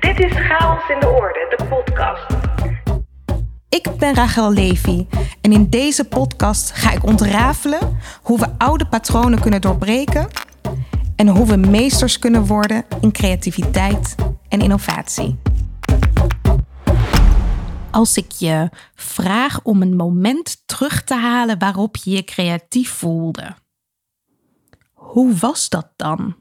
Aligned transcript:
Dit 0.00 0.20
is 0.20 0.32
Chaos 0.32 0.88
in 0.88 1.00
de 1.00 1.08
Orde, 1.08 1.54
de 1.56 1.64
podcast. 1.64 2.26
Ik 3.68 3.88
ben 3.98 4.14
Rachel 4.14 4.52
Levy 4.52 5.06
en 5.40 5.52
in 5.52 5.70
deze 5.70 6.04
podcast 6.04 6.70
ga 6.70 6.92
ik 6.92 7.04
ontrafelen 7.04 7.98
hoe 8.22 8.38
we 8.38 8.48
oude 8.58 8.86
patronen 8.86 9.40
kunnen 9.40 9.60
doorbreken 9.60 10.28
en 11.16 11.28
hoe 11.28 11.46
we 11.46 11.56
meesters 11.56 12.18
kunnen 12.18 12.46
worden 12.46 12.84
in 13.00 13.12
creativiteit 13.12 14.14
en 14.48 14.60
innovatie. 14.60 15.38
Als 17.90 18.16
ik 18.16 18.30
je 18.30 18.70
vraag 18.94 19.60
om 19.62 19.82
een 19.82 19.96
moment 19.96 20.62
terug 20.66 21.04
te 21.04 21.14
halen 21.14 21.58
waarop 21.58 21.96
je 21.96 22.10
je 22.10 22.24
creatief 22.24 22.90
voelde, 22.90 23.54
hoe 24.92 25.34
was 25.34 25.68
dat 25.68 25.88
dan? 25.96 26.36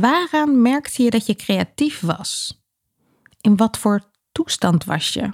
Waaraan 0.00 0.62
merkte 0.62 1.02
je 1.02 1.10
dat 1.10 1.26
je 1.26 1.34
creatief 1.34 2.00
was? 2.00 2.62
In 3.40 3.56
wat 3.56 3.78
voor 3.78 4.10
toestand 4.32 4.84
was 4.84 5.12
je? 5.12 5.30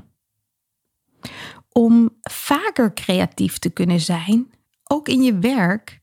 Om 1.69 2.19
vaker 2.21 2.95
creatief 2.95 3.59
te 3.59 3.71
kunnen 3.71 4.01
zijn, 4.01 4.51
ook 4.85 5.09
in 5.09 5.23
je 5.23 5.39
werk, 5.39 6.01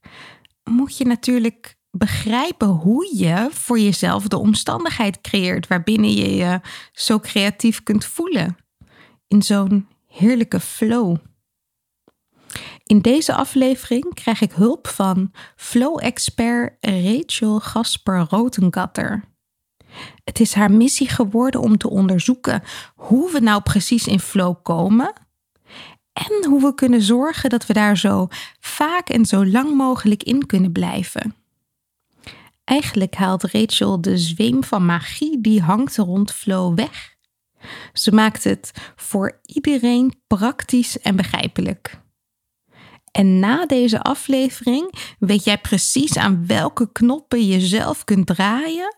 moet 0.63 0.97
je 0.97 1.05
natuurlijk 1.05 1.77
begrijpen 1.91 2.67
hoe 2.67 3.17
je 3.17 3.49
voor 3.51 3.79
jezelf 3.79 4.27
de 4.27 4.37
omstandigheid 4.37 5.21
creëert 5.21 5.67
waarbinnen 5.67 6.13
je 6.13 6.35
je 6.35 6.61
zo 6.91 7.19
creatief 7.19 7.83
kunt 7.83 8.05
voelen. 8.05 8.57
In 9.27 9.41
zo'n 9.41 9.87
heerlijke 10.07 10.59
flow. 10.59 11.17
In 12.85 13.01
deze 13.01 13.35
aflevering 13.35 14.13
krijg 14.13 14.41
ik 14.41 14.51
hulp 14.51 14.87
van 14.87 15.31
flow-expert 15.55 16.77
Rachel 16.79 17.59
Gasper 17.59 18.25
Rotengatter. 18.29 19.23
Het 20.23 20.39
is 20.39 20.53
haar 20.53 20.71
missie 20.71 21.09
geworden 21.09 21.61
om 21.61 21.77
te 21.77 21.89
onderzoeken 21.89 22.63
hoe 22.95 23.31
we 23.31 23.39
nou 23.39 23.61
precies 23.61 24.07
in 24.07 24.19
flow 24.19 24.55
komen 24.63 25.13
en 26.13 26.45
hoe 26.49 26.61
we 26.61 26.75
kunnen 26.75 27.01
zorgen 27.01 27.49
dat 27.49 27.65
we 27.65 27.73
daar 27.73 27.97
zo 27.97 28.27
vaak 28.59 29.09
en 29.09 29.25
zo 29.25 29.45
lang 29.45 29.75
mogelijk 29.75 30.23
in 30.23 30.45
kunnen 30.45 30.71
blijven. 30.71 31.35
Eigenlijk 32.63 33.15
haalt 33.15 33.43
Rachel 33.43 34.01
de 34.01 34.17
zweem 34.17 34.63
van 34.63 34.85
magie 34.85 35.41
die 35.41 35.61
hangt 35.61 35.97
rond 35.97 36.31
flow 36.31 36.77
weg. 36.77 37.15
Ze 37.93 38.11
maakt 38.11 38.43
het 38.43 38.71
voor 38.95 39.39
iedereen 39.45 40.21
praktisch 40.27 40.99
en 40.99 41.15
begrijpelijk. 41.15 42.03
En 43.15 43.39
na 43.39 43.65
deze 43.65 44.01
aflevering 44.01 45.15
weet 45.19 45.43
jij 45.43 45.57
precies 45.57 46.17
aan 46.17 46.47
welke 46.47 46.91
knoppen 46.91 47.47
je 47.47 47.59
zelf 47.59 48.03
kunt 48.03 48.27
draaien 48.27 48.97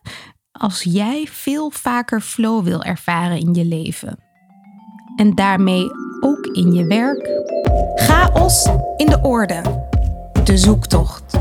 als 0.51 0.83
jij 0.83 1.27
veel 1.31 1.71
vaker 1.71 2.21
flow 2.21 2.63
wil 2.63 2.83
ervaren 2.83 3.39
in 3.39 3.53
je 3.53 3.65
leven. 3.65 4.19
En 5.15 5.35
daarmee 5.35 5.85
ook 6.19 6.45
in 6.45 6.73
je 6.73 6.85
werk. 6.85 7.29
Chaos 7.95 8.67
in 8.95 9.05
de 9.05 9.19
orde. 9.21 9.61
De 10.43 10.57
zoektocht. 10.57 11.37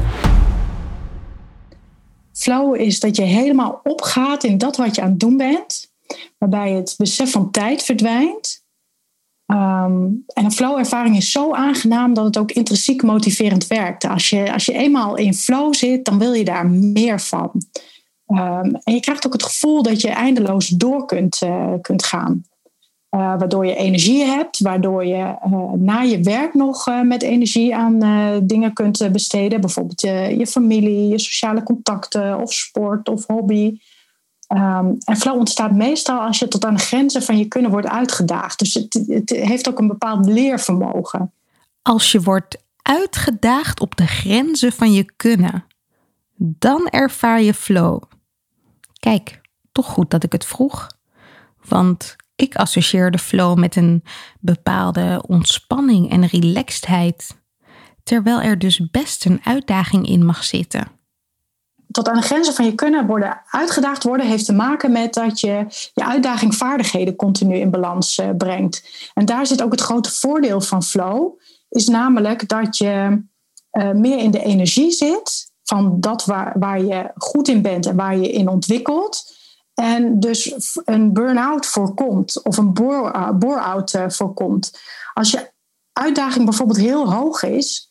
Flow 2.32 2.74
is 2.80 3.00
dat 3.00 3.16
je 3.16 3.22
helemaal 3.22 3.80
opgaat 3.82 4.44
in 4.44 4.58
dat 4.58 4.77
wat 4.77 4.94
je 4.94 5.02
aan 5.02 5.10
het 5.10 5.20
doen 5.20 5.36
bent, 5.36 5.92
waarbij 6.38 6.72
het 6.72 6.94
besef 6.97 7.30
van 7.30 7.50
tijd 7.50 7.82
verdwijnt 7.82 8.66
Ehm, 9.47 10.05
en 10.27 10.44
een 10.44 10.52
flow-ervaring 10.52 11.16
is 11.16 11.30
zo 11.30 11.52
aangenaam 11.52 12.14
dat 12.14 12.25
het 12.25 12.39
ook 12.39 12.52
intrinsiek 12.52 13.02
motiverend 13.02 13.66
werkt. 13.66 14.05
Als 14.05 14.30
je, 14.30 14.53
als 14.53 14.66
je 14.66 14.72
eenmaal 14.72 15.16
in 15.16 15.34
flow 15.34 15.75
zit, 15.75 16.05
dan 16.05 16.19
wil 16.19 16.33
je 16.33 16.44
daar 16.44 16.70
meer 16.70 17.20
van. 17.20 17.50
Ehm, 18.27 18.75
en 18.83 18.94
je 18.94 19.00
krijgt 19.00 19.27
ook 19.27 19.33
het 19.33 19.42
gevoel 19.42 19.83
dat 19.83 20.00
je 20.00 20.08
eindeloos 20.08 20.69
door 20.69 21.05
kunt, 21.05 21.42
uh, 21.44 21.72
kunt 21.80 22.05
gaan. 22.05 22.42
Uh, 23.11 23.20
waardoor 23.20 23.66
je 23.66 23.76
energie 23.76 24.25
hebt, 24.25 24.59
waardoor 24.59 25.04
je 25.06 25.37
uh, 25.47 25.72
na 25.72 26.00
je 26.00 26.21
werk 26.21 26.54
nog 26.54 26.87
met 27.03 27.22
energie 27.22 27.76
aan 27.76 27.98
dingen 28.47 28.72
kunt 28.72 29.12
besteden. 29.12 29.60
Bijvoorbeeld 29.60 30.00
je 30.38 30.47
familie, 30.47 31.09
je 31.09 31.19
sociale 31.19 31.62
contacten 31.62 32.41
of 32.41 32.53
sport 32.53 33.09
of 33.09 33.26
hobby. 33.26 33.78
Ehm, 34.47 34.93
en 35.05 35.17
flow 35.17 35.39
ontstaat 35.39 35.73
meestal 35.73 36.21
als 36.21 36.39
je 36.39 36.49
tot 36.49 36.65
aan 36.65 36.75
de 36.75 36.81
grenzen 36.81 37.23
van 37.23 37.39
je 37.39 37.45
kunnen 37.45 37.71
wordt 37.71 37.87
uitgedaagd. 37.87 38.59
Dus 38.59 38.75
het, 38.75 39.05
het 39.07 39.31
heeft 39.31 39.69
ook 39.69 39.79
een 39.79 39.87
bepaald 39.87 40.27
leervermogen. 40.27 41.33
Als 41.83 42.12
je 42.12 42.21
wordt 42.21 42.65
uitgedaagd 42.83 43.81
op 43.81 43.97
de 43.97 44.07
grenzen 44.07 44.73
van 44.73 44.93
je 44.93 45.12
kunnen, 45.17 45.65
dan 46.37 46.89
ervaar 46.89 47.43
je 47.43 47.55
flow. 47.55 48.03
Kijk, 48.99 49.41
toch 49.73 49.87
goed 49.87 50.11
dat 50.11 50.25
ik 50.25 50.33
het 50.33 50.45
vroeg. 50.45 50.87
Want 51.65 52.17
ik 52.37 52.57
associeerde 52.57 53.19
flow 53.19 53.59
met 53.59 53.77
een 53.77 54.05
bepaalde 54.41 55.25
ontspanning 55.27 56.11
en 56.11 56.27
relaxedheid, 56.27 57.37
terwijl 58.03 58.41
er 58.41 58.59
dus 58.59 58.91
best 58.91 59.25
een 59.25 59.41
uitdaging 59.45 60.09
in 60.09 60.25
mag 60.25 60.45
zitten 60.45 60.96
tot 61.97 62.09
aan 62.09 62.21
de 62.21 62.27
grenzen 62.27 62.55
van 62.55 62.65
je 62.65 62.75
kunnen 62.75 63.07
worden 63.07 63.43
uitgedaagd 63.51 64.03
worden, 64.03 64.27
heeft 64.27 64.45
te 64.45 64.53
maken 64.53 64.93
met 64.93 65.15
dat 65.15 65.41
je 65.41 65.67
je 65.95 66.05
uitdaging 66.05 66.55
vaardigheden 66.55 67.17
continu 67.17 67.57
in 67.57 67.71
balans 67.71 68.19
uh, 68.19 68.31
brengt. 68.39 69.09
En 69.15 69.25
daar 69.25 69.47
zit 69.47 69.62
ook 69.62 69.71
het 69.71 69.81
grote 69.81 70.11
voordeel 70.11 70.61
van 70.61 70.83
flow, 70.83 71.39
is 71.69 71.89
namelijk 71.89 72.49
dat 72.49 72.77
je 72.77 73.23
uh, 73.73 73.91
meer 73.91 74.19
in 74.19 74.31
de 74.31 74.43
energie 74.43 74.91
zit 74.91 75.53
van 75.62 76.01
dat 76.01 76.25
waar, 76.25 76.53
waar 76.59 76.83
je 76.83 77.11
goed 77.15 77.49
in 77.49 77.62
bent 77.62 77.87
en 77.87 77.97
waar 77.97 78.17
je 78.17 78.33
in 78.33 78.49
ontwikkelt. 78.49 79.34
En 79.75 80.21
dus 80.21 80.55
een 80.84 81.13
burn-out 81.13 81.67
voorkomt 81.67 82.43
of 82.43 82.57
een 82.57 82.73
bore-out 83.39 83.95
uh, 83.95 84.05
voorkomt. 84.09 84.81
Als 85.15 85.31
je 85.31 85.53
uitdaging 85.93 86.45
bijvoorbeeld 86.45 86.78
heel 86.78 87.13
hoog 87.13 87.43
is, 87.43 87.91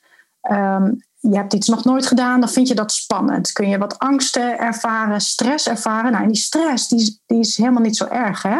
um, 0.51 1.04
je 1.29 1.37
hebt 1.37 1.53
iets 1.53 1.67
nog 1.67 1.83
nooit 1.83 2.05
gedaan, 2.05 2.39
dan 2.39 2.49
vind 2.49 2.67
je 2.67 2.75
dat 2.75 2.91
spannend. 2.91 3.51
Kun 3.51 3.69
je 3.69 3.77
wat 3.77 3.99
angsten 3.99 4.59
ervaren, 4.59 5.21
stress 5.21 5.67
ervaren. 5.67 6.11
Nou, 6.11 6.27
die 6.27 6.35
stress 6.35 6.87
die, 6.87 7.21
die 7.25 7.39
is 7.39 7.57
helemaal 7.57 7.81
niet 7.81 7.97
zo 7.97 8.05
erg. 8.05 8.41
Hè? 8.41 8.57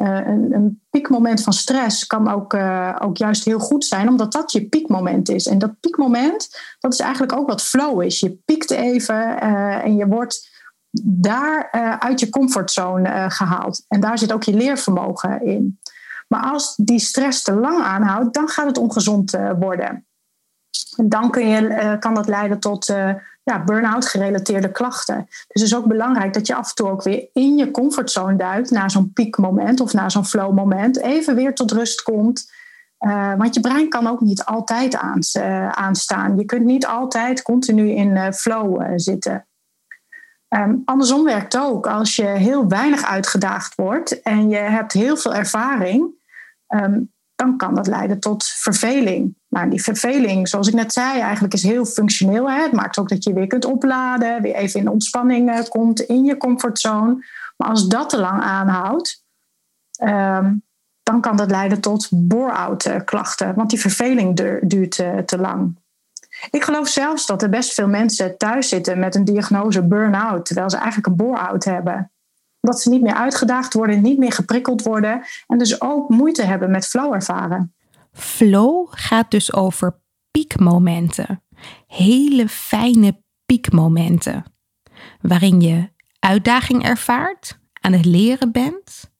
Uh, 0.00 0.26
een, 0.26 0.52
een, 0.52 0.82
piekmoment 0.90 1.42
van 1.42 1.52
stress 1.52 2.06
kan 2.06 2.30
ook, 2.30 2.54
uh, 2.54 2.96
ook 2.98 3.16
juist 3.16 3.44
heel 3.44 3.58
goed 3.58 3.84
zijn, 3.84 4.08
omdat 4.08 4.32
dat 4.32 4.52
je 4.52 4.68
piekmoment 4.68 5.28
is. 5.28 5.46
En 5.46 5.58
dat 5.58 5.80
piekmoment, 5.80 6.60
dat 6.78 6.92
is 6.92 6.98
eigenlijk 6.98 7.32
ook 7.32 7.48
wat 7.48 7.62
flow 7.62 8.02
is. 8.02 8.20
Je 8.20 8.30
piekt 8.44 8.70
even 8.70 9.16
uh, 9.16 9.84
en 9.84 9.96
je 9.96 10.06
wordt 10.06 10.48
daar 11.02 11.70
uit 11.98 12.20
je 12.20 12.28
comfortzone 12.28 13.30
gehaald. 13.30 13.84
En 13.88 14.00
daar 14.00 14.18
zit 14.18 14.32
ook 14.32 14.42
je 14.42 14.54
leervermogen 14.54 15.44
in. 15.44 15.80
Maar 16.28 16.42
als 16.42 16.76
die 16.76 16.98
stress 16.98 17.42
te 17.42 17.54
lang 17.54 17.82
aanhoudt, 17.82 18.34
dan 18.34 18.48
gaat 18.48 18.66
het 18.66 18.78
ongezond 18.78 19.38
worden. 19.58 20.04
En 20.96 21.08
dan 21.08 21.30
kun 21.30 21.48
je, 21.48 21.60
uh, 21.60 21.98
kan 21.98 22.14
dat 22.14 22.28
leiden 22.28 22.60
tot 22.60 22.88
uh, 22.88 23.14
ja, 23.42 23.64
burn-out 23.64 24.06
gerelateerde 24.06 24.70
klachten. 24.70 25.24
Dus 25.26 25.46
het 25.46 25.62
is 25.62 25.74
ook 25.74 25.86
belangrijk 25.86 26.34
dat 26.34 26.46
je 26.46 26.54
af 26.54 26.68
en 26.68 26.74
toe 26.74 26.88
ook 26.88 27.02
weer 27.02 27.28
in 27.32 27.56
je 27.56 27.70
comfortzone 27.70 28.36
duikt 28.36 28.70
na 28.70 28.88
zo'n 28.88 29.12
piekmoment 29.12 29.80
of 29.80 29.92
na 29.92 30.08
zo'n 30.08 30.26
flow-moment. 30.26 31.00
Even 31.00 31.34
weer 31.34 31.54
tot 31.54 31.70
rust 31.70 32.02
komt. 32.02 32.52
Uh, 33.00 33.34
want 33.36 33.54
je 33.54 33.60
brein 33.60 33.88
kan 33.88 34.06
ook 34.06 34.20
niet 34.20 34.44
altijd 34.44 34.96
aanstaan. 35.70 36.36
Je 36.36 36.44
kunt 36.44 36.64
niet 36.64 36.86
altijd 36.86 37.42
continu 37.42 37.90
in 37.90 38.32
flow 38.32 38.82
zitten. 38.96 39.44
Um, 40.56 40.82
andersom 40.84 41.24
werkt 41.24 41.58
ook. 41.58 41.86
Als 41.86 42.16
je 42.16 42.26
heel 42.26 42.68
weinig 42.68 43.04
uitgedaagd 43.04 43.74
wordt 43.74 44.22
en 44.22 44.48
je 44.48 44.56
hebt 44.56 44.92
heel 44.92 45.16
veel 45.16 45.34
ervaring, 45.34 46.10
um, 46.68 47.12
dan 47.34 47.56
kan 47.56 47.74
dat 47.74 47.86
leiden 47.86 48.20
tot 48.20 48.44
verveling. 48.44 49.38
Maar 49.50 49.70
die 49.70 49.82
verveling, 49.82 50.48
zoals 50.48 50.68
ik 50.68 50.74
net 50.74 50.92
zei, 50.92 51.20
eigenlijk 51.20 51.54
is 51.54 51.62
heel 51.62 51.84
functioneel. 51.84 52.50
Hè? 52.50 52.62
Het 52.62 52.72
maakt 52.72 52.98
ook 52.98 53.08
dat 53.08 53.24
je 53.24 53.32
weer 53.32 53.46
kunt 53.46 53.64
opladen, 53.64 54.42
weer 54.42 54.54
even 54.54 54.80
in 54.80 54.88
ontspanning 54.88 55.50
uh, 55.50 55.58
komt 55.68 56.00
in 56.00 56.24
je 56.24 56.36
comfortzone. 56.36 57.24
Maar 57.56 57.68
als 57.68 57.88
dat 57.88 58.08
te 58.08 58.18
lang 58.18 58.42
aanhoudt, 58.42 59.24
ehm, 59.92 60.54
dan 61.02 61.20
kan 61.20 61.36
dat 61.36 61.50
leiden 61.50 61.80
tot 61.80 62.08
bore-out 62.10 62.86
uh, 62.86 62.96
klachten, 63.04 63.54
want 63.54 63.70
die 63.70 63.80
verveling 63.80 64.36
duurt 64.62 64.98
uh, 64.98 65.18
te 65.18 65.38
lang. 65.38 65.78
Ik 66.50 66.64
geloof 66.64 66.88
zelfs 66.88 67.26
dat 67.26 67.42
er 67.42 67.48
best 67.48 67.74
veel 67.74 67.88
mensen 67.88 68.38
thuis 68.38 68.68
zitten 68.68 68.98
met 68.98 69.14
een 69.14 69.24
diagnose 69.24 69.82
burn-out, 69.82 70.46
terwijl 70.46 70.70
ze 70.70 70.76
eigenlijk 70.76 71.06
een 71.06 71.26
bore-out 71.26 71.64
hebben 71.64 72.10
dat 72.60 72.80
ze 72.80 72.88
niet 72.88 73.02
meer 73.02 73.14
uitgedaagd 73.14 73.74
worden, 73.74 74.02
niet 74.02 74.18
meer 74.18 74.32
geprikkeld 74.32 74.82
worden 74.82 75.22
en 75.46 75.58
dus 75.58 75.80
ook 75.80 76.08
moeite 76.08 76.42
hebben 76.42 76.70
met 76.70 76.86
flow 76.86 77.12
ervaren. 77.12 77.74
Flow 78.12 78.86
gaat 78.90 79.30
dus 79.30 79.52
over 79.52 80.02
piekmomenten. 80.30 81.42
Hele 81.86 82.48
fijne 82.48 83.22
piekmomenten. 83.46 84.44
Waarin 85.20 85.60
je 85.60 85.90
uitdaging 86.18 86.84
ervaart, 86.84 87.58
aan 87.80 87.92
het 87.92 88.04
leren 88.04 88.52
bent. 88.52 89.12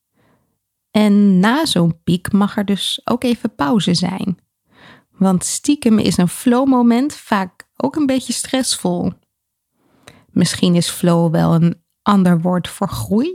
En 0.91 1.41
na 1.41 1.65
zo'n 1.65 2.03
piek 2.03 2.33
mag 2.33 2.57
er 2.57 2.65
dus 2.65 3.01
ook 3.05 3.25
even 3.25 3.55
pauze 3.55 3.95
zijn. 3.95 4.39
Want 5.11 5.45
stiekem 5.45 5.99
is 5.99 6.17
een 6.17 6.29
flow-moment 6.29 7.15
vaak 7.15 7.69
ook 7.77 7.97
een 7.97 8.07
beetje 8.07 8.33
stressvol. 8.33 9.13
Misschien 10.31 10.75
is 10.75 10.91
flow 10.91 11.33
wel 11.33 11.55
een 11.55 11.83
ander 12.03 12.41
woord 12.41 12.69
voor 12.69 12.89
groei. 12.89 13.35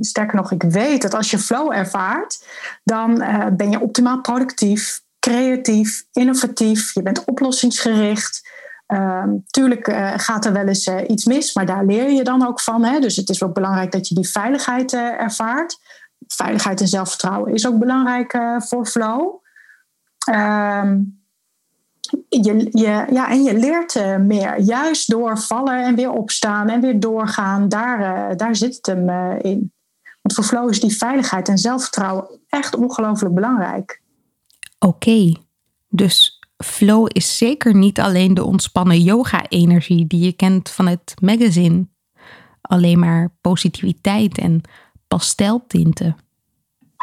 Sterker 0.00 0.36
nog, 0.36 0.52
ik 0.52 0.62
weet 0.62 1.02
dat 1.02 1.14
als 1.14 1.30
je 1.30 1.38
flow 1.38 1.72
ervaart, 1.72 2.46
dan 2.84 3.20
eh, 3.20 3.46
ben 3.52 3.70
je 3.70 3.80
optimaal 3.80 4.20
productief, 4.20 5.02
creatief, 5.18 6.04
innovatief, 6.12 6.94
je 6.94 7.02
bent 7.02 7.24
oplossingsgericht. 7.24 8.50
Uh, 8.88 9.24
tuurlijk 9.46 9.88
uh, 9.88 10.12
gaat 10.16 10.44
er 10.44 10.52
wel 10.52 10.66
eens 10.66 10.86
uh, 10.86 11.08
iets 11.08 11.24
mis, 11.24 11.54
maar 11.54 11.66
daar 11.66 11.84
leer 11.84 12.10
je 12.10 12.24
dan 12.24 12.46
ook 12.46 12.60
van. 12.60 12.84
Hè? 12.84 13.00
Dus 13.00 13.16
het 13.16 13.28
is 13.28 13.42
ook 13.42 13.54
belangrijk 13.54 13.92
dat 13.92 14.08
je 14.08 14.14
die 14.14 14.28
veiligheid 14.28 14.92
ervaart. 14.92 15.78
Veiligheid 16.26 16.80
en 16.80 16.88
zelfvertrouwen 16.88 17.52
is 17.54 17.66
ook 17.66 17.78
belangrijk 17.78 18.38
voor 18.58 18.86
flow. 18.86 19.42
Ehm, 20.24 20.98
je, 22.28 22.68
ja, 22.70 23.30
en 23.30 23.42
je 23.42 23.58
leert 23.58 24.18
meer. 24.18 24.60
Juist 24.60 25.10
door 25.10 25.38
vallen 25.38 25.84
en 25.84 25.94
weer 25.94 26.10
opstaan 26.10 26.68
en 26.68 26.80
weer 26.80 27.00
doorgaan. 27.00 27.68
Daar, 27.68 28.36
daar 28.36 28.56
zit 28.56 28.76
het 28.76 28.86
hem 28.86 29.10
in. 29.40 29.72
Want 30.22 30.34
voor 30.34 30.44
flow 30.44 30.70
is 30.70 30.80
die 30.80 30.96
veiligheid 30.96 31.48
en 31.48 31.58
zelfvertrouwen 31.58 32.40
echt 32.48 32.76
ongelooflijk 32.76 33.34
belangrijk. 33.34 34.02
Oké, 34.78 35.32
dus 35.88 36.40
flow 36.56 37.06
is 37.12 37.36
zeker 37.36 37.74
niet 37.74 38.00
alleen 38.00 38.34
de 38.34 38.44
ontspannen 38.44 39.00
yoga-energie 39.00 40.06
die 40.06 40.24
je 40.24 40.32
kent 40.32 40.70
van 40.70 40.86
het 40.86 41.14
magazine. 41.22 41.86
Alleen 42.60 42.98
maar 42.98 43.32
positiviteit 43.40 44.38
en 44.38 44.60
pasteltinten. 45.08 46.16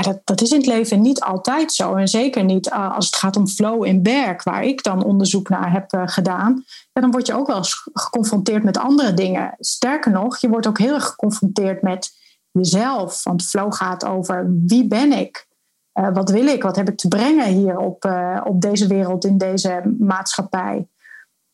Dat, 0.03 0.21
dat 0.23 0.41
is 0.41 0.51
in 0.51 0.57
het 0.57 0.65
leven 0.65 1.01
niet 1.01 1.21
altijd 1.21 1.73
zo. 1.73 1.95
En 1.95 2.07
zeker 2.07 2.43
niet 2.43 2.67
uh, 2.67 2.95
als 2.95 3.05
het 3.05 3.15
gaat 3.15 3.35
om 3.35 3.47
flow 3.47 3.85
in 3.85 4.03
werk, 4.03 4.43
waar 4.43 4.63
ik 4.63 4.83
dan 4.83 5.03
onderzoek 5.03 5.49
naar 5.49 5.71
heb 5.71 5.93
uh, 5.93 6.01
gedaan. 6.05 6.63
Ja, 6.93 7.01
dan 7.01 7.11
word 7.11 7.27
je 7.27 7.33
ook 7.33 7.47
wel 7.47 7.57
eens 7.57 7.89
geconfronteerd 7.93 8.63
met 8.63 8.77
andere 8.77 9.13
dingen. 9.13 9.55
Sterker 9.59 10.11
nog, 10.11 10.37
je 10.37 10.49
wordt 10.49 10.67
ook 10.67 10.77
heel 10.77 10.93
erg 10.93 11.05
geconfronteerd 11.05 11.81
met 11.81 12.17
jezelf. 12.51 13.23
Want 13.23 13.45
flow 13.45 13.73
gaat 13.73 14.05
over 14.05 14.53
wie 14.65 14.87
ben 14.87 15.11
ik? 15.11 15.47
Uh, 15.93 16.13
wat 16.13 16.29
wil 16.29 16.45
ik? 16.45 16.63
Wat 16.63 16.75
heb 16.75 16.89
ik 16.89 16.97
te 16.97 17.07
brengen 17.07 17.45
hier 17.45 17.77
op, 17.77 18.05
op 18.43 18.61
deze 18.61 18.87
wereld, 18.87 19.25
in 19.25 19.37
deze 19.37 19.95
maatschappij? 19.99 20.87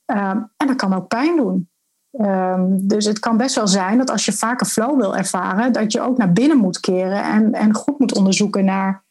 Um, 0.05 0.51
en 0.57 0.67
dat 0.67 0.75
kan 0.75 0.93
ook 0.93 1.07
pijn 1.07 1.35
doen. 1.35 1.69
Um, 2.19 2.87
dus 2.87 3.05
het 3.05 3.19
kan 3.19 3.37
best 3.37 3.55
wel 3.55 3.67
zijn 3.67 3.97
dat 3.97 4.09
als 4.09 4.25
je 4.25 4.33
vaker 4.33 4.65
flow 4.65 4.99
wil 4.99 5.15
ervaren, 5.15 5.73
dat 5.73 5.91
je 5.91 6.01
ook 6.01 6.17
naar 6.17 6.33
binnen 6.33 6.57
moet 6.57 6.79
keren 6.79 7.23
en, 7.23 7.53
en 7.53 7.73
goed 7.73 7.99
moet 7.99 8.15
onderzoeken 8.15 8.65
naar 8.65 9.03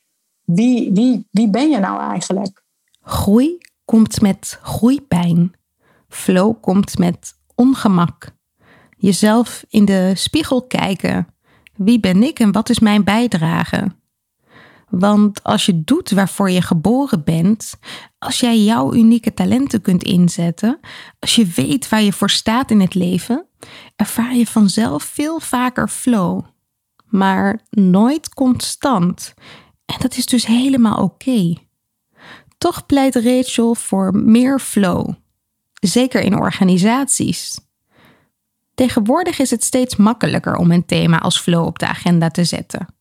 wie, 0.45 0.93
wie, 0.93 1.29
wie 1.31 1.51
ben 1.51 1.71
je 1.71 1.79
nou 1.79 2.01
eigenlijk? 2.01 2.62
Groei 3.03 3.59
komt 3.85 4.21
met 4.21 4.59
groeipijn. 4.62 5.53
Flow 6.09 6.55
komt 6.61 6.99
met 6.99 7.35
ongemak. 7.55 8.31
Jezelf 8.97 9.65
in 9.69 9.85
de 9.85 10.12
spiegel 10.15 10.62
kijken 10.62 11.27
wie 11.77 12.01
ben 12.01 12.23
ik 12.23 12.39
en 12.39 12.53
wat 12.53 12.69
is 12.69 12.79
mijn 12.79 13.05
bijdrage? 13.05 13.87
Want 14.91 15.43
als 15.43 15.67
je 15.67 15.85
doet 15.85 16.11
waarvoor 16.11 16.51
je 16.51 16.63
geboren 16.63 17.25
bent, 17.25 17.79
als 18.19 18.41
jij 18.41 18.59
jouw 18.59 18.95
unieke 18.95 19.35
talenten 19.35 19.81
kunt 19.81 20.03
inzetten, 20.03 20.81
als 21.19 21.35
je 21.35 21.47
weet 21.47 21.89
waar 21.89 22.03
je 22.03 22.13
voor 22.13 22.31
staat 22.31 22.71
in 22.71 22.81
het 22.81 22.95
leven, 22.95 23.47
ervaar 23.97 24.35
je 24.35 24.47
vanzelf 24.47 25.03
veel 25.03 25.41
vaker 25.41 25.89
flow. 25.89 26.41
Maar 27.07 27.61
nooit 27.71 28.35
constant. 28.35 29.35
En 29.85 29.97
dat 29.99 30.17
is 30.17 30.27
dus 30.27 30.47
helemaal 30.47 31.03
oké. 31.03 31.55
Toch 32.59 32.87
pleit 32.87 33.15
Rachel 33.15 33.75
voor 33.75 34.17
meer 34.17 34.59
flow. 34.59 35.11
Zeker 35.81 36.21
in 36.21 36.39
organisaties. 36.39 37.59
Tegenwoordig 38.75 39.39
is 39.39 39.51
het 39.51 39.65
steeds 39.65 39.97
makkelijker 39.97 40.57
om 40.57 40.71
een 40.71 40.87
thema 40.87 41.19
als 41.19 41.41
flow 41.41 41.67
op 41.67 41.79
de 41.79 41.87
agenda 41.87 42.29
te 42.29 42.45
zetten. 42.45 42.94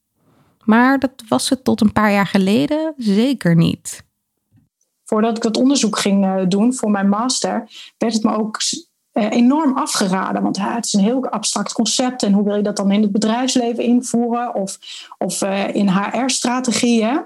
Maar 0.65 0.99
dat 0.99 1.11
was 1.27 1.49
het 1.49 1.63
tot 1.63 1.81
een 1.81 1.91
paar 1.91 2.11
jaar 2.11 2.27
geleden 2.27 2.93
zeker 2.97 3.55
niet. 3.55 4.03
Voordat 5.03 5.37
ik 5.37 5.43
dat 5.43 5.57
onderzoek 5.57 5.97
ging 5.97 6.25
eh, 6.25 6.41
doen 6.47 6.73
voor 6.73 6.91
mijn 6.91 7.09
master, 7.09 7.69
werd 7.97 8.13
het 8.13 8.23
me 8.23 8.37
ook 8.37 8.57
eh, 9.11 9.31
enorm 9.31 9.77
afgeraden. 9.77 10.43
Want 10.43 10.57
het 10.57 10.85
is 10.85 10.93
een 10.93 11.03
heel 11.03 11.27
abstract 11.27 11.73
concept. 11.73 12.23
En 12.23 12.33
hoe 12.33 12.43
wil 12.43 12.55
je 12.55 12.63
dat 12.63 12.77
dan 12.77 12.91
in 12.91 13.01
het 13.01 13.11
bedrijfsleven 13.11 13.83
invoeren? 13.83 14.55
Of, 14.55 14.77
of 15.17 15.41
eh, 15.41 15.75
in 15.75 15.89
HR-strategieën? 15.89 17.25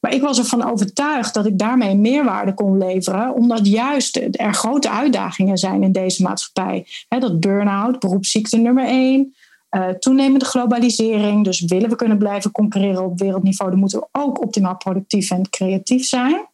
Maar 0.00 0.14
ik 0.14 0.22
was 0.22 0.38
ervan 0.38 0.70
overtuigd 0.70 1.34
dat 1.34 1.46
ik 1.46 1.58
daarmee 1.58 1.96
meerwaarde 1.96 2.54
kon 2.54 2.78
leveren, 2.78 3.34
omdat 3.34 3.66
juist 3.66 4.16
er 4.30 4.54
grote 4.54 4.90
uitdagingen 4.90 5.56
zijn 5.56 5.82
in 5.82 5.92
deze 5.92 6.22
maatschappij. 6.22 6.86
dat 7.08 7.40
burn-out, 7.40 7.98
beroepsziekte 7.98 8.56
nummer 8.56 8.84
één, 8.84 9.34
uh, 9.70 9.88
toenemende 9.88 10.44
globalisering. 10.44 11.44
Dus 11.44 11.60
willen 11.60 11.90
we 11.90 11.96
kunnen 11.96 12.18
blijven 12.18 12.50
concurreren 12.50 13.04
op 13.04 13.18
wereldniveau, 13.18 13.70
dan 13.70 13.80
moeten 13.80 13.98
we 13.98 14.08
ook 14.12 14.42
optimaal 14.42 14.76
productief 14.76 15.30
en 15.30 15.50
creatief 15.50 16.06
zijn. 16.06 16.48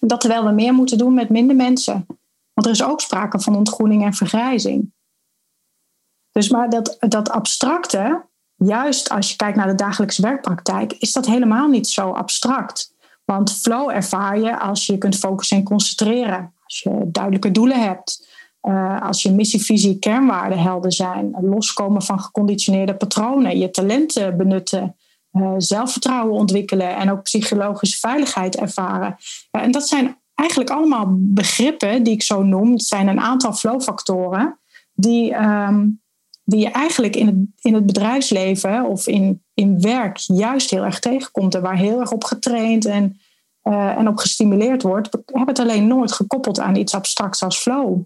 Dat 0.00 0.20
terwijl 0.20 0.44
we 0.44 0.52
meer 0.52 0.74
moeten 0.74 0.98
doen 0.98 1.14
met 1.14 1.28
minder 1.28 1.56
mensen. 1.56 2.06
Want 2.52 2.66
er 2.66 2.70
is 2.70 2.82
ook 2.82 3.00
sprake 3.00 3.40
van 3.40 3.56
ontgroening 3.56 4.04
en 4.04 4.14
vergrijzing. 4.14 4.92
Dus 6.32 6.50
maar 6.50 6.70
dat, 6.70 6.96
dat 6.98 7.30
abstracte, 7.30 8.24
juist 8.54 9.08
als 9.10 9.30
je 9.30 9.36
kijkt 9.36 9.56
naar 9.56 9.66
de 9.66 9.74
dagelijkse 9.74 10.22
werkpraktijk, 10.22 10.92
is 10.92 11.12
dat 11.12 11.26
helemaal 11.26 11.68
niet 11.68 11.88
zo 11.88 12.10
abstract. 12.10 12.94
Want 13.24 13.52
flow 13.52 13.90
ervaar 13.90 14.38
je 14.38 14.58
als 14.58 14.86
je 14.86 14.98
kunt 14.98 15.16
focussen 15.16 15.56
en 15.56 15.64
concentreren. 15.64 16.54
Als 16.64 16.80
je 16.80 17.00
duidelijke 17.06 17.50
doelen 17.50 17.82
hebt. 17.82 18.35
Uh, 18.68 19.02
als 19.02 19.22
je 19.22 19.32
missie, 19.32 19.60
visie, 19.60 19.98
kernwaarden 19.98 20.58
helder 20.58 20.92
zijn. 20.92 21.36
Loskomen 21.40 22.02
van 22.02 22.20
geconditioneerde 22.20 22.94
patronen. 22.94 23.58
Je 23.58 23.70
talenten 23.70 24.36
benutten. 24.36 24.96
Uh, 25.32 25.54
zelfvertrouwen 25.56 26.34
ontwikkelen. 26.34 26.96
En 26.96 27.10
ook 27.10 27.22
psychologische 27.22 27.98
veiligheid 27.98 28.56
ervaren. 28.56 29.16
En 29.50 29.70
dat 29.70 29.88
zijn 29.88 30.16
eigenlijk 30.34 30.70
allemaal 30.70 31.06
begrippen 31.10 32.02
die 32.02 32.12
ik 32.12 32.22
zo 32.22 32.42
noem. 32.42 32.72
Het 32.72 32.82
zijn 32.82 33.08
een 33.08 33.20
aantal 33.20 33.52
flowfactoren. 33.52 34.58
Die, 34.92 35.34
um, 35.34 36.02
die 36.44 36.60
je 36.60 36.70
eigenlijk 36.70 37.16
in 37.16 37.26
het, 37.26 37.36
in 37.60 37.74
het 37.74 37.86
bedrijfsleven 37.86 38.84
of 38.84 39.06
in, 39.06 39.42
in 39.54 39.80
werk 39.80 40.16
juist 40.16 40.70
heel 40.70 40.84
erg 40.84 40.98
tegenkomt 40.98 41.54
en 41.54 41.62
waar 41.62 41.76
heel 41.76 42.00
erg 42.00 42.12
op 42.12 42.24
getraind 42.24 42.84
en, 42.84 43.20
en 43.62 44.08
op 44.08 44.16
gestimuleerd 44.16 44.82
wordt, 44.82 45.08
heb 45.24 45.46
het 45.46 45.58
alleen 45.58 45.86
nooit 45.86 46.12
gekoppeld 46.12 46.60
aan 46.60 46.76
iets 46.76 46.94
abstracts 46.94 47.42
als 47.42 47.58
flow. 47.58 48.02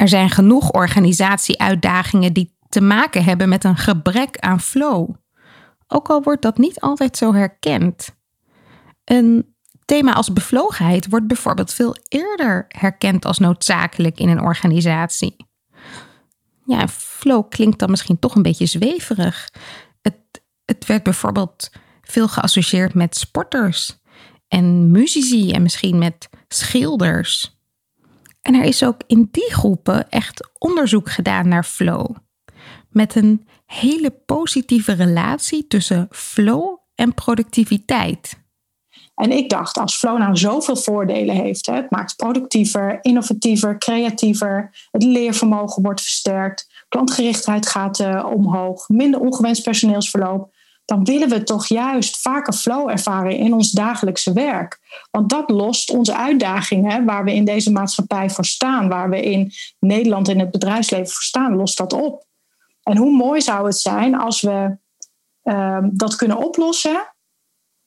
Er 0.00 0.08
zijn 0.08 0.30
genoeg 0.30 0.70
organisatieuitdagingen 0.72 2.32
die 2.32 2.56
te 2.68 2.80
maken 2.80 3.24
hebben 3.24 3.48
met 3.48 3.64
een 3.64 3.76
gebrek 3.76 4.38
aan 4.38 4.60
flow. 4.60 5.14
Ook 5.86 6.08
al 6.08 6.22
wordt 6.22 6.42
dat 6.42 6.58
niet 6.58 6.80
altijd 6.80 7.16
zo 7.16 7.34
herkend. 7.34 8.16
Een 9.04 9.54
thema 9.84 10.12
als 10.12 10.32
bevlogenheid 10.32 11.08
wordt 11.08 11.26
bijvoorbeeld 11.26 11.72
veel 11.72 11.96
eerder 12.08 12.64
herkend 12.68 13.24
als 13.24 13.38
noodzakelijk 13.38 14.18
in 14.18 14.28
een 14.28 14.42
organisatie 14.42 15.48
ja, 16.70 16.88
flow 16.88 17.48
klinkt 17.48 17.78
dan 17.78 17.90
misschien 17.90 18.18
toch 18.18 18.34
een 18.34 18.42
beetje 18.42 18.66
zweverig. 18.66 19.50
Het, 20.02 20.16
het 20.64 20.86
werd 20.86 21.02
bijvoorbeeld 21.02 21.70
veel 22.02 22.28
geassocieerd 22.28 22.94
met 22.94 23.16
sporters 23.16 23.98
en 24.48 24.90
muzici 24.90 25.52
en 25.52 25.62
misschien 25.62 25.98
met 25.98 26.28
schilders. 26.48 27.59
En 28.40 28.54
er 28.54 28.64
is 28.64 28.84
ook 28.84 29.00
in 29.06 29.28
die 29.30 29.52
groepen 29.52 30.10
echt 30.10 30.50
onderzoek 30.58 31.10
gedaan 31.10 31.48
naar 31.48 31.64
flow. 31.64 32.16
Met 32.88 33.14
een 33.14 33.46
hele 33.66 34.10
positieve 34.10 34.92
relatie 34.92 35.66
tussen 35.66 36.08
flow 36.10 36.78
en 36.94 37.14
productiviteit. 37.14 38.38
En 39.14 39.30
ik 39.30 39.48
dacht, 39.48 39.78
als 39.78 39.96
flow 39.96 40.18
nou 40.18 40.36
zoveel 40.36 40.76
voordelen 40.76 41.34
heeft, 41.34 41.66
het 41.66 41.90
maakt 41.90 42.16
productiever, 42.16 42.98
innovatiever, 43.02 43.78
creatiever, 43.78 44.86
het 44.90 45.02
leervermogen 45.02 45.82
wordt 45.82 46.00
versterkt, 46.00 46.84
klantgerichtheid 46.88 47.66
gaat 47.66 47.98
uh, 47.98 48.26
omhoog, 48.34 48.88
minder 48.88 49.20
ongewenst 49.20 49.62
personeelsverloop, 49.62 50.54
dan 50.90 51.04
willen 51.04 51.28
we 51.28 51.42
toch 51.42 51.66
juist 51.66 52.20
vaker 52.20 52.52
flow 52.52 52.90
ervaren 52.90 53.36
in 53.36 53.52
ons 53.54 53.70
dagelijkse 53.70 54.32
werk. 54.32 54.78
Want 55.10 55.30
dat 55.30 55.50
lost 55.50 55.90
onze 55.90 56.16
uitdagingen 56.16 57.04
waar 57.04 57.24
we 57.24 57.34
in 57.34 57.44
deze 57.44 57.72
maatschappij 57.72 58.30
voor 58.30 58.44
staan, 58.44 58.88
waar 58.88 59.10
we 59.10 59.22
in 59.22 59.52
Nederland 59.78 60.28
in 60.28 60.38
het 60.38 60.50
bedrijfsleven 60.50 61.08
voor 61.08 61.22
staan, 61.22 61.56
lost 61.56 61.76
dat 61.76 61.92
op. 61.92 62.24
En 62.82 62.96
hoe 62.96 63.16
mooi 63.16 63.40
zou 63.40 63.66
het 63.66 63.76
zijn 63.76 64.14
als 64.14 64.40
we 64.40 64.76
uh, 65.44 65.78
dat 65.90 66.16
kunnen 66.16 66.36
oplossen 66.36 67.14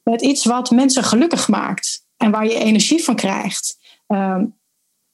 met 0.03 0.21
iets 0.21 0.45
wat 0.45 0.71
mensen 0.71 1.03
gelukkig 1.03 1.47
maakt 1.47 2.05
en 2.17 2.31
waar 2.31 2.45
je 2.45 2.55
energie 2.55 3.03
van 3.03 3.15
krijgt. 3.15 3.77
Uh, 4.07 4.41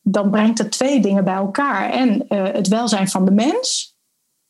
dan 0.01 0.29
brengt 0.31 0.57
het 0.57 0.71
twee 0.71 0.99
dingen 0.99 1.23
bij 1.23 1.33
elkaar. 1.33 1.89
En 1.89 2.25
uh, 2.29 2.43
het 2.43 2.67
welzijn 2.67 3.09
van 3.09 3.25
de 3.25 3.31
mens 3.31 3.97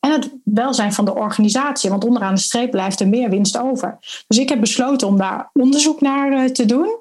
en 0.00 0.12
het 0.12 0.30
welzijn 0.44 0.92
van 0.92 1.04
de 1.04 1.14
organisatie. 1.14 1.90
Want 1.90 2.04
onderaan 2.04 2.34
de 2.34 2.40
streep 2.40 2.70
blijft 2.70 3.00
er 3.00 3.08
meer 3.08 3.30
winst 3.30 3.58
over. 3.58 3.98
Dus 4.26 4.38
ik 4.38 4.48
heb 4.48 4.60
besloten 4.60 5.08
om 5.08 5.16
daar 5.16 5.50
onderzoek 5.52 6.00
naar 6.00 6.32
uh, 6.32 6.44
te 6.44 6.64
doen. 6.64 6.98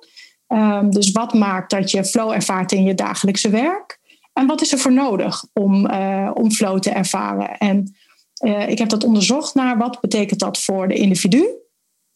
Um, 0.47 0.91
dus 0.91 1.11
wat 1.11 1.33
maakt 1.33 1.69
dat 1.69 1.91
je 1.91 2.05
flow 2.05 2.31
ervaart 2.31 2.71
in 2.71 2.83
je 2.83 2.95
dagelijkse 2.95 3.49
werk? 3.49 3.99
En 4.33 4.47
wat 4.47 4.61
is 4.61 4.71
er 4.71 4.79
voor 4.79 4.93
nodig 4.93 5.45
om, 5.53 5.91
uh, 5.91 6.31
om 6.33 6.51
flow 6.51 6.79
te 6.79 6.89
ervaren? 6.89 7.57
En 7.57 7.93
ik 8.67 8.77
heb 8.77 8.89
dat 8.89 9.03
onderzocht 9.03 9.55
naar 9.55 9.77
wat 9.77 9.99
betekent 10.01 10.39
dat 10.39 10.59
voor 10.59 10.87
de 10.87 10.93
individu 10.93 11.47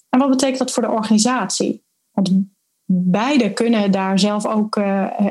en 0.09 0.19
wat 0.19 0.29
betekent 0.29 0.57
dat 0.57 0.71
voor 0.71 0.83
de 0.83 0.89
organisatie. 0.89 1.83
Want 2.11 2.31
beide 2.85 3.53
kunnen 3.53 3.91
daar 3.91 4.19
zelf 4.19 4.45
ook 4.45 4.75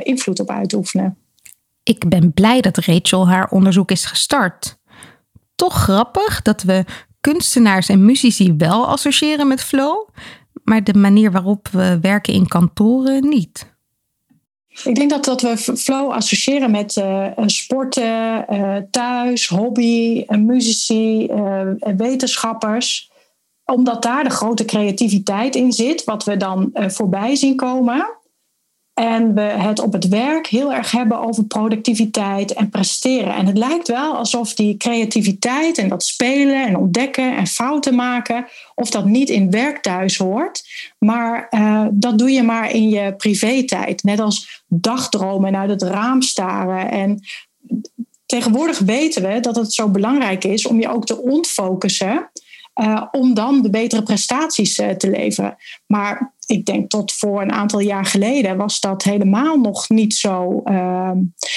invloed 0.02 0.40
op 0.40 0.50
uitoefenen. 0.50 1.16
Ik 1.82 2.08
ben 2.08 2.32
blij 2.32 2.60
dat 2.60 2.76
Rachel 2.76 3.28
haar 3.28 3.50
onderzoek 3.50 3.90
is 3.90 4.04
gestart. 4.04 4.78
Toch 5.54 5.74
grappig 5.74 6.42
dat 6.42 6.62
we 6.62 6.84
kunstenaars 7.20 7.88
en 7.88 8.04
muzici 8.04 8.54
wel 8.56 8.86
associëren 8.86 9.48
met 9.48 9.62
flow, 9.62 10.08
maar 10.64 10.84
de 10.84 10.94
manier 10.94 11.32
waarop 11.32 11.68
we 11.68 11.98
werken 12.00 12.34
in 12.34 12.48
kantoren 12.48 13.28
niet. 13.28 13.70
Ik 14.84 14.94
denk 14.94 15.10
dat, 15.10 15.24
dat 15.24 15.40
we 15.40 15.56
flow 15.56 16.10
associëren 16.10 16.70
met 16.70 16.96
uh, 16.96 17.26
sporten, 17.46 18.44
uh, 18.50 18.76
thuis, 18.90 19.48
hobby, 19.48 20.24
muzici, 20.28 21.26
wetenschappers. 21.96 23.10
Omdat 23.64 24.02
daar 24.02 24.24
de 24.24 24.30
grote 24.30 24.64
creativiteit 24.64 25.54
in 25.54 25.72
zit, 25.72 26.04
wat 26.04 26.24
we 26.24 26.36
dan 26.36 26.70
voorbij 26.72 27.36
zien 27.36 27.56
komen. 27.56 28.20
En 28.94 29.34
we 29.34 29.40
het 29.40 29.80
op 29.80 29.92
het 29.92 30.08
werk 30.08 30.46
heel 30.46 30.72
erg 30.72 30.90
hebben 30.90 31.20
over 31.20 31.44
productiviteit 31.44 32.52
en 32.52 32.68
presteren. 32.68 33.34
En 33.34 33.46
het 33.46 33.58
lijkt 33.58 33.88
wel 33.88 34.16
alsof 34.16 34.54
die 34.54 34.76
creativiteit 34.76 35.78
en 35.78 35.88
dat 35.88 36.04
spelen 36.04 36.66
en 36.66 36.76
ontdekken 36.76 37.36
en 37.36 37.46
fouten 37.46 37.94
maken, 37.94 38.46
of 38.74 38.90
dat 38.90 39.04
niet 39.04 39.28
in 39.28 39.50
werk 39.50 39.82
thuis 39.82 40.16
hoort. 40.16 40.64
Maar 40.98 41.46
uh, 41.50 41.86
dat 41.90 42.18
doe 42.18 42.30
je 42.30 42.42
maar 42.42 42.70
in 42.70 42.88
je 42.88 43.14
privé-tijd. 43.16 44.02
Net 44.02 44.20
als 44.20 44.64
dagdromen 44.68 45.48
en 45.48 45.60
uit 45.60 45.70
het 45.70 45.82
raam 45.82 46.22
staren. 46.22 46.90
En 46.90 47.20
tegenwoordig 48.26 48.78
weten 48.78 49.22
we 49.22 49.40
dat 49.40 49.56
het 49.56 49.72
zo 49.72 49.88
belangrijk 49.88 50.44
is 50.44 50.66
om 50.66 50.80
je 50.80 50.88
ook 50.88 51.06
te 51.06 51.22
ontfocussen. 51.22 52.30
Uh, 52.80 53.02
om 53.10 53.34
dan 53.34 53.62
de 53.62 53.70
betere 53.70 54.02
prestaties 54.02 54.78
uh, 54.78 54.88
te 54.88 55.10
leveren. 55.10 55.56
Maar 55.86 56.34
ik 56.52 56.66
denk 56.66 56.90
tot 56.90 57.12
voor 57.12 57.42
een 57.42 57.52
aantal 57.52 57.80
jaar 57.80 58.04
geleden 58.04 58.56
was 58.56 58.80
dat 58.80 59.02
helemaal 59.02 59.56
nog 59.56 59.88
niet 59.88 60.14
zo 60.14 60.62
uh, 60.64 61.10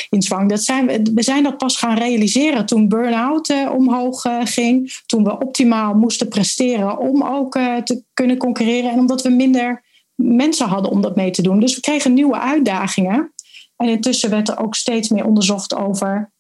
in 0.10 0.22
zwang. 0.22 0.50
Dat 0.50 0.64
zijn, 0.64 1.14
we 1.14 1.24
zijn 1.24 1.44
dat 1.44 1.58
pas 1.58 1.78
gaan 1.78 1.98
realiseren 1.98 2.66
toen 2.66 2.88
burn-out 2.88 3.50
uh, 3.50 3.72
omhoog 3.72 4.26
uh, 4.26 4.40
ging. 4.44 5.02
Toen 5.06 5.24
we 5.24 5.40
optimaal 5.40 5.94
moesten 5.94 6.28
presteren 6.28 6.98
om 6.98 7.24
ook 7.24 7.54
te 7.84 8.04
kunnen 8.14 8.38
concurreren. 8.38 8.92
En 8.92 9.00
omdat 9.00 9.22
we 9.22 9.30
minder 9.30 9.84
mensen 10.16 10.68
hadden 10.68 10.92
om 10.92 11.02
dat 11.02 11.16
mee 11.16 11.32
te 11.32 11.42
doen. 11.42 11.60
Dus 11.60 11.76
we 11.76 11.82
kregen 11.82 12.14
nieuwe 12.14 12.40
uitdagingen. 12.40 13.34
En 13.76 13.88
intussen 13.88 14.30
werd 14.30 14.50
er 14.50 14.60
ook 14.60 14.76
steeds 14.76 15.10
meer 15.10 15.26
onderzocht 15.26 15.76
over 15.76 16.32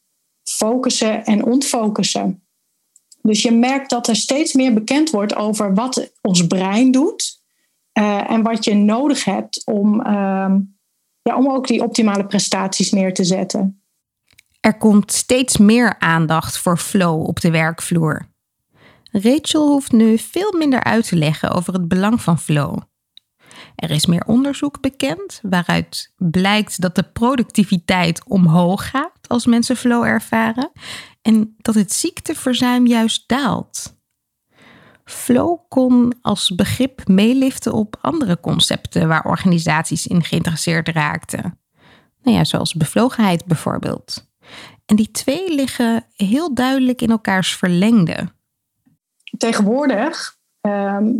focussen 0.43 1.25
en 1.25 1.45
ontfocussen. 1.45 2.43
Dus 3.21 3.41
je 3.41 3.51
merkt 3.51 3.89
dat 3.89 4.07
er 4.07 4.15
steeds 4.15 4.53
meer 4.53 4.73
bekend 4.73 5.09
wordt 5.09 5.35
over 5.35 5.73
wat 5.73 6.11
ons 6.21 6.47
brein 6.47 6.91
doet 6.91 7.34
uh, 7.99 8.31
en 8.31 8.43
wat 8.43 8.65
je 8.65 8.73
nodig 8.73 9.23
hebt 9.23 9.65
om, 9.65 9.99
uh, 9.99 10.55
ja, 11.21 11.35
om 11.37 11.49
ook 11.49 11.67
die 11.67 11.83
optimale 11.83 12.25
prestaties 12.25 12.91
neer 12.91 13.13
te 13.13 13.23
zetten. 13.23 13.81
Er 14.59 14.77
komt 14.77 15.11
steeds 15.11 15.57
meer 15.57 15.99
aandacht 15.99 16.57
voor 16.57 16.77
flow 16.77 17.27
op 17.27 17.39
de 17.39 17.51
werkvloer. 17.51 18.27
Rachel 19.11 19.67
hoeft 19.67 19.91
nu 19.91 20.17
veel 20.17 20.53
minder 20.57 20.83
uit 20.83 21.07
te 21.07 21.15
leggen 21.15 21.51
over 21.51 21.73
het 21.73 21.87
belang 21.87 22.21
van 22.21 22.39
flow. 22.39 22.77
Er 23.75 23.91
is 23.91 24.05
meer 24.05 24.23
onderzoek 24.25 24.81
bekend 24.81 25.39
waaruit 25.41 26.13
blijkt 26.17 26.81
dat 26.81 26.95
de 26.95 27.03
productiviteit 27.03 28.23
omhoog 28.27 28.89
gaat 28.89 29.27
als 29.27 29.45
mensen 29.45 29.77
flow 29.77 30.03
ervaren 30.03 30.71
en 31.21 31.55
dat 31.57 31.75
het 31.75 31.93
ziekteverzuim 31.93 32.87
juist 32.87 33.23
daalt. 33.27 33.94
Flow 35.05 35.59
kon 35.69 36.13
als 36.21 36.55
begrip 36.55 37.07
meeliften 37.07 37.73
op 37.73 37.97
andere 38.01 38.39
concepten 38.39 39.07
waar 39.07 39.25
organisaties 39.25 40.07
in 40.07 40.23
geïnteresseerd 40.23 40.89
raakten. 40.89 41.59
Nou 42.21 42.37
ja, 42.37 42.43
zoals 42.43 42.73
bevlogenheid 42.73 43.45
bijvoorbeeld. 43.45 44.27
En 44.85 44.95
die 44.95 45.11
twee 45.11 45.55
liggen 45.55 46.05
heel 46.15 46.53
duidelijk 46.53 47.01
in 47.01 47.09
elkaars 47.09 47.55
verlengde. 47.55 48.33
Tegenwoordig 49.37 50.37
ehm, 50.61 51.11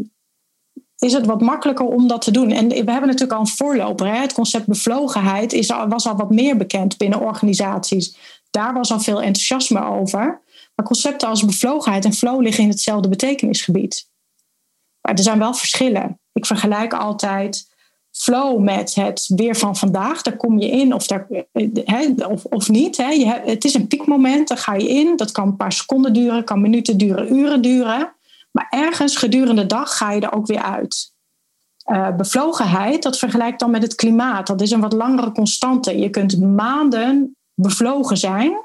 is 0.98 1.14
het 1.14 1.26
wat 1.26 1.42
makkelijker 1.42 1.86
om 1.86 2.08
dat 2.08 2.22
te 2.22 2.32
doen. 2.32 2.52
En 2.52 2.68
we 2.68 2.76
hebben 2.76 3.06
natuurlijk 3.06 3.32
al 3.32 3.40
een 3.40 3.48
voorloper. 3.48 4.08
Hè? 4.08 4.20
Het 4.20 4.34
concept 4.34 4.68
bevlogenheid 4.68 5.54
is, 5.54 5.68
was 5.68 6.08
al 6.08 6.16
wat 6.16 6.30
meer 6.30 6.58
bekend 6.58 6.98
binnen 6.98 7.20
organisaties. 7.20 8.18
Daar 8.50 8.74
was 8.74 8.92
al 8.92 9.00
veel 9.00 9.22
enthousiasme 9.22 9.86
over. 9.86 10.44
Maar 10.76 10.86
concepten 10.86 11.28
als 11.28 11.46
bevlogenheid 11.46 12.06
en 12.06 12.14
flow 12.14 12.42
liggen 12.42 12.64
in 12.64 12.70
hetzelfde 12.70 13.10
betekenisgebied. 13.10 14.10
Maar 15.02 15.14
er 15.14 15.24
zijn 15.24 15.40
wel 15.40 15.54
verschillen. 15.54 16.20
Ik 16.34 16.46
vergelijk 16.46 16.94
altijd 16.94 17.74
flow 18.12 18.60
met 18.60 18.96
het 18.96 19.32
weer 19.36 19.56
van 19.56 19.76
vandaag. 19.76 20.22
Daar 20.22 20.38
kom 20.38 20.60
je 20.60 20.70
in 20.70 20.94
of, 20.94 21.08
daar, 21.08 21.28
of, 22.30 22.46
of 22.46 22.70
niet. 22.70 22.96
Je 22.96 23.42
het 23.46 23.66
is 23.66 23.74
een 23.74 23.88
piekmoment, 23.88 24.48
daar 24.48 24.58
ga 24.58 24.74
je 24.74 24.90
in. 24.90 25.16
Dat 25.16 25.32
kan 25.32 25.48
een 25.48 25.56
paar 25.56 25.72
seconden 25.72 26.14
duren, 26.14 26.44
kan 26.44 26.62
minuten 26.62 26.98
duren, 26.98 27.36
uren 27.36 27.62
duren. 27.62 28.14
Maar 28.52 28.68
ergens 28.70 29.16
gedurende 29.16 29.62
de 29.62 29.68
dag 29.68 29.98
ga 29.98 30.12
je 30.12 30.22
er 30.22 30.34
ook 30.34 30.48
weer 30.48 30.62
uit. 30.62 31.14
Uh, 31.92 32.16
bevlogenheid, 32.16 33.04
dat 33.04 33.18
vergelijkt 33.18 33.60
dan 33.60 33.72
met 33.72 33.82
het 33.82 33.96
klimaat. 33.96 34.48
Dat 34.48 34.62
is 34.62 34.72
een 34.72 34.82
wat 34.82 34.94
langere 34.94 35.32
constante. 35.32 36.00
Je 36.00 36.10
kunt 36.10 36.42
maanden 36.42 37.36
bevlogen 37.54 38.18
zijn. 38.18 38.65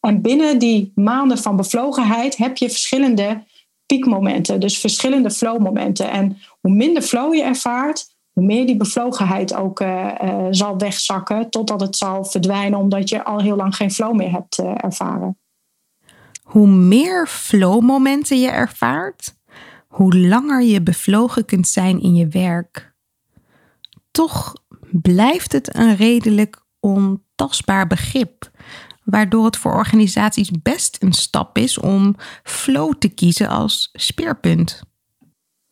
En 0.00 0.20
binnen 0.22 0.58
die 0.58 0.92
maanden 0.94 1.38
van 1.38 1.56
bevlogenheid 1.56 2.36
heb 2.36 2.56
je 2.56 2.70
verschillende 2.70 3.44
piekmomenten, 3.86 4.60
dus 4.60 4.78
verschillende 4.78 5.30
flowmomenten. 5.30 6.10
En 6.10 6.38
hoe 6.60 6.72
minder 6.72 7.02
flow 7.02 7.34
je 7.34 7.42
ervaart, 7.42 8.14
hoe 8.32 8.44
meer 8.44 8.66
die 8.66 8.76
bevlogenheid 8.76 9.54
ook 9.54 9.80
uh, 9.80 10.14
uh, 10.24 10.46
zal 10.50 10.78
wegzakken, 10.78 11.50
totdat 11.50 11.80
het 11.80 11.96
zal 11.96 12.24
verdwijnen 12.24 12.78
omdat 12.78 13.08
je 13.08 13.24
al 13.24 13.40
heel 13.40 13.56
lang 13.56 13.76
geen 13.76 13.90
flow 13.90 14.14
meer 14.14 14.30
hebt 14.30 14.58
uh, 14.58 14.84
ervaren. 14.84 15.38
Hoe 16.42 16.66
meer 16.66 17.26
flowmomenten 17.26 18.40
je 18.40 18.48
ervaart, 18.48 19.34
hoe 19.88 20.18
langer 20.18 20.62
je 20.62 20.82
bevlogen 20.82 21.44
kunt 21.44 21.68
zijn 21.68 22.02
in 22.02 22.14
je 22.14 22.28
werk. 22.28 22.94
Toch 24.10 24.54
blijft 24.90 25.52
het 25.52 25.76
een 25.76 25.96
redelijk 25.96 26.62
ontastbaar 26.80 27.86
begrip 27.86 28.50
waardoor 29.04 29.44
het 29.44 29.56
voor 29.56 29.74
organisaties 29.74 30.50
best 30.62 30.96
een 31.02 31.12
stap 31.12 31.58
is 31.58 31.78
om 31.78 32.16
flow 32.42 32.94
te 32.98 33.08
kiezen 33.08 33.48
als 33.48 33.88
speerpunt. 33.92 34.82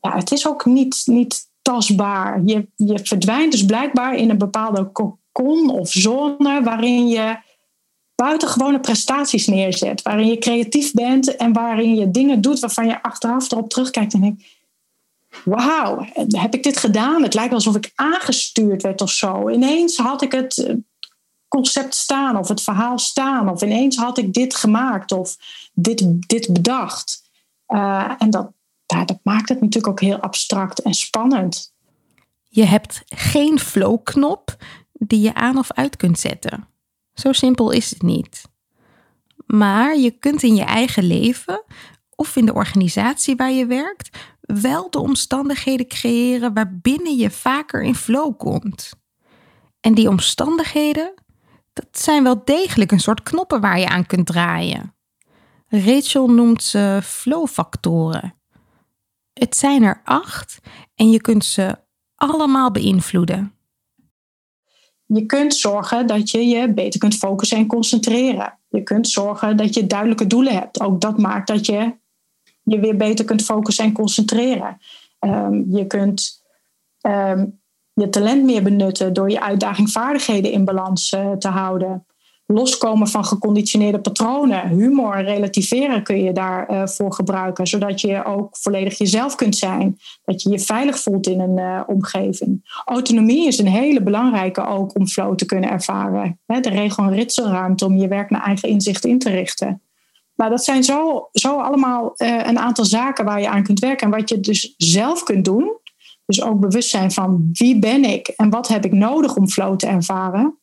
Ja, 0.01 0.17
het 0.17 0.33
is 0.33 0.49
ook 0.49 0.65
niet, 0.65 1.03
niet 1.05 1.49
tastbaar. 1.63 2.43
Je, 2.45 2.69
je 2.77 2.99
verdwijnt 3.03 3.53
dus 3.53 3.65
blijkbaar 3.65 4.17
in 4.17 4.31
een 4.31 4.39
bepaalde 4.39 4.93
cocon 4.93 5.71
of 5.71 5.91
zone 5.91 6.63
waarin 6.63 7.09
je 7.09 7.39
buitengewone 8.15 8.81
prestaties 8.81 9.47
neerzet, 9.47 10.03
waarin 10.03 10.27
je 10.27 10.39
creatief 10.39 10.93
bent 10.93 11.37
en 11.37 11.53
waarin 11.53 11.95
je 11.95 12.11
dingen 12.11 12.41
doet 12.41 12.61
waarvan 12.61 12.87
je 12.87 13.03
achteraf 13.03 13.51
erop 13.51 13.71
terugkijkt 13.71 14.13
en 14.13 14.21
denkt: 14.21 14.43
Wauw, 15.45 16.07
heb 16.29 16.55
ik 16.55 16.63
dit 16.63 16.77
gedaan? 16.77 17.23
Het 17.23 17.35
lijkt 17.35 17.55
alsof 17.55 17.77
ik 17.77 17.93
aangestuurd 17.95 18.83
werd 18.83 19.01
of 19.01 19.11
zo. 19.11 19.49
Ineens 19.49 19.97
had 19.97 20.23
ik 20.23 20.33
het 20.33 20.77
concept 21.49 21.95
staan 21.95 22.37
of 22.37 22.49
het 22.49 22.62
verhaal 22.62 22.99
staan. 22.99 23.49
Of 23.49 23.62
ineens 23.62 23.97
had 23.97 24.19
ik 24.19 24.33
dit 24.33 24.55
gemaakt 24.55 25.12
of 25.12 25.37
dit, 25.73 26.28
dit 26.28 26.52
bedacht. 26.52 27.31
Uh, 27.69 28.12
en 28.19 28.31
dat, 28.31 28.52
dat 28.87 29.19
maakt 29.23 29.49
het 29.49 29.61
natuurlijk 29.61 29.88
ook 29.88 30.00
heel 30.00 30.21
abstract 30.21 30.78
en 30.78 30.95
spannend. 30.95 31.75
Je 32.49 32.64
hebt 32.64 33.02
geen 33.07 33.59
flow-knop 33.59 34.57
die 34.93 35.21
je 35.21 35.35
aan 35.35 35.59
of 35.59 35.73
uit 35.73 35.97
kunt 35.97 36.19
zetten. 36.19 36.69
Zo 37.14 37.33
simpel 37.33 37.71
is 37.71 37.90
het 37.90 38.02
niet. 38.02 38.43
Maar 39.47 39.97
je 39.97 40.11
kunt 40.11 40.43
in 40.43 40.55
je 40.55 40.64
eigen 40.64 41.05
leven 41.05 41.62
of 42.14 42.37
in 42.37 42.47
de 42.47 42.55
organisatie 42.55 43.37
waar 43.37 43.52
je 43.52 43.67
werkt 43.67 44.19
wel 44.40 44.90
de 44.90 44.99
omstandigheden 44.99 45.87
creëren 45.87 46.55
waarbinnen 46.55 47.17
je 47.17 47.31
vaker 47.31 47.83
in 47.83 47.95
flow 47.95 48.37
komt. 48.37 48.90
En 49.81 49.95
die 49.95 50.09
omstandigheden, 50.09 51.14
dat 51.79 52.03
zijn 52.03 52.23
wel 52.23 52.43
degelijk 52.45 52.93
een 52.93 53.01
soort 53.01 53.23
knoppen 53.23 53.61
waar 53.61 53.79
je 53.79 53.89
aan 53.89 54.07
kunt 54.07 54.27
draaien. 54.27 54.95
Rachel 55.69 56.31
noemt 56.31 56.63
ze 56.63 57.01
flowfactoren. 57.03 58.35
Het 59.33 59.57
zijn 59.57 59.83
er 59.83 60.01
acht 60.05 60.59
en 60.95 61.11
je 61.11 61.21
kunt 61.21 61.45
ze 61.45 61.79
allemaal 62.15 62.71
beïnvloeden. 62.71 63.53
Je 65.07 65.27
kunt 65.27 65.55
zorgen 65.55 66.07
dat 66.07 66.31
je 66.31 66.47
je 66.47 66.73
beter 66.73 67.01
kunt 67.01 67.15
focussen 67.15 67.59
en 67.59 67.67
concentreren. 67.67 68.59
Je 68.69 68.83
kunt 68.83 69.09
zorgen 69.09 69.57
dat 69.57 69.75
je 69.75 69.87
duidelijke 69.87 70.27
doelen 70.27 70.53
hebt. 70.53 70.81
Ook 70.81 71.01
dat 71.01 71.19
maakt 71.19 71.47
dat 71.47 71.67
je 71.67 71.95
je 72.63 72.81
weer 72.81 72.97
beter 72.97 73.25
kunt 73.25 73.45
focussen 73.45 73.85
en 73.85 73.93
concentreren. 73.93 74.79
Um, 75.21 75.67
je 75.71 75.87
kunt 75.87 76.43
um, 77.03 77.61
je 78.00 78.09
talent 78.09 78.45
meer 78.45 78.62
benutten 78.62 79.12
door 79.12 79.31
je 79.31 79.40
uitdaging 79.40 79.90
vaardigheden 79.90 80.52
in 80.52 80.64
balans 80.64 81.12
uh, 81.12 81.33
te 81.33 81.49
houden. 81.49 82.07
loskomen 82.47 83.09
van 83.09 83.25
geconditioneerde 83.25 84.00
patronen. 84.00 84.69
Humor 84.69 85.14
en 85.14 85.25
relativeren 85.25 86.02
kun 86.02 86.23
je 86.23 86.33
daarvoor 86.33 86.88
voor 86.88 87.12
gebruiken, 87.12 87.67
zodat 87.67 88.00
je 88.00 88.25
ook 88.25 88.57
volledig 88.57 88.99
jezelf 88.99 89.35
kunt 89.35 89.57
zijn. 89.57 89.99
Dat 90.25 90.43
je 90.43 90.50
je 90.50 90.59
veilig 90.59 90.99
voelt 90.99 91.26
in 91.26 91.40
een 91.40 91.59
uh, 91.59 91.81
omgeving. 91.87 92.81
Autonomie 92.85 93.47
is 93.47 93.59
een 93.59 93.67
hele 93.67 94.02
belangrijke 94.02 94.67
ook 94.67 94.99
om 94.99 95.07
flow 95.07 95.35
te 95.35 95.47
kunnen 95.47 95.71
ervaren. 95.71 96.40
de 96.47 96.61
regel- 96.61 97.02
en 97.02 97.12
ritselruimte 97.12 97.85
om 97.85 97.97
je 97.97 98.09
werk 98.09 98.31
naar 98.31 98.45
eigen 98.45 98.69
inzicht 98.69 99.05
in 99.05 99.19
te 99.19 99.31
richten. 99.31 99.83
Nou, 100.37 100.50
dat 100.50 100.64
zijn 100.64 100.85
zo, 100.85 101.28
zo 101.33 101.61
allemaal 101.61 102.12
een 102.17 102.59
aantal 102.59 102.85
zaken 102.85 103.25
waar 103.25 103.40
je 103.40 103.49
aan 103.49 103.62
kunt 103.62 103.78
werken. 103.78 104.07
En 104.07 104.19
wat 104.19 104.28
je 104.28 104.40
dus 104.40 104.75
zelf 104.76 105.23
kunt 105.23 105.45
doen. 105.45 105.78
Dus 106.29 106.43
ook 106.43 106.61
bewust 106.61 106.91
zijn 106.91 107.13
van 107.13 107.49
wie 107.53 107.79
ben 107.79 108.05
ik 108.05 108.29
en 108.29 108.51
wat 108.51 108.69
heb 108.69 108.85
ik 108.85 108.93
nodig 108.93 109.37
om 109.37 109.49
flow 109.49 109.77
te 109.77 109.87
ervaren. 109.87 110.59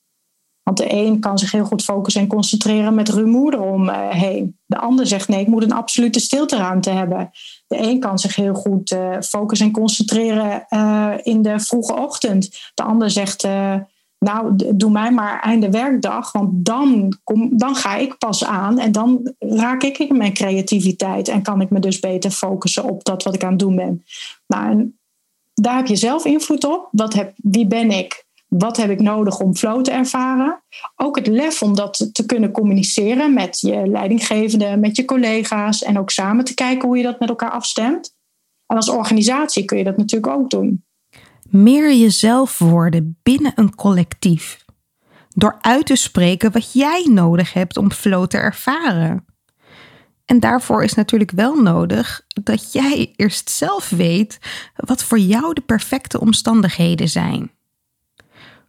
Want 0.63 0.77
de 0.77 0.93
een 0.93 1.19
kan 1.19 1.39
zich 1.39 1.51
heel 1.51 1.65
goed 1.65 1.83
focussen 1.83 2.21
en 2.21 2.27
concentreren 2.27 2.95
met 2.95 3.09
rumoer 3.09 3.53
eromheen. 3.53 4.59
De 4.65 4.77
ander 4.77 5.07
zegt 5.07 5.27
nee, 5.27 5.41
ik 5.41 5.47
moet 5.47 5.63
een 5.63 5.71
absolute 5.71 6.19
stilteruimte 6.19 6.89
hebben. 6.89 7.29
De 7.67 7.77
een 7.77 7.99
kan 7.99 8.19
zich 8.19 8.35
heel 8.35 8.53
goed 8.53 8.91
uh, 8.91 9.19
focussen 9.21 9.67
en 9.67 9.73
concentreren 9.73 10.65
uh, 10.69 11.13
in 11.21 11.41
de 11.41 11.59
vroege 11.59 11.95
ochtend. 11.95 12.71
De 12.73 12.83
ander 12.83 13.11
zegt, 13.11 13.45
uh, 13.45 13.75
nou, 14.19 14.55
doe 14.75 14.91
mij 14.91 15.11
maar 15.11 15.39
einde 15.41 15.69
werkdag, 15.69 16.31
want 16.31 16.65
dan, 16.65 17.17
kom, 17.23 17.57
dan 17.57 17.75
ga 17.75 17.95
ik 17.95 18.17
pas 18.17 18.45
aan 18.45 18.79
en 18.79 18.91
dan 18.91 19.33
raak 19.39 19.83
ik 19.83 19.97
in 19.97 20.17
mijn 20.17 20.33
creativiteit 20.33 21.27
en 21.27 21.41
kan 21.41 21.61
ik 21.61 21.69
me 21.69 21.79
dus 21.79 21.99
beter 21.99 22.31
focussen 22.31 22.83
op 22.83 23.03
dat 23.03 23.23
wat 23.23 23.35
ik 23.35 23.43
aan 23.43 23.49
het 23.49 23.59
doen 23.59 23.75
ben. 23.75 24.03
Nou, 24.47 24.93
daar 25.55 25.75
heb 25.75 25.87
je 25.87 25.95
zelf 25.95 26.25
invloed 26.25 26.63
op. 26.63 26.87
Wat 26.91 27.13
heb, 27.13 27.33
wie 27.35 27.67
ben 27.67 27.91
ik? 27.91 28.25
Wat 28.47 28.77
heb 28.77 28.89
ik 28.89 28.99
nodig 28.99 29.39
om 29.39 29.55
flow 29.55 29.83
te 29.83 29.91
ervaren? 29.91 30.63
Ook 30.95 31.15
het 31.15 31.27
lef 31.27 31.61
om 31.61 31.75
dat 31.75 32.09
te 32.11 32.25
kunnen 32.25 32.51
communiceren 32.51 33.33
met 33.33 33.59
je 33.59 33.87
leidinggevende, 33.87 34.77
met 34.77 34.95
je 34.95 35.05
collega's 35.05 35.83
en 35.83 35.99
ook 35.99 36.09
samen 36.09 36.45
te 36.45 36.53
kijken 36.53 36.87
hoe 36.87 36.97
je 36.97 37.03
dat 37.03 37.19
met 37.19 37.29
elkaar 37.29 37.51
afstemt. 37.51 38.15
En 38.65 38.75
als 38.75 38.89
organisatie 38.89 39.65
kun 39.65 39.77
je 39.77 39.83
dat 39.83 39.97
natuurlijk 39.97 40.33
ook 40.33 40.49
doen. 40.49 40.83
Meer 41.49 41.93
jezelf 41.93 42.59
worden 42.59 43.19
binnen 43.23 43.51
een 43.55 43.75
collectief. 43.75 44.65
Door 45.29 45.57
uit 45.61 45.85
te 45.85 45.95
spreken 45.95 46.51
wat 46.51 46.73
jij 46.73 47.07
nodig 47.09 47.53
hebt 47.53 47.77
om 47.77 47.91
flow 47.91 48.27
te 48.27 48.37
ervaren. 48.37 49.24
En 50.25 50.39
daarvoor 50.39 50.83
is 50.83 50.93
natuurlijk 50.93 51.31
wel 51.31 51.61
nodig 51.61 52.25
dat 52.43 52.73
jij 52.73 53.13
eerst 53.15 53.49
zelf 53.49 53.89
weet 53.89 54.39
wat 54.75 55.03
voor 55.03 55.19
jou 55.19 55.53
de 55.53 55.61
perfecte 55.61 56.19
omstandigheden 56.19 57.09
zijn. 57.09 57.51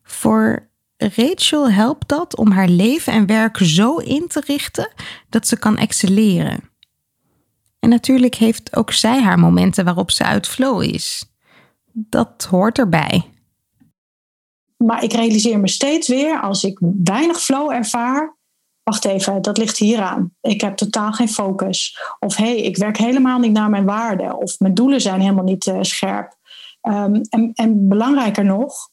Voor 0.02 0.68
Rachel 0.96 1.70
helpt 1.70 2.08
dat 2.08 2.36
om 2.36 2.50
haar 2.50 2.68
leven 2.68 3.12
en 3.12 3.26
werk 3.26 3.56
zo 3.56 3.96
in 3.96 4.26
te 4.28 4.42
richten 4.46 4.92
dat 5.28 5.46
ze 5.46 5.58
kan 5.58 5.76
excelleren. 5.76 6.70
En 7.78 7.88
natuurlijk 7.88 8.34
heeft 8.34 8.76
ook 8.76 8.92
zij 8.92 9.22
haar 9.22 9.38
momenten 9.38 9.84
waarop 9.84 10.10
ze 10.10 10.24
uit 10.24 10.48
flow 10.48 10.82
is. 10.82 11.24
Dat 11.92 12.46
hoort 12.50 12.78
erbij. 12.78 13.30
Maar 14.76 15.02
ik 15.02 15.12
realiseer 15.12 15.60
me 15.60 15.68
steeds 15.68 16.08
weer 16.08 16.40
als 16.40 16.64
ik 16.64 16.78
weinig 17.02 17.40
flow 17.40 17.70
ervaar. 17.70 18.35
Wacht 18.90 19.04
even, 19.04 19.42
dat 19.42 19.58
ligt 19.58 19.78
hieraan. 19.78 20.34
Ik 20.40 20.60
heb 20.60 20.76
totaal 20.76 21.12
geen 21.12 21.28
focus. 21.28 21.98
Of 22.18 22.36
hé, 22.36 22.44
hey, 22.44 22.56
ik 22.56 22.76
werk 22.76 22.96
helemaal 22.96 23.38
niet 23.38 23.52
naar 23.52 23.70
mijn 23.70 23.84
waarden. 23.84 24.38
Of 24.38 24.58
mijn 24.58 24.74
doelen 24.74 25.00
zijn 25.00 25.20
helemaal 25.20 25.44
niet 25.44 25.66
uh, 25.66 25.78
scherp. 25.80 26.36
Um, 26.82 27.20
en, 27.28 27.50
en 27.54 27.88
belangrijker 27.88 28.44
nog, 28.44 28.88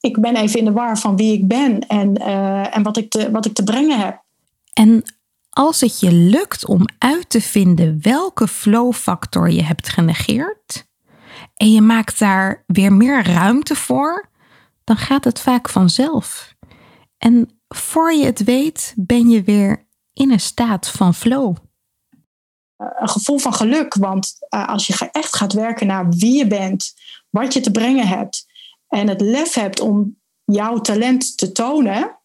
ik 0.00 0.20
ben 0.20 0.36
even 0.36 0.58
in 0.58 0.64
de 0.64 0.72
war 0.72 0.98
van 0.98 1.16
wie 1.16 1.32
ik 1.32 1.48
ben 1.48 1.86
en, 1.86 2.20
uh, 2.20 2.76
en 2.76 2.82
wat, 2.82 2.96
ik 2.96 3.10
te, 3.10 3.30
wat 3.30 3.46
ik 3.46 3.54
te 3.54 3.64
brengen 3.64 3.98
heb. 3.98 4.22
En 4.72 5.02
als 5.50 5.80
het 5.80 6.00
je 6.00 6.12
lukt 6.12 6.66
om 6.66 6.84
uit 6.98 7.28
te 7.28 7.40
vinden 7.40 7.98
welke 8.02 8.48
flow-factor 8.48 9.50
je 9.50 9.62
hebt 9.62 9.88
genegeerd 9.88 10.86
en 11.54 11.72
je 11.72 11.80
maakt 11.80 12.18
daar 12.18 12.64
weer 12.66 12.92
meer 12.92 13.26
ruimte 13.26 13.74
voor, 13.74 14.28
dan 14.84 14.96
gaat 14.96 15.24
het 15.24 15.40
vaak 15.40 15.68
vanzelf. 15.68 16.54
En 17.18 17.62
voor 17.76 18.12
je 18.12 18.24
het 18.24 18.44
weet, 18.44 18.94
ben 18.96 19.28
je 19.28 19.42
weer 19.42 19.86
in 20.12 20.30
een 20.30 20.40
staat 20.40 20.88
van 20.88 21.14
flow. 21.14 21.56
Een 22.76 23.08
gevoel 23.08 23.38
van 23.38 23.54
geluk, 23.54 23.94
want 23.94 24.36
uh, 24.54 24.68
als 24.68 24.86
je 24.86 25.08
echt 25.12 25.36
gaat 25.36 25.52
werken 25.52 25.86
naar 25.86 26.08
wie 26.08 26.38
je 26.38 26.46
bent, 26.46 26.94
wat 27.30 27.52
je 27.52 27.60
te 27.60 27.70
brengen 27.70 28.06
hebt, 28.06 28.46
en 28.88 29.08
het 29.08 29.20
lef 29.20 29.54
hebt 29.54 29.80
om 29.80 30.20
jouw 30.44 30.80
talent 30.80 31.38
te 31.38 31.52
tonen, 31.52 32.18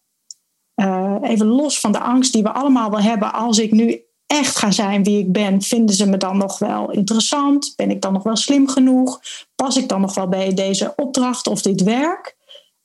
uh, 0.76 1.18
even 1.22 1.46
los 1.46 1.80
van 1.80 1.92
de 1.92 2.00
angst 2.00 2.34
die 2.34 2.44
we 2.44 2.52
allemaal 2.52 2.90
wel 2.90 3.02
hebben, 3.02 3.34
als 3.34 3.60
ik 3.60 3.72
nu 3.72 4.04
echt 4.26 4.58
ga 4.58 4.72
zijn 4.72 5.04
wie 5.04 5.20
ik 5.20 5.32
ben, 5.32 5.62
vinden 5.62 5.96
ze 5.96 6.10
me 6.10 6.18
dan 6.18 6.38
nog 6.38 6.60
wel 6.60 6.92
interessant? 6.92 7.74
Ben 7.76 7.92
ik 7.92 8.02
dan 8.02 8.14
nog 8.14 8.24
wel 8.24 8.36
slim 8.36 8.68
genoeg? 8.68 9.20
Pas 9.56 9.78
ik 9.78 9.90
dan 9.90 10.02
nog 10.02 10.14
wel 10.14 10.28
bij 10.28 10.54
deze 10.54 10.94
opdracht 10.96 11.48
of 11.48 11.62
dit 11.62 11.84
werk? 11.84 12.38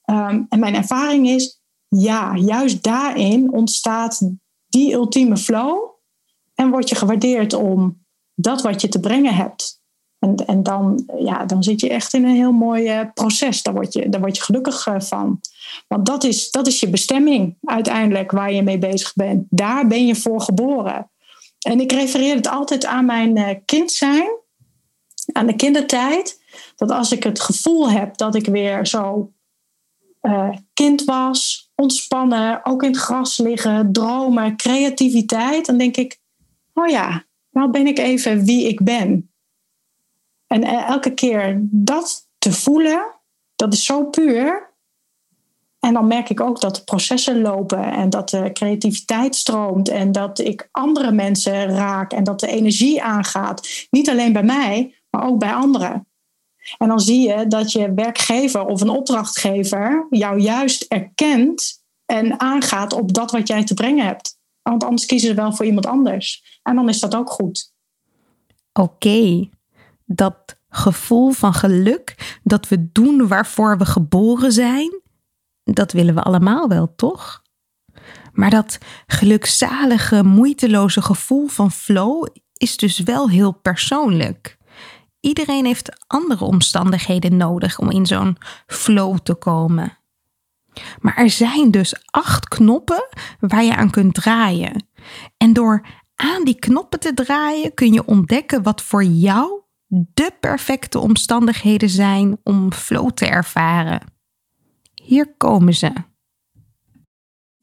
Um, 0.05 0.47
en 0.49 0.59
mijn 0.59 0.75
ervaring 0.75 1.29
is, 1.29 1.64
ja, 1.97 2.37
juist 2.37 2.83
daarin 2.83 3.53
ontstaat 3.53 4.31
die 4.69 4.93
ultieme 4.93 5.37
flow 5.37 5.91
en 6.55 6.71
word 6.71 6.89
je 6.89 6.95
gewaardeerd 6.95 7.53
om 7.53 8.05
dat 8.35 8.63
wat 8.63 8.81
je 8.81 8.89
te 8.89 9.01
brengen 9.01 9.35
hebt. 9.35 9.83
En, 10.19 10.35
en 10.35 10.63
dan, 10.63 11.05
ja, 11.19 11.45
dan 11.45 11.63
zit 11.63 11.81
je 11.81 11.89
echt 11.89 12.15
in 12.15 12.25
een 12.25 12.35
heel 12.35 12.53
mooi 12.53 13.01
uh, 13.01 13.07
proces. 13.15 13.63
Daar 13.63 13.75
word 13.75 13.93
je, 13.93 14.09
daar 14.09 14.21
word 14.21 14.37
je 14.37 14.43
gelukkig 14.43 14.87
uh, 14.87 15.01
van. 15.01 15.41
Want 15.89 16.07
dat 16.07 16.25
is, 16.25 16.51
dat 16.51 16.67
is 16.67 16.81
je 16.81 16.91
bestemming 16.91 17.57
uiteindelijk 17.63 18.31
waar 18.31 18.53
je 18.53 18.63
mee 18.63 18.79
bezig 18.79 19.15
bent. 19.15 19.47
Daar 19.51 19.87
ben 19.87 20.07
je 20.07 20.15
voor 20.15 20.41
geboren. 20.41 21.11
En 21.67 21.81
ik 21.81 21.93
refereer 21.93 22.35
het 22.35 22.49
altijd 22.49 22.85
aan 22.85 23.05
mijn 23.05 23.39
uh, 23.39 23.49
kind 23.65 23.93
zijn, 23.93 24.29
aan 25.33 25.47
de 25.47 25.57
kindertijd. 25.57 26.43
Dat 26.77 26.91
als 26.91 27.13
ik 27.13 27.23
het 27.23 27.41
gevoel 27.41 27.91
heb 27.91 28.17
dat 28.17 28.35
ik 28.35 28.47
weer 28.47 28.87
zo 28.87 29.33
kind 30.75 31.05
was, 31.05 31.71
ontspannen, 31.75 32.65
ook 32.65 32.83
in 32.83 32.91
het 32.91 33.01
gras 33.01 33.39
liggen, 33.39 33.93
dromen, 33.93 34.57
creativiteit, 34.57 35.67
dan 35.67 35.79
denk 35.79 35.97
ik, 35.97 36.21
oh 36.73 36.89
ja, 36.89 37.25
nou 37.51 37.71
ben 37.71 37.87
ik 37.87 37.99
even 37.99 38.45
wie 38.45 38.69
ik 38.69 38.83
ben. 38.83 39.31
En 40.47 40.65
elke 40.65 41.15
keer 41.15 41.59
dat 41.61 42.29
te 42.39 42.53
voelen, 42.53 43.15
dat 43.57 43.73
is 43.73 43.85
zo 43.85 44.05
puur. 44.05 44.73
En 45.81 45.93
dan 45.93 46.07
merk 46.07 46.31
ik 46.31 46.41
ook 46.41 46.61
dat 46.61 46.77
de 46.77 46.85
processen 46.85 47.41
lopen 47.41 47.93
en 47.93 48.11
dat 48.11 48.29
de 48.29 48.51
creativiteit 48.53 49.35
stroomt 49.35 49.89
en 49.89 50.13
dat 50.13 50.39
ik 50.39 50.69
andere 50.71 51.13
mensen 51.13 51.67
raak 51.67 52.13
en 52.13 52.25
dat 52.25 52.41
de 52.41 52.47
energie 52.47 53.03
aangaat. 53.03 53.87
Niet 53.91 54.11
alleen 54.11 54.33
bij 54.33 54.43
mij, 54.43 54.95
maar 55.11 55.27
ook 55.27 55.39
bij 55.39 55.53
anderen. 55.53 56.07
En 56.79 56.89
dan 56.89 57.01
zie 57.01 57.29
je 57.29 57.47
dat 57.47 57.73
je 57.73 57.95
werkgever 57.95 58.65
of 58.65 58.81
een 58.81 58.89
opdrachtgever 58.89 60.07
jou 60.11 60.41
juist 60.41 60.83
erkent 60.83 61.83
en 62.07 62.41
aangaat 62.41 62.93
op 62.93 63.15
dat 63.15 63.31
wat 63.31 63.49
jij 63.49 63.65
te 63.65 63.75
brengen 63.75 64.07
hebt. 64.07 64.39
Want 64.63 64.85
anders 64.85 65.07
kiezen 65.07 65.29
ze 65.29 65.35
wel 65.35 65.53
voor 65.53 65.67
iemand 65.67 65.87
anders. 65.87 66.59
En 66.63 66.75
dan 66.75 66.89
is 66.89 67.01
dat 67.01 67.15
ook 67.15 67.31
goed. 67.31 67.73
Oké, 68.73 69.49
dat 70.05 70.57
gevoel 70.69 71.31
van 71.31 71.55
geluk, 71.55 72.39
dat 72.43 72.69
we 72.69 72.93
doen 72.93 73.29
waarvoor 73.29 73.79
we 73.79 73.85
geboren 73.85 74.53
zijn, 74.53 75.01
dat 75.63 75.93
willen 75.93 76.15
we 76.15 76.23
allemaal 76.23 76.69
wel, 76.69 76.95
toch? 76.97 77.43
Maar 78.33 78.51
dat 78.51 78.79
gelukzalige, 79.07 80.23
moeiteloze 80.23 81.03
gevoel 81.03 81.47
van 81.47 81.71
flow 81.71 82.27
is 82.53 82.77
dus 82.77 82.99
wel 82.99 83.31
heel 83.31 83.53
persoonlijk. 83.53 84.57
Iedereen 85.25 85.65
heeft 85.65 86.05
andere 86.07 86.45
omstandigheden 86.45 87.37
nodig 87.37 87.79
om 87.79 87.91
in 87.91 88.07
zo'n 88.07 88.37
flow 88.67 89.19
te 89.19 89.35
komen. 89.35 89.99
Maar 91.01 91.17
er 91.17 91.31
zijn 91.31 91.71
dus 91.71 91.95
acht 92.11 92.49
knoppen 92.49 93.09
waar 93.41 93.65
je 93.65 93.77
aan 93.77 93.91
kunt 93.91 94.15
draaien. 94.15 94.87
En 95.37 95.53
door 95.53 95.87
aan 96.15 96.45
die 96.45 96.59
knoppen 96.59 97.01
te 97.01 97.15
draaien 97.15 97.75
kun 97.75 97.93
je 97.93 98.07
ontdekken 98.07 98.63
wat 98.63 98.83
voor 98.83 99.05
jou 99.05 99.63
de 99.87 100.33
perfecte 100.41 100.99
omstandigheden 100.99 101.89
zijn 101.89 102.39
om 102.43 102.73
flow 102.73 103.11
te 103.11 103.27
ervaren. 103.27 104.01
Hier 104.95 105.35
komen 105.37 105.75
ze. 105.75 105.93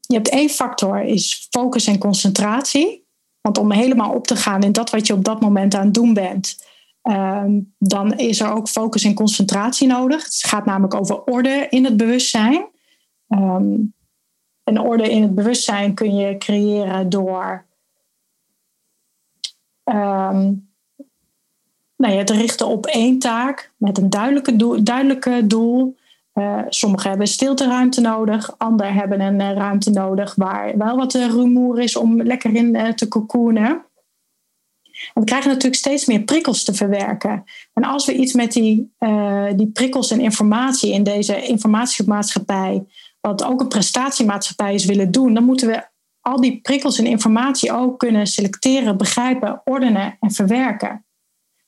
Je 0.00 0.14
hebt 0.14 0.28
één 0.28 0.50
factor, 0.50 1.02
is 1.02 1.46
focus 1.50 1.86
en 1.86 1.98
concentratie. 1.98 3.06
Want 3.40 3.58
om 3.58 3.72
helemaal 3.72 4.12
op 4.12 4.26
te 4.26 4.36
gaan 4.36 4.62
in 4.62 4.72
dat 4.72 4.90
wat 4.90 5.06
je 5.06 5.12
op 5.12 5.24
dat 5.24 5.40
moment 5.40 5.74
aan 5.74 5.84
het 5.84 5.94
doen 5.94 6.14
bent, 6.14 6.70
ehm, 7.02 7.60
dan 7.78 8.12
is 8.12 8.40
er 8.40 8.52
ook 8.52 8.68
focus 8.68 9.04
en 9.04 9.14
concentratie 9.14 9.86
nodig. 9.86 10.24
Het 10.24 10.34
gaat 10.34 10.64
namelijk 10.64 10.94
over 10.94 11.24
orde 11.24 11.66
in 11.70 11.84
het 11.84 11.96
bewustzijn. 11.96 12.66
Um, 13.28 13.94
en 14.64 14.80
orde 14.80 15.10
in 15.10 15.22
het 15.22 15.34
bewustzijn 15.34 15.94
kun 15.94 16.14
je 16.14 16.38
creëren 16.38 17.08
door 17.08 17.66
um, 19.84 20.70
nou 21.96 22.14
ja, 22.14 22.24
te 22.24 22.34
richten 22.34 22.66
op 22.66 22.86
één 22.86 23.18
taak 23.18 23.72
met 23.76 23.98
een 23.98 24.10
duidelijke 24.10 24.56
doel, 24.56 24.84
duidelijke 24.84 25.46
doel 25.46 25.96
Uh, 26.34 26.62
sommigen 26.68 27.08
hebben 27.08 27.26
stilteruimte 27.26 28.00
nodig, 28.00 28.58
anderen 28.58 28.94
hebben 28.94 29.20
een 29.20 29.40
uh, 29.40 29.52
ruimte 29.52 29.90
nodig 29.90 30.34
waar 30.34 30.78
wel 30.78 30.96
wat 30.96 31.14
uh, 31.14 31.26
rumoer 31.26 31.80
is 31.80 31.96
om 31.96 32.22
lekker 32.22 32.54
in 32.54 32.94
te 32.94 33.08
cocoonen. 33.08 33.84
We 35.14 35.24
krijgen 35.24 35.48
natuurlijk 35.48 35.76
steeds 35.76 36.06
meer 36.06 36.22
prikkels 36.22 36.64
te 36.64 36.74
verwerken. 36.74 37.44
En 37.72 37.84
als 37.84 38.06
we 38.06 38.14
iets 38.14 38.32
met 38.32 38.52
die, 38.52 38.94
die 39.56 39.70
prikkels 39.72 40.10
en 40.10 40.20
informatie 40.20 40.92
in 40.92 41.02
deze 41.02 41.42
informatiemaatschappij, 41.42 42.84
wat 43.20 43.44
ook 43.44 43.60
een 43.60 43.68
prestatiemaatschappij 43.68 44.74
is, 44.74 44.84
willen 44.84 45.10
doen, 45.10 45.34
dan 45.34 45.44
moeten 45.44 45.68
we 45.68 45.90
al 46.20 46.40
die 46.40 46.60
prikkels 46.60 46.98
en 46.98 47.06
informatie 47.06 47.72
ook 47.72 47.98
kunnen 47.98 48.26
selecteren, 48.26 48.96
begrijpen, 48.96 49.60
ordenen 49.64 50.16
en 50.20 50.30
verwerken. 50.30 51.04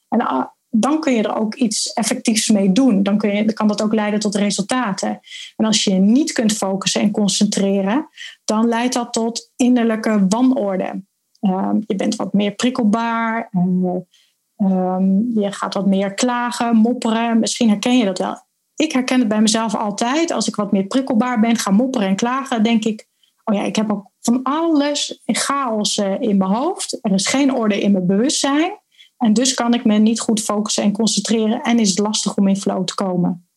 En 0.09 0.51
dan 0.70 1.01
kun 1.01 1.12
je 1.12 1.23
er 1.23 1.37
ook 1.37 1.55
iets 1.55 1.92
effectiefs 1.92 2.49
mee 2.49 2.73
doen. 2.73 3.03
Dan, 3.03 3.18
kun 3.18 3.37
je, 3.37 3.44
dan 3.44 3.55
kan 3.55 3.68
dat 3.68 3.83
ook 3.83 3.94
leiden 3.94 4.20
tot 4.20 4.35
resultaten. 4.35 5.20
En 5.57 5.64
als 5.64 5.85
je 5.85 5.92
niet 5.92 6.33
kunt 6.33 6.53
focussen 6.53 7.01
en 7.01 7.11
concentreren, 7.11 8.09
dan 8.44 8.68
leidt 8.68 8.94
dat 8.94 9.12
tot 9.12 9.53
innerlijke 9.57 10.27
wanorde. 10.29 11.03
Ehm, 11.44 11.76
je 11.87 11.94
bent 11.96 12.16
wat 12.16 12.33
meer 12.33 12.52
prikkelbaar. 12.52 13.48
Uh, 13.52 14.98
je 15.35 15.52
gaat 15.52 15.74
wat 15.74 15.87
meer 15.87 16.14
klagen, 16.14 16.76
mopperen. 16.76 17.38
Misschien 17.38 17.68
herken 17.68 17.98
je 17.98 18.04
dat 18.04 18.18
wel. 18.18 18.46
Ik 18.76 18.92
herken 18.92 19.18
het 19.18 19.28
bij 19.28 19.40
mezelf 19.40 19.74
altijd. 19.74 20.30
Als 20.30 20.48
ik 20.48 20.57
wat 20.57 20.72
meer 20.72 20.85
prikkelbaar 20.85 21.40
ben, 21.40 21.57
ga 21.57 21.70
mopperen 21.70 22.09
en 22.09 22.16
klagen, 22.16 22.62
denk 22.62 22.85
ik: 22.85 23.09
Oh 23.44 23.54
ja, 23.54 23.62
ik 23.62 23.76
heb 23.76 23.92
ook 23.92 24.11
van 24.20 24.42
alles 24.42 25.20
chaos 25.24 25.96
eh, 25.96 26.20
in 26.20 26.37
mijn 26.37 26.50
hoofd. 26.50 26.98
Er 27.00 27.12
is 27.12 27.26
geen 27.26 27.54
orde 27.54 27.80
in 27.80 27.92
mijn 27.92 28.07
bewustzijn. 28.07 28.78
En 29.18 29.33
dus 29.33 29.54
kan 29.54 29.74
ik 29.74 29.85
me 29.85 29.98
niet 29.98 30.20
goed 30.20 30.40
focussen 30.40 30.83
en 30.83 30.92
concentreren 30.92 31.62
en 31.62 31.78
is 31.78 31.88
het 31.88 31.98
lastig 31.98 32.37
om 32.37 32.48
in 32.48 32.57
flow 32.57 32.85
te 32.85 32.94
komen. 32.94 33.48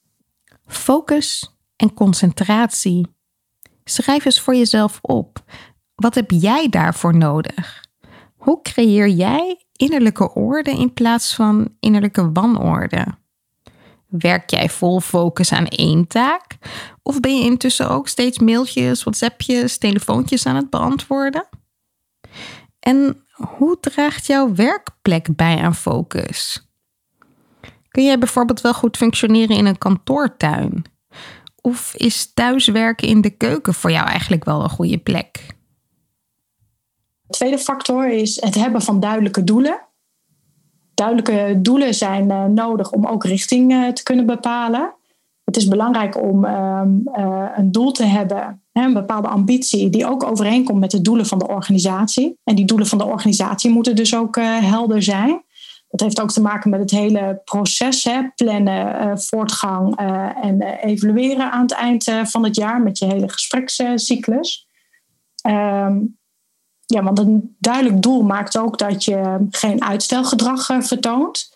Focus 0.65 1.55
en 1.75 1.93
concentratie. 1.93 3.07
Schrijf 3.83 4.25
eens 4.25 4.41
voor 4.41 4.55
jezelf 4.55 4.99
op. 5.01 5.43
Wat 6.01 6.15
heb 6.15 6.31
jij 6.31 6.69
daarvoor 6.69 7.15
nodig? 7.15 7.85
Hoe 8.35 8.61
creëer 8.61 9.07
jij 9.07 9.65
innerlijke 9.71 10.33
orde 10.33 10.71
in 10.71 10.93
plaats 10.93 11.35
van 11.35 11.75
innerlijke 11.79 12.31
wanorde? 12.31 13.05
Werk 14.07 14.49
jij 14.49 14.69
vol 14.69 14.99
focus 14.99 15.51
aan 15.51 15.67
één 15.67 16.07
taak? 16.07 16.57
Of 17.03 17.19
ben 17.19 17.37
je 17.37 17.43
intussen 17.43 17.89
ook 17.89 18.07
steeds 18.07 18.39
mailtjes, 18.39 19.03
WhatsAppjes, 19.03 19.77
telefoontjes 19.77 20.45
aan 20.45 20.55
het 20.55 20.69
beantwoorden? 20.69 21.47
En 22.79 23.25
hoe 23.31 23.79
draagt 23.79 24.25
jouw 24.25 24.55
werkplek 24.55 25.35
bij 25.35 25.57
aan 25.61 25.75
focus? 25.75 26.67
Kun 27.89 28.05
jij 28.05 28.19
bijvoorbeeld 28.19 28.61
wel 28.61 28.73
goed 28.73 28.97
functioneren 28.97 29.55
in 29.55 29.65
een 29.65 29.77
kantoortuin? 29.77 30.85
Of 31.61 31.93
is 31.95 32.33
thuiswerken 32.33 33.07
in 33.07 33.21
de 33.21 33.29
keuken 33.29 33.73
voor 33.73 33.91
jou 33.91 34.07
eigenlijk 34.07 34.45
wel 34.45 34.63
een 34.63 34.69
goede 34.69 34.97
plek? 34.97 35.55
De 37.37 37.43
tweede 37.43 37.63
factor 37.63 38.09
is 38.09 38.41
het 38.41 38.55
hebben 38.55 38.81
van 38.81 38.99
duidelijke 38.99 39.43
doelen. 39.43 39.79
Duidelijke 40.93 41.59
doelen 41.61 41.93
zijn 41.93 42.29
uh, 42.29 42.45
nodig 42.45 42.91
om 42.91 43.05
ook 43.05 43.23
richting 43.23 43.71
uh, 43.71 43.87
te 43.87 44.03
kunnen 44.03 44.25
bepalen. 44.25 44.95
Het 45.43 45.57
is 45.57 45.67
belangrijk 45.67 46.21
om 46.21 46.45
um, 46.45 47.09
uh, 47.17 47.45
een 47.55 47.71
doel 47.71 47.91
te 47.91 48.03
hebben 48.03 48.63
een 48.73 48.93
bepaalde 48.93 49.27
ambitie 49.27 49.89
die 49.89 50.07
ook 50.07 50.23
overeenkomt 50.23 50.79
met 50.79 50.91
de 50.91 51.01
doelen 51.01 51.25
van 51.25 51.39
de 51.39 51.47
organisatie. 51.47 52.39
En 52.43 52.55
die 52.55 52.65
doelen 52.65 52.87
van 52.87 52.97
de 52.97 53.05
organisatie 53.05 53.71
moeten 53.71 53.95
dus 53.95 54.15
ook 54.15 54.35
helder 54.41 55.03
zijn. 55.03 55.43
Dat 55.89 55.99
heeft 55.99 56.21
ook 56.21 56.31
te 56.31 56.41
maken 56.41 56.69
met 56.69 56.79
het 56.79 56.91
hele 56.91 57.41
proces, 57.43 58.03
hè, 58.03 58.29
plannen, 58.35 59.19
voortgang 59.19 59.95
en 60.41 60.61
evalueren 60.61 61.51
aan 61.51 61.61
het 61.61 61.71
eind 61.71 62.11
van 62.23 62.43
het 62.43 62.55
jaar 62.55 62.81
met 62.81 62.97
je 62.97 63.05
hele 63.05 63.29
gesprekscyclus. 63.29 64.67
Um, 65.47 66.16
ja, 66.87 67.03
want 67.03 67.19
een 67.19 67.55
duidelijk 67.59 68.01
doel 68.01 68.21
maakt 68.21 68.57
ook 68.57 68.77
dat 68.77 69.03
je 69.03 69.47
geen 69.49 69.83
uitstelgedrag 69.83 70.65
vertoont. 70.79 71.55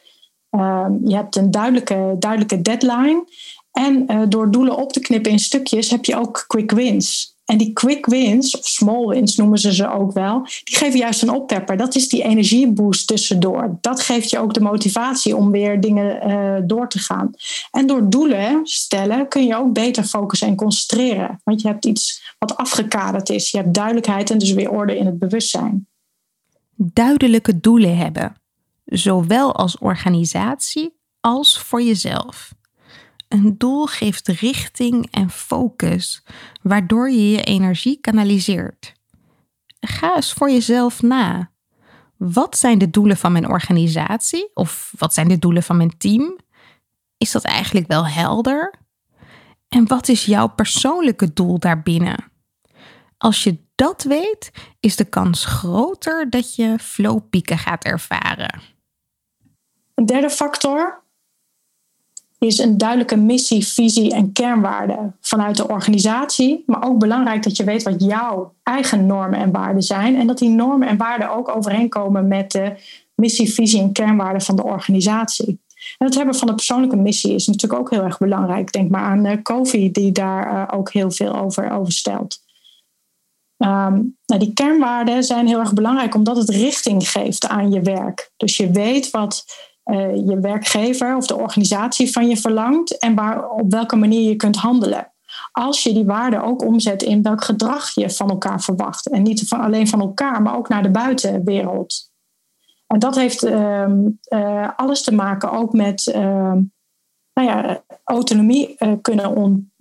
Um, 0.50 1.00
je 1.04 1.16
hebt 1.16 1.36
een 1.36 1.52
duidelijke, 1.52 2.16
duidelijke 2.20 2.62
deadline. 2.62 3.26
En 3.72 4.12
uh, 4.12 4.22
door 4.30 4.52
doelen 4.52 4.78
op 4.78 4.94
te 4.94 5.00
knippen 5.00 5.32
in 5.32 5.40
stukjes 5.40 5.90
heb 5.90 6.06
je 6.06 6.16
ook 6.16 6.44
quick 6.48 6.72
wins. 6.72 7.31
En 7.52 7.58
die 7.58 7.74
quick 7.74 8.06
wins, 8.06 8.58
of 8.58 8.68
small 8.68 9.08
wins 9.08 9.36
noemen 9.36 9.58
ze 9.58 9.74
ze 9.74 9.90
ook 9.90 10.12
wel, 10.14 10.42
die 10.64 10.78
geven 10.78 11.00
juist 11.00 11.22
een 11.22 11.30
oppepper. 11.30 11.78
Dat 11.78 11.96
is 11.96 12.10
die 12.10 12.24
energieboost 12.24 13.08
tussendoor. 13.08 13.78
Dat 13.82 14.02
geeft 14.02 14.30
je 14.30 14.40
ook 14.40 14.54
de 14.54 14.62
motivatie 14.62 15.36
om 15.36 15.52
weer 15.52 15.82
dingen 15.82 16.30
uh, 16.30 16.62
door 16.68 16.90
te 16.90 17.00
gaan. 17.00 17.32
En 17.72 17.88
door 17.88 18.10
doelen 18.10 18.60
stellen 18.64 19.28
kun 19.28 19.46
je 19.46 19.56
ook 19.56 19.74
beter 19.74 20.04
focussen 20.04 20.48
en 20.48 20.56
concentreren. 20.56 21.42
Want 21.44 21.62
je 21.62 21.68
hebt 21.68 21.86
iets 21.86 22.36
wat 22.40 22.58
afgekaderd 22.58 23.30
is. 23.30 23.52
Je 23.52 23.58
hebt 23.58 23.74
duidelijkheid 23.74 24.30
en 24.30 24.38
dus 24.38 24.52
weer 24.52 24.70
orde 24.70 24.98
in 24.98 25.06
het 25.06 25.20
bewustzijn. 25.20 25.88
Duidelijke 26.76 27.60
doelen 27.60 27.98
hebben, 27.98 28.36
zowel 28.86 29.56
als 29.56 29.78
organisatie 29.78 30.94
als 31.20 31.60
voor 31.60 31.82
jezelf. 31.82 32.54
Een 33.32 33.58
doel 33.58 33.86
geeft 33.86 34.28
richting 34.28 35.08
en 35.12 35.30
focus, 35.30 36.24
waardoor 36.62 37.10
je 37.10 37.32
je 37.32 37.44
energie 37.44 37.98
kanaliseert. 38.02 38.94
Ga 39.80 40.16
eens 40.16 40.34
voor 40.34 40.52
jezelf 40.52 41.02
na. 41.02 41.52
Wat 42.18 42.58
zijn 42.58 42.78
de 42.78 42.90
doelen 42.90 43.18
van 43.18 43.32
mijn 43.32 43.50
organisatie? 43.50 44.52
Of 44.54 44.94
wat 44.98 45.14
zijn 45.14 45.28
de 45.28 45.40
doelen 45.40 45.64
van 45.64 45.78
mijn 45.78 45.98
team? 45.98 46.38
Is 47.18 47.32
dat 47.32 47.44
eigenlijk 47.44 47.88
wel 47.88 48.08
helder? 48.08 48.74
En 49.68 49.88
wat 49.88 50.08
is 50.08 50.26
jouw 50.26 50.48
persoonlijke 50.48 51.34
doel 51.34 51.60
daarbinnen? 51.60 52.32
Als 53.18 53.44
je 53.44 53.58
dat 53.76 54.04
weet, 54.04 54.52
is 54.80 54.96
de 54.96 55.06
kans 55.06 55.46
groter 55.46 56.30
dat 56.30 56.56
je 56.56 56.80
flowpieken 56.80 57.58
gaat 57.58 57.84
ervaren. 57.84 58.62
Een 59.96 60.06
derde 60.06 60.30
factor 60.30 61.01
is 62.48 62.58
een 62.58 62.78
duidelijke 62.78 63.16
missie, 63.16 63.68
visie 63.68 64.14
en 64.14 64.32
kernwaarden 64.32 65.16
vanuit 65.22 65.58
de 65.58 65.68
organisatie. 65.68 66.64
Maar 66.66 66.84
ook 66.84 67.00
belangrijk 67.00 67.44
dat 67.44 67.58
je 67.58 67.64
weet 67.64 67.84
wat 67.84 68.04
jouw 68.04 68.54
eigen 68.64 69.06
normen 69.06 69.40
en 69.40 69.52
waarden 69.52 69.82
zijn. 69.82 70.16
En 70.16 70.28
dat 70.28 70.38
die 70.38 70.50
normen 70.50 70.88
en 70.88 70.98
waarden 70.98 71.32
ook 71.32 71.56
overeenkomen 71.56 72.28
met 72.28 72.52
de 72.52 72.74
missie, 73.16 73.54
visie 73.54 73.82
en 73.82 73.92
kernwaarden 73.92 74.42
van 74.42 74.56
de 74.56 74.64
organisatie. 74.64 75.60
En 75.98 76.06
het 76.06 76.16
hebben 76.16 76.36
van 76.36 76.48
een 76.50 76.56
persoonlijke 76.56 76.96
missie 76.96 77.34
is 77.34 77.48
natuurlijk 77.48 77.82
ook 77.82 77.90
heel 77.90 78.04
erg 78.04 78.18
belangrijk. 78.18 78.72
Denk 78.72 78.90
maar 78.90 79.04
aan 79.04 79.26
uh, 79.26 79.38
Kofi, 79.42 79.92
die 79.92 80.12
daar 80.12 80.54
uh, 80.54 80.80
ook 80.80 80.92
heel 80.92 81.12
veel 81.12 81.36
over, 81.36 81.72
over 81.72 81.94
stelt. 81.94 82.40
Um, 83.58 84.18
nou, 84.26 84.40
die 84.40 84.54
kernwaarden 84.54 85.24
zijn 85.24 85.48
heel 85.48 85.60
erg 85.60 85.74
belangrijk 85.74 86.16
omdat 86.16 86.38
het 86.38 86.50
richting 86.50 87.10
geeft 87.10 87.48
aan 87.48 87.72
je 87.72 87.82
werk. 87.82 88.32
Dus 88.38 88.58
je 88.58 88.72
weet 88.72 89.10
wat 89.10 89.46
uh, 89.86 90.16
je 90.16 90.40
werkgever 90.40 91.16
of 91.16 91.28
de 91.28 91.38
organisatie 91.38 92.12
van 92.12 92.28
je 92.28 92.38
verlangt 92.38 92.98
en 92.98 93.16
waar, 93.16 93.50
op 93.50 93.72
welke 93.72 93.96
manier 93.96 94.30
je 94.30 94.36
kunt 94.36 94.56
handelen. 94.56 95.12
Als 95.52 95.84
je 95.84 95.94
die 95.94 96.06
waarden 96.06 96.44
ook 96.44 96.66
omzet 96.66 97.04
in 97.04 97.22
welk 97.22 97.44
gedrag 97.44 97.94
je 97.94 98.10
van 98.10 98.30
elkaar 98.30 98.62
verwacht. 98.62 99.10
En 99.10 99.22
niet 99.22 99.46
alleen 99.50 99.88
van 99.88 100.00
elkaar, 100.00 100.42
maar 100.42 100.58
ook 100.58 100.70
naar 100.70 100.84
de 100.84 100.92
buitenwereld. 100.92 102.12
En 102.88 103.00
dat 103.00 103.16
heeft 103.16 103.44
uh, 103.44 103.88
uh, 104.30 104.70
alles 104.76 105.04
te 105.04 105.14
maken 105.14 105.52
ook 105.52 105.74
met 105.74 106.08
ehm, 106.08 106.62
nou 107.34 107.48
ja, 107.48 107.84
autonomie 108.04 108.76
uh, 108.80 108.94
kunnen 109.02 109.36
on, 109.36 109.72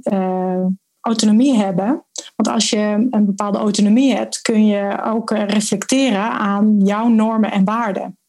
autonomie 1.01 1.57
hebben. 1.57 2.05
Want 2.37 2.49
als 2.49 2.71
je 2.71 3.09
een 3.11 3.27
bepaalde 3.27 3.59
autonomie 3.59 4.15
hebt, 4.15 4.41
kun 4.41 4.67
je 4.67 5.03
ook 5.05 5.31
reflecteren 5.31 6.31
aan 6.31 6.81
jouw 6.81 7.09
normen 7.09 7.51
en 7.53 7.65
waarden. 7.65 8.20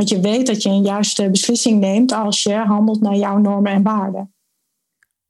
Want 0.00 0.12
je 0.12 0.20
weet 0.20 0.46
dat 0.46 0.62
je 0.62 0.68
een 0.68 0.82
juiste 0.82 1.30
beslissing 1.30 1.80
neemt 1.80 2.12
als 2.12 2.42
je 2.42 2.54
handelt 2.54 3.00
naar 3.00 3.16
jouw 3.16 3.38
normen 3.38 3.72
en 3.72 3.82
waarden. 3.82 4.34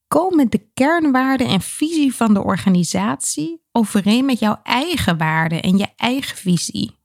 Komen 0.09 0.51
de 0.51 0.71
kernwaarden 0.75 1.47
en 1.47 1.61
visie 1.61 2.15
van 2.15 2.35
de 2.35 2.43
organisatie 2.43 3.63
overeen 3.73 4.25
met 4.25 4.39
jouw 4.39 4.61
eigen 4.63 5.19
waarden 5.19 5.63
en 5.63 5.79
je 5.79 5.87
eigen 5.97 6.37
visie? 6.37 6.99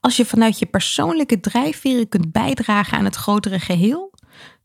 Als 0.00 0.16
je 0.16 0.24
vanuit 0.24 0.58
je 0.58 0.66
persoonlijke 0.66 1.40
drijfveren 1.40 2.08
kunt 2.08 2.32
bijdragen 2.32 2.98
aan 2.98 3.04
het 3.04 3.16
grotere 3.16 3.58
geheel, 3.58 4.12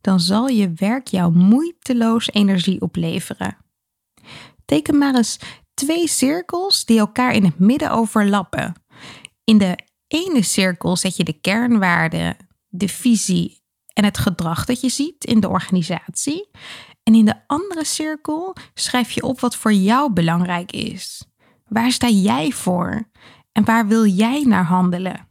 dan 0.01 0.19
zal 0.19 0.47
je 0.47 0.73
werk 0.75 1.07
jou 1.07 1.33
moeiteloos 1.33 2.31
energie 2.31 2.81
opleveren. 2.81 3.57
Teken 4.65 4.97
maar 4.97 5.15
eens 5.15 5.39
twee 5.73 6.07
cirkels 6.07 6.85
die 6.85 6.99
elkaar 6.99 7.33
in 7.33 7.43
het 7.43 7.59
midden 7.59 7.91
overlappen. 7.91 8.73
In 9.43 9.57
de 9.57 9.89
ene 10.11 10.41
cirkel 10.41 10.97
zet 10.97 11.15
je 11.15 11.23
de 11.23 11.39
kernwaarden, 11.41 12.37
de 12.67 12.87
visie 12.87 13.61
en 13.93 14.03
het 14.03 14.17
gedrag 14.17 14.65
dat 14.65 14.81
je 14.81 14.89
ziet 14.89 15.25
in 15.25 15.39
de 15.39 15.49
organisatie. 15.49 16.49
En 17.03 17.15
in 17.15 17.25
de 17.25 17.35
andere 17.47 17.85
cirkel 17.85 18.55
schrijf 18.73 19.11
je 19.11 19.23
op 19.23 19.39
wat 19.39 19.55
voor 19.55 19.73
jou 19.73 20.13
belangrijk 20.13 20.71
is. 20.71 21.25
Waar 21.67 21.91
sta 21.91 22.07
jij 22.07 22.51
voor? 22.51 23.09
En 23.51 23.65
waar 23.65 23.87
wil 23.87 24.05
jij 24.05 24.43
naar 24.43 24.65
handelen? 24.65 25.27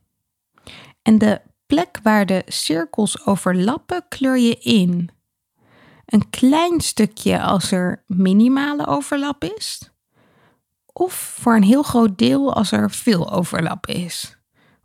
En 1.03 1.19
de 1.19 1.40
plek 1.66 1.99
waar 2.03 2.27
de 2.27 2.43
cirkels 2.47 3.27
overlappen 3.27 4.05
kleur 4.09 4.38
je 4.38 4.55
in. 4.59 5.11
Een 6.07 6.31
klein 6.31 6.81
stukje 6.81 7.40
als 7.40 7.71
er 7.73 8.05
minimale 8.07 8.87
overlap 8.87 9.45
is? 9.45 9.90
Of 10.93 11.12
voor 11.12 11.57
een 11.57 11.62
heel 11.62 11.83
groot 11.83 12.19
deel 12.19 12.55
als 12.55 12.73
er 12.73 12.90
veel 12.90 13.31
overlap 13.33 13.87
is? 13.87 14.39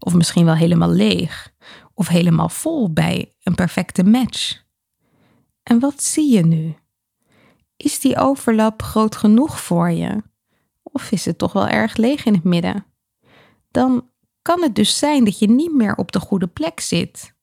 Of 0.05 0.13
misschien 0.13 0.45
wel 0.45 0.55
helemaal 0.55 0.89
leeg? 0.89 1.53
Of 1.93 2.07
helemaal 2.07 2.49
vol 2.49 2.93
bij 2.93 3.33
een 3.43 3.55
perfecte 3.55 4.03
match? 4.03 4.63
En 5.63 5.79
wat 5.79 6.03
zie 6.03 6.33
je 6.33 6.45
nu? 6.45 6.75
Is 7.77 7.99
die 7.99 8.17
overlap 8.17 8.81
groot 8.81 9.15
genoeg 9.15 9.61
voor 9.61 9.91
je? 9.91 10.23
Of 10.83 11.11
is 11.11 11.25
het 11.25 11.37
toch 11.37 11.53
wel 11.53 11.67
erg 11.67 11.95
leeg 11.95 12.25
in 12.25 12.33
het 12.33 12.43
midden? 12.43 12.85
Dan 13.71 14.09
kan 14.41 14.61
het 14.61 14.75
dus 14.75 14.97
zijn 14.97 15.23
dat 15.23 15.39
je 15.39 15.49
niet 15.49 15.73
meer 15.73 15.95
op 15.95 16.11
de 16.11 16.19
goede 16.19 16.47
plek 16.47 16.79
zit. 16.79 17.33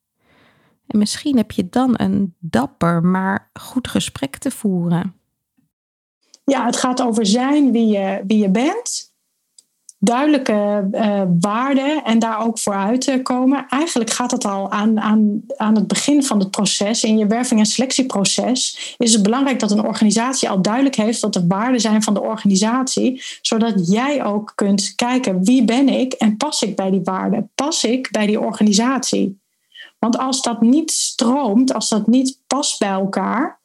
En 0.86 0.98
misschien 0.98 1.36
heb 1.36 1.50
je 1.50 1.68
dan 1.68 1.94
een 1.96 2.34
dapper, 2.38 3.04
maar 3.04 3.50
goed 3.52 3.88
gesprek 3.88 4.36
te 4.36 4.50
voeren. 4.50 5.14
Ja, 6.44 6.64
het 6.64 6.76
gaat 6.76 7.02
over 7.02 7.26
zijn 7.26 7.72
wie 7.72 7.86
je, 7.86 8.22
wie 8.26 8.38
je 8.38 8.50
bent 8.50 9.11
duidelijke 10.04 10.88
uh, 10.92 11.22
waarden 11.40 12.04
en 12.04 12.18
daar 12.18 12.44
ook 12.46 12.58
vooruit 12.58 13.20
komen. 13.22 13.66
Eigenlijk 13.68 14.10
gaat 14.10 14.30
het 14.30 14.44
al 14.44 14.70
aan, 14.70 15.00
aan, 15.00 15.42
aan 15.56 15.74
het 15.74 15.86
begin 15.86 16.24
van 16.24 16.38
het 16.38 16.50
proces. 16.50 17.04
In 17.04 17.18
je 17.18 17.26
werving- 17.26 17.60
en 17.60 17.66
selectieproces 17.66 18.94
is 18.98 19.12
het 19.12 19.22
belangrijk 19.22 19.60
dat 19.60 19.70
een 19.70 19.84
organisatie 19.84 20.50
al 20.50 20.62
duidelijk 20.62 20.94
heeft 20.94 21.20
wat 21.20 21.32
de 21.32 21.46
waarden 21.46 21.80
zijn 21.80 22.02
van 22.02 22.14
de 22.14 22.22
organisatie, 22.22 23.22
zodat 23.42 23.90
jij 23.90 24.24
ook 24.24 24.52
kunt 24.54 24.92
kijken 24.94 25.44
wie 25.44 25.64
ben 25.64 25.88
ik 25.88 26.12
en 26.12 26.36
pas 26.36 26.62
ik 26.62 26.76
bij 26.76 26.90
die 26.90 27.02
waarden, 27.04 27.50
pas 27.54 27.84
ik 27.84 28.08
bij 28.10 28.26
die 28.26 28.40
organisatie. 28.40 29.40
Want 29.98 30.18
als 30.18 30.42
dat 30.42 30.60
niet 30.60 30.90
stroomt, 30.90 31.74
als 31.74 31.88
dat 31.88 32.06
niet 32.06 32.38
past 32.46 32.78
bij 32.78 32.88
elkaar, 32.88 33.60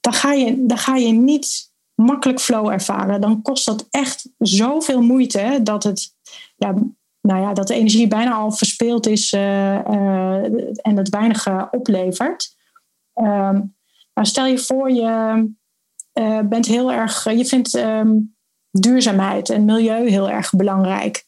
dan 0.00 0.12
ga 0.12 0.32
je, 0.32 0.66
dan 0.66 0.78
ga 0.78 0.96
je 0.96 1.12
niet 1.12 1.67
makkelijk 2.00 2.40
flow 2.40 2.68
ervaren, 2.68 3.20
dan 3.20 3.42
kost 3.42 3.64
dat 3.66 3.86
echt 3.90 4.28
zoveel 4.38 5.02
moeite 5.02 5.60
dat, 5.62 5.82
het, 5.82 6.14
ja, 6.56 6.74
nou 7.20 7.40
ja, 7.40 7.52
dat 7.52 7.66
de 7.66 7.74
energie 7.74 8.08
bijna 8.08 8.32
al 8.32 8.52
verspeeld 8.52 9.06
is 9.06 9.32
uh, 9.32 9.40
uh, 9.74 10.44
en 10.82 10.96
het 10.96 11.08
weinig 11.08 11.46
uh, 11.46 11.64
oplevert. 11.70 12.56
Ehm, 13.14 13.60
maar 14.14 14.26
stel 14.26 14.46
je 14.46 14.58
voor, 14.58 14.90
je 14.90 15.50
bent 16.44 16.66
heel 16.66 16.92
erg, 16.92 17.24
je 17.24 17.44
vindt 17.44 17.74
um, 17.74 18.36
duurzaamheid 18.70 19.50
en 19.50 19.64
milieu 19.64 20.08
heel 20.08 20.30
erg 20.30 20.50
belangrijk. 20.50 21.24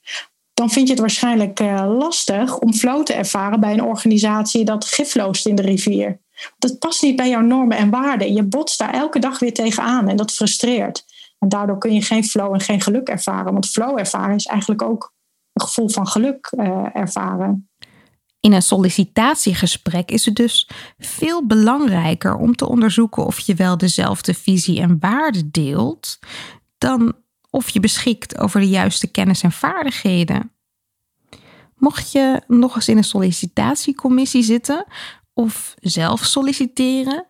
Dan 0.54 0.70
vind 0.70 0.87
je 0.87 0.92
het 0.92 1.00
waarschijnlijk 1.00 1.61
lastig 1.87 2.59
om 2.59 2.74
flow 2.74 3.02
te 3.02 3.12
ervaren 3.12 3.61
bij 3.61 3.72
een 3.72 3.83
organisatie 3.83 4.64
dat 4.64 4.85
gifloost 4.85 5.46
in 5.46 5.54
de 5.54 5.62
rivier. 5.62 6.20
Dat 6.59 6.79
past 6.79 7.03
niet 7.03 7.16
bij 7.16 7.29
jouw 7.29 7.40
normen 7.40 7.76
en 7.76 7.90
waarden. 7.90 8.33
Je 8.33 8.42
botst 8.42 8.79
daar 8.79 8.94
elke 8.94 9.18
dag 9.18 9.38
weer 9.38 9.55
tegenaan 9.55 10.09
en 10.09 10.16
dat 10.16 10.33
frustreert. 10.33 11.05
En 11.38 11.48
daardoor 11.48 11.79
kun 11.79 11.94
je 11.94 12.03
geen 12.03 12.24
flow 12.24 12.55
en 12.55 12.61
geen 12.61 12.81
geluk 12.81 13.09
ervaren. 13.09 13.53
Want 13.53 13.68
flow 13.68 13.98
ervaren 13.98 14.35
is 14.35 14.46
eigenlijk 14.46 14.83
ook 14.83 15.12
een 15.53 15.62
gevoel 15.62 15.88
van 15.88 16.07
geluk 16.07 16.53
uh, 16.57 16.87
ervaren. 16.92 17.68
In 18.40 18.53
een 18.53 18.62
sollicitatiegesprek 18.62 20.11
is 20.11 20.24
het 20.24 20.35
dus 20.35 20.68
veel 20.98 21.46
belangrijker 21.46 22.37
om 22.37 22.57
te 22.57 22.68
onderzoeken 22.68 23.26
of 23.26 23.38
je 23.38 23.55
wel 23.55 23.79
dezelfde 23.79 24.35
visie 24.35 24.81
en 24.81 24.96
waarden 25.00 25.50
deelt, 25.50 26.18
dan 26.79 27.14
of 27.50 27.68
je 27.68 27.81
beschikt 27.81 28.38
over 28.38 28.61
de 28.61 28.68
juiste 28.68 29.07
kennis 29.07 29.42
en 29.42 29.53
vaardigheden. 29.53 30.53
Mocht 31.76 32.12
je 32.12 32.42
nog 32.46 32.74
eens 32.74 32.88
in 32.88 32.96
een 32.96 33.05
sollicitatiecommissie 33.05 34.42
zitten, 34.42 34.87
of 35.35 35.75
zelf 35.81 36.25
solliciteren, 36.25 37.25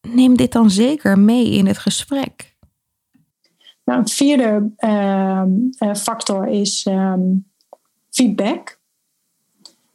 neem 0.00 0.36
dit 0.36 0.52
dan 0.52 0.70
zeker 0.70 1.18
mee 1.18 1.50
in 1.50 1.66
het 1.66 1.78
gesprek. 1.78 2.56
Nou, 3.84 4.00
een 4.00 4.08
vierde 4.08 4.70
ehm, 4.76 5.50
eh, 5.78 5.94
factor 5.94 6.46
is 6.46 6.86
ehm, 6.86 7.20
feedback. 8.10 8.80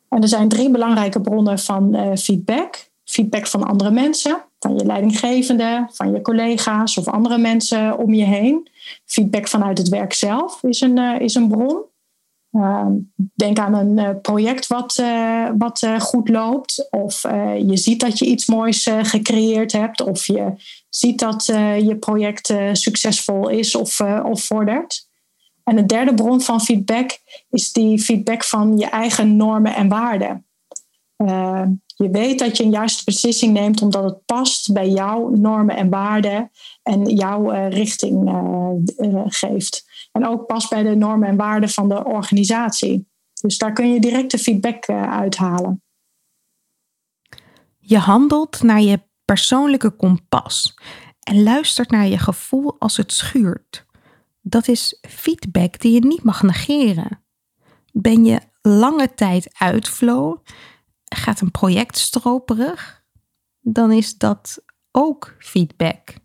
En 0.10 0.21
er 0.21 0.27
zijn 0.27 0.49
drie 0.49 0.71
belangrijke 0.71 1.21
bronnen 1.21 1.60
van 1.60 1.95
uh, 1.95 2.15
feedback. 2.15 2.91
Feedback 3.03 3.47
van 3.47 3.63
andere 3.63 3.91
mensen, 3.91 4.43
van 4.60 4.75
je 4.77 4.86
leidinggevende, 4.86 5.88
van 5.91 6.12
je 6.12 6.21
collega's 6.21 6.97
of 6.97 7.08
andere 7.08 7.38
mensen 7.38 7.97
om 7.97 8.13
je 8.13 8.23
heen. 8.23 8.67
Feedback 9.06 9.47
vanuit 9.47 9.77
het 9.77 9.89
werk 9.89 10.13
zelf 10.13 10.63
is 10.63 10.82
een, 10.82 10.97
uh, 10.97 11.19
is 11.19 11.36
een 11.36 11.47
bron. 11.47 11.82
Ehm, 12.53 12.91
denk 13.35 13.59
aan 13.59 13.73
een 13.73 13.97
eh, 13.97 14.21
project 14.21 14.67
wat, 14.67 14.97
uh, 15.01 15.49
wat 15.57 15.81
uh, 15.81 15.99
goed 15.99 16.29
loopt. 16.29 16.87
Of 16.89 17.21
je 17.57 17.77
ziet 17.77 17.99
dat 17.99 18.19
je 18.19 18.25
iets 18.25 18.45
moois 18.45 18.89
gecreëerd 19.01 19.71
hebt. 19.71 20.01
Of 20.01 20.25
je 20.25 20.53
ziet 20.89 21.19
dat 21.19 21.45
je 21.45 21.97
project 21.99 22.53
succesvol 22.71 23.49
is 23.49 23.75
of, 23.75 24.01
of 24.23 24.43
vordert. 24.43 25.09
En 25.63 25.75
de 25.75 25.85
derde 25.85 26.13
bron 26.13 26.41
van 26.41 26.61
feedback 26.61 27.17
is 27.49 27.71
die 27.71 27.99
feedback 27.99 28.43
van 28.43 28.77
je 28.77 28.85
eigen 28.85 29.35
normen 29.35 29.75
en 29.75 29.89
waarden. 29.89 30.45
Ehm, 31.27 31.71
je 31.95 32.09
weet 32.09 32.39
dat 32.39 32.57
je 32.57 32.63
een 32.63 32.71
juiste 32.71 33.03
beslissing 33.03 33.53
neemt 33.53 33.81
omdat 33.81 34.03
het 34.03 34.25
past 34.25 34.73
bij 34.73 34.89
jouw 34.89 35.29
normen 35.29 35.75
en 35.75 35.89
waarden 35.89 36.51
en 36.83 37.15
jouw 37.15 37.69
richting 37.69 38.29
geeft. 39.27 39.86
En 40.12 40.27
ook 40.27 40.45
past 40.45 40.69
bij 40.69 40.83
de 40.83 40.95
normen 40.95 41.27
en 41.27 41.38
waarden 41.38 41.69
van 41.69 41.89
de 41.89 42.05
organisatie. 42.05 43.07
Dus 43.41 43.57
daar 43.57 43.73
kun 43.73 43.93
je 43.93 43.99
directe 43.99 44.38
feedback 44.38 44.88
uh, 44.88 45.12
uithalen. 45.12 45.83
Je 47.79 47.97
handelt 47.97 48.62
naar 48.62 48.81
je 48.81 49.01
persoonlijke 49.25 49.91
kompas 49.91 50.73
en 51.19 51.43
luistert 51.43 51.89
naar 51.89 52.07
je 52.07 52.17
gevoel 52.17 52.75
als 52.79 52.97
het 52.97 53.13
schuurt. 53.13 53.86
Dat 54.41 54.67
is 54.67 54.99
feedback 55.09 55.79
die 55.79 55.93
je 55.93 56.05
niet 56.05 56.23
mag 56.23 56.43
negeren. 56.43 57.23
Ben 57.91 58.25
je 58.25 58.39
lange 58.62 59.13
tijd 59.13 59.55
uit 59.57 59.89
flow, 59.89 60.38
gaat 61.15 61.41
een 61.41 61.52
project 61.52 61.97
stroperig, 61.97 63.04
dan 63.60 63.91
is 63.91 64.17
dat 64.17 64.63
ook 64.91 65.36
feedback 65.39 66.21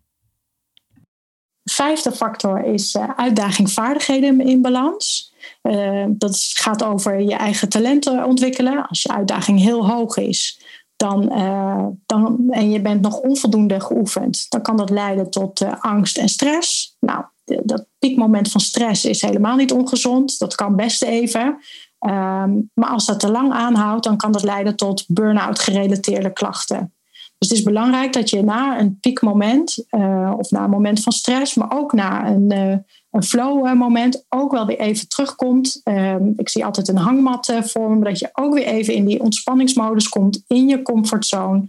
vijfde 1.71 2.11
factor 2.11 2.63
is 2.63 2.95
uh, 2.95 3.09
uitdaging 3.15 3.71
vaardigheden 3.71 4.41
in 4.41 4.61
balans. 4.61 5.33
Uh, 5.63 6.05
dat 6.09 6.51
gaat 6.53 6.83
over 6.83 7.21
je 7.21 7.35
eigen 7.35 7.69
talenten 7.69 8.25
ontwikkelen. 8.25 8.87
Als 8.87 9.01
je 9.01 9.09
uitdaging 9.09 9.59
heel 9.59 9.89
hoog 9.89 10.17
is 10.17 10.61
dan, 10.95 11.31
uh, 11.37 11.85
dan, 12.05 12.47
en 12.49 12.69
je 12.71 12.81
bent 12.81 13.01
nog 13.01 13.19
onvoldoende 13.19 13.79
geoefend, 13.79 14.45
dan 14.49 14.61
kan 14.61 14.77
dat 14.77 14.89
leiden 14.89 15.29
tot 15.29 15.65
angst 15.79 16.17
en 16.17 16.29
stress. 16.29 16.95
Nou, 16.99 17.23
dat 17.45 17.85
piekmoment 17.99 18.51
van 18.51 18.61
stress 18.61 19.05
is 19.05 19.21
helemaal 19.21 19.55
niet 19.55 19.71
ongezond. 19.71 20.39
Dat 20.39 20.55
kan 20.55 20.75
best 20.75 21.03
even. 21.03 21.59
Um, 21.99 22.71
maar 22.73 22.89
als 22.89 23.05
dat 23.05 23.19
te 23.19 23.31
lang 23.31 23.51
aanhoudt, 23.51 24.03
dan 24.03 24.17
kan 24.17 24.31
dat 24.31 24.43
leiden 24.43 24.75
tot 24.75 25.05
burn-out 25.07 25.59
gerelateerde 25.59 26.33
klachten. 26.33 26.93
Dus 27.37 27.49
het 27.49 27.57
is 27.57 27.63
belangrijk 27.63 28.13
dat 28.13 28.29
je 28.29 28.43
na 28.43 28.79
een 28.79 28.99
piekmoment 28.99 29.85
uh, 29.91 30.33
of 30.37 30.51
na 30.51 30.63
een 30.63 30.69
moment 30.69 31.03
van 31.03 31.11
stress, 31.11 31.53
maar 31.53 31.71
ook 31.71 31.93
na 31.93 32.27
een, 32.27 32.53
uh, 32.53 32.77
een 33.11 33.23
flow 33.23 33.73
moment 33.73 34.25
ook 34.29 34.51
wel 34.51 34.65
weer 34.65 34.79
even 34.79 35.07
terugkomt. 35.07 35.81
Um, 35.83 36.33
ik 36.37 36.49
zie 36.49 36.65
altijd 36.65 36.87
een 36.87 36.97
hangmat 36.97 37.53
vormen, 37.63 38.03
dat 38.03 38.19
je 38.19 38.29
ook 38.33 38.53
weer 38.53 38.65
even 38.65 38.93
in 38.93 39.05
die 39.05 39.21
ontspanningsmodus 39.21 40.09
komt 40.09 40.43
in 40.47 40.67
je 40.67 40.81
comfortzone. 40.81 41.67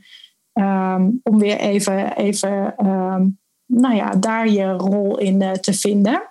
Um, 0.53 1.21
om 1.23 1.39
weer 1.39 1.59
even, 1.59 2.17
even 2.17 2.75
nou 3.67 3.95
ja, 3.95 4.11
daar 4.11 4.49
je 4.49 4.73
rol 4.73 5.19
in 5.19 5.59
te 5.61 5.73
vinden. 5.73 6.23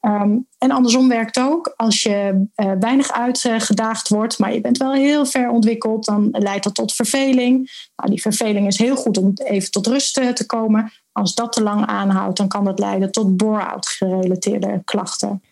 Um, 0.00 0.46
en 0.58 0.70
andersom 0.70 1.08
werkt 1.08 1.38
ook. 1.38 1.72
Als 1.76 2.02
je 2.02 2.46
uh, 2.56 2.72
weinig 2.80 3.12
uitgedaagd 3.12 4.08
wordt, 4.08 4.38
maar 4.38 4.52
je 4.52 4.60
bent 4.60 4.76
wel 4.76 4.92
heel 4.92 5.26
ver 5.26 5.50
ontwikkeld, 5.50 6.04
dan 6.04 6.28
leidt 6.30 6.64
dat 6.64 6.74
tot 6.74 6.92
verveling. 6.92 7.70
Nou, 7.96 8.10
die 8.10 8.20
verveling 8.20 8.66
is 8.66 8.78
heel 8.78 8.96
goed 8.96 9.18
om 9.18 9.32
even 9.34 9.70
tot 9.70 9.86
rust 9.86 10.18
eh, 10.18 10.28
te 10.28 10.46
komen. 10.46 10.92
Als 11.12 11.34
dat 11.34 11.52
te 11.52 11.62
lang 11.62 11.86
aanhoudt, 11.86 12.36
dan 12.36 12.48
kan 12.48 12.64
dat 12.64 12.78
leiden 12.78 13.12
tot 13.12 13.36
bore-out 13.36 13.88
gerelateerde 13.88 14.82
klachten. 14.84 15.42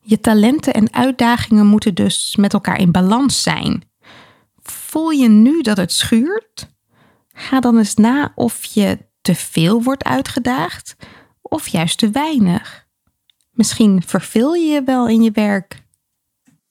Je 0.00 0.20
talenten 0.20 0.74
en 0.74 0.92
uitdagingen 0.92 1.66
moeten 1.66 1.94
dus 1.94 2.36
met 2.36 2.52
elkaar 2.52 2.80
in 2.80 2.90
balans 2.90 3.42
zijn. 3.42 3.82
Voel 4.62 5.10
je 5.10 5.28
nu 5.28 5.62
dat 5.62 5.76
het 5.76 5.92
schuurt? 5.92 6.68
Ga 7.32 7.60
dan 7.60 7.78
eens 7.78 7.94
na 7.94 8.32
of 8.34 8.64
je 8.64 8.98
te 9.20 9.34
veel 9.34 9.82
wordt 9.82 10.04
uitgedaagd 10.04 10.96
of 11.42 11.68
juist 11.68 11.98
te 11.98 12.10
weinig. 12.10 12.88
Misschien 13.60 14.02
verveel 14.02 14.54
je 14.54 14.66
je 14.66 14.82
wel 14.82 15.08
in 15.08 15.22
je 15.22 15.30
werk. 15.30 15.82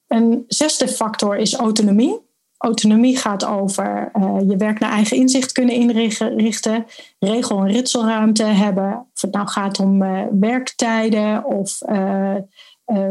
Een 0.08 0.44
zesde 0.48 0.88
factor 0.88 1.38
is 1.38 1.56
autonomie. 1.56 2.20
Autonomie 2.58 3.18
gaat 3.18 3.46
over 3.46 4.12
uh, 4.14 4.38
je 4.48 4.58
werk 4.58 4.80
naar 4.80 4.92
eigen 4.92 5.18
inzicht 5.18 5.52
kunnen 5.52 5.76
inrichten, 5.76 6.86
regel- 7.20 7.60
en 7.60 7.68
ritselruimte 7.68 8.44
hebben. 8.44 9.08
Of 9.14 9.22
het 9.22 9.32
nou 9.32 9.48
gaat 9.48 9.80
om 9.80 10.02
uh, 10.02 10.24
werktijden 10.32 11.46
of 11.46 11.82
uh, 11.90 12.36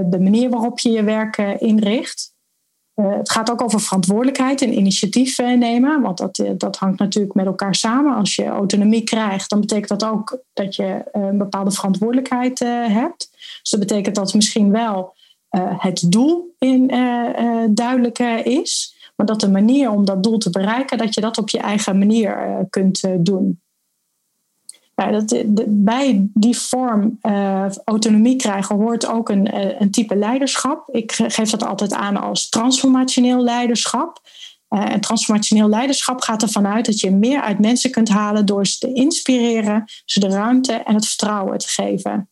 de 0.05 0.19
manier 0.21 0.51
waarop 0.51 0.79
je 0.79 0.91
je 0.91 1.03
werk 1.03 1.37
inricht. 1.59 2.35
Het 3.03 3.31
gaat 3.31 3.51
ook 3.51 3.63
over 3.63 3.81
verantwoordelijkheid 3.81 4.63
en 4.63 4.79
initiatief 4.79 5.39
nemen, 5.39 6.01
want 6.01 6.19
dat, 6.19 6.45
dat 6.57 6.77
hangt 6.77 6.99
natuurlijk 6.99 7.35
met 7.35 7.47
elkaar 7.47 7.75
samen. 7.75 8.15
Als 8.15 8.35
je 8.35 8.47
autonomie 8.47 9.05
krijgt, 9.05 9.51
dan 9.51 9.61
betekent 9.61 10.01
dat 10.01 10.11
ook 10.11 10.43
dat 10.53 10.77
je 10.77 11.05
een 11.13 11.39
bepaalde 11.39 11.71
verantwoordelijkheid 11.71 12.59
hebt. 12.89 13.29
Dus 13.61 13.71
dat 13.71 13.81
betekent 13.81 14.15
dat 14.15 14.35
misschien 14.35 14.71
wel 14.71 15.15
het 15.79 16.05
doel 16.09 16.55
in, 16.59 16.87
duidelijk 17.71 18.19
is, 18.45 18.97
maar 19.17 19.27
dat 19.27 19.41
de 19.41 19.51
manier 19.51 19.91
om 19.91 20.05
dat 20.05 20.23
doel 20.23 20.39
te 20.39 20.51
bereiken, 20.51 20.99
dat 20.99 21.15
je 21.15 21.21
dat 21.21 21.39
op 21.39 21.49
je 21.49 21.59
eigen 21.59 21.99
manier 21.99 22.67
kunt 22.71 23.05
doen. 23.19 23.61
Nou, 24.99 25.25
bij 25.67 26.29
die 26.35 26.59
vorm 26.59 27.19
uh, 27.23 27.67
autonomie 27.85 28.37
krijgen 28.37 28.77
hoort 28.77 29.07
ook 29.07 29.29
een, 29.29 29.57
uh, 29.57 29.81
een 29.81 29.91
type 29.91 30.17
leiderschap. 30.17 30.89
Ik 30.95 31.13
geef 31.13 31.51
dat 31.51 31.65
altijd 31.65 31.93
aan 31.93 32.17
als 32.17 32.49
transformationeel 32.49 33.43
leiderschap. 33.43 34.21
Uh, 34.71 34.93
en 34.93 35.01
transformationeel 35.01 35.69
leiderschap 35.69 36.21
gaat 36.21 36.43
ervan 36.43 36.67
uit 36.67 36.87
dat 36.87 37.01
je 37.01 37.11
meer 37.11 37.41
uit 37.41 37.59
mensen 37.59 37.91
kunt 37.91 38.09
halen 38.09 38.47
door 38.47 38.67
ze 38.67 38.79
te 38.79 38.93
inspireren, 38.93 39.85
ze 40.05 40.21
de 40.21 40.29
ruimte 40.29 40.73
en 40.73 40.95
het 40.95 41.07
vertrouwen 41.07 41.59
te 41.59 41.69
geven. 41.69 42.31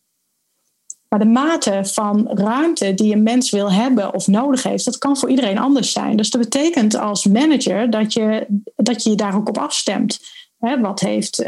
Maar 1.09 1.19
de 1.19 1.25
mate 1.25 1.81
van 1.85 2.29
ruimte 2.29 2.95
die 2.95 3.15
een 3.15 3.23
mens 3.23 3.51
wil 3.51 3.73
hebben 3.73 4.15
of 4.15 4.27
nodig 4.27 4.63
heeft, 4.63 4.85
dat 4.85 4.99
kan 4.99 5.17
voor 5.17 5.31
iedereen 5.31 5.59
anders 5.59 5.93
zijn. 5.93 6.17
Dus 6.17 6.31
dat 6.31 6.41
betekent 6.41 6.97
als 6.97 7.25
manager 7.25 7.91
dat 7.91 8.13
je 8.13 8.47
dat 8.77 9.03
je, 9.03 9.15
daar 9.15 9.37
ook 9.37 9.49
op 9.49 9.59
afstemt. 9.59 10.21
Wat 10.59 11.01
heeft 11.01 11.47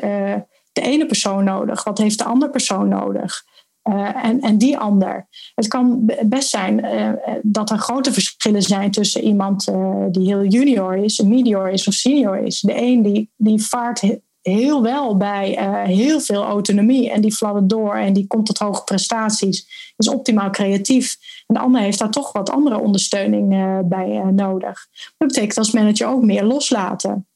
de 0.81 0.87
ene 0.87 1.07
persoon 1.07 1.45
nodig? 1.45 1.85
Wat 1.85 1.99
heeft 1.99 2.19
de 2.19 2.25
andere 2.25 2.51
persoon 2.51 2.88
nodig? 2.88 3.45
Uh, 3.88 4.25
en, 4.25 4.41
en 4.41 4.59
die 4.59 4.79
ander. 4.79 5.29
Het 5.55 5.69
kan 5.69 6.11
best 6.23 6.49
zijn 6.49 6.85
uh, 6.85 7.11
dat 7.43 7.71
er 7.71 7.79
grote 7.79 8.12
verschillen 8.12 8.62
zijn 8.62 8.91
tussen 8.91 9.23
iemand 9.23 9.69
uh, 9.69 10.05
die 10.11 10.27
heel 10.27 10.45
junior 10.45 10.97
is, 10.97 11.21
medior 11.21 11.71
is 11.71 11.88
of 11.88 11.95
senior 11.95 12.38
is. 12.38 12.61
De 12.61 12.83
een 12.83 13.03
die, 13.03 13.31
die 13.37 13.62
vaart 13.62 14.19
heel 14.43 14.83
wel 14.83 15.17
bij 15.17 15.59
heel 15.87 16.21
veel 16.21 16.45
autonomie 16.45 17.11
en 17.11 17.21
die 17.21 17.35
fladdert 17.35 17.69
door 17.69 17.95
en 17.95 18.12
die 18.12 18.27
komt 18.27 18.47
tot 18.47 18.59
hoge 18.59 18.85
prestaties, 18.85 19.93
is 19.97 20.09
optimaal 20.09 20.51
creatief. 20.51 21.17
En 21.47 21.55
de 21.55 21.61
ander 21.61 21.81
heeft 21.81 21.99
daar 21.99 22.11
toch 22.11 22.33
wat 22.33 22.51
andere 22.51 22.79
ondersteuning 22.79 23.49
bij 23.88 24.23
nodig. 24.31 24.87
Dat 25.19 25.29
betekent 25.29 25.59
als 25.59 25.73
manager 25.73 26.07
ook 26.07 26.23
meer 26.23 26.45
loslaten. 26.45 27.27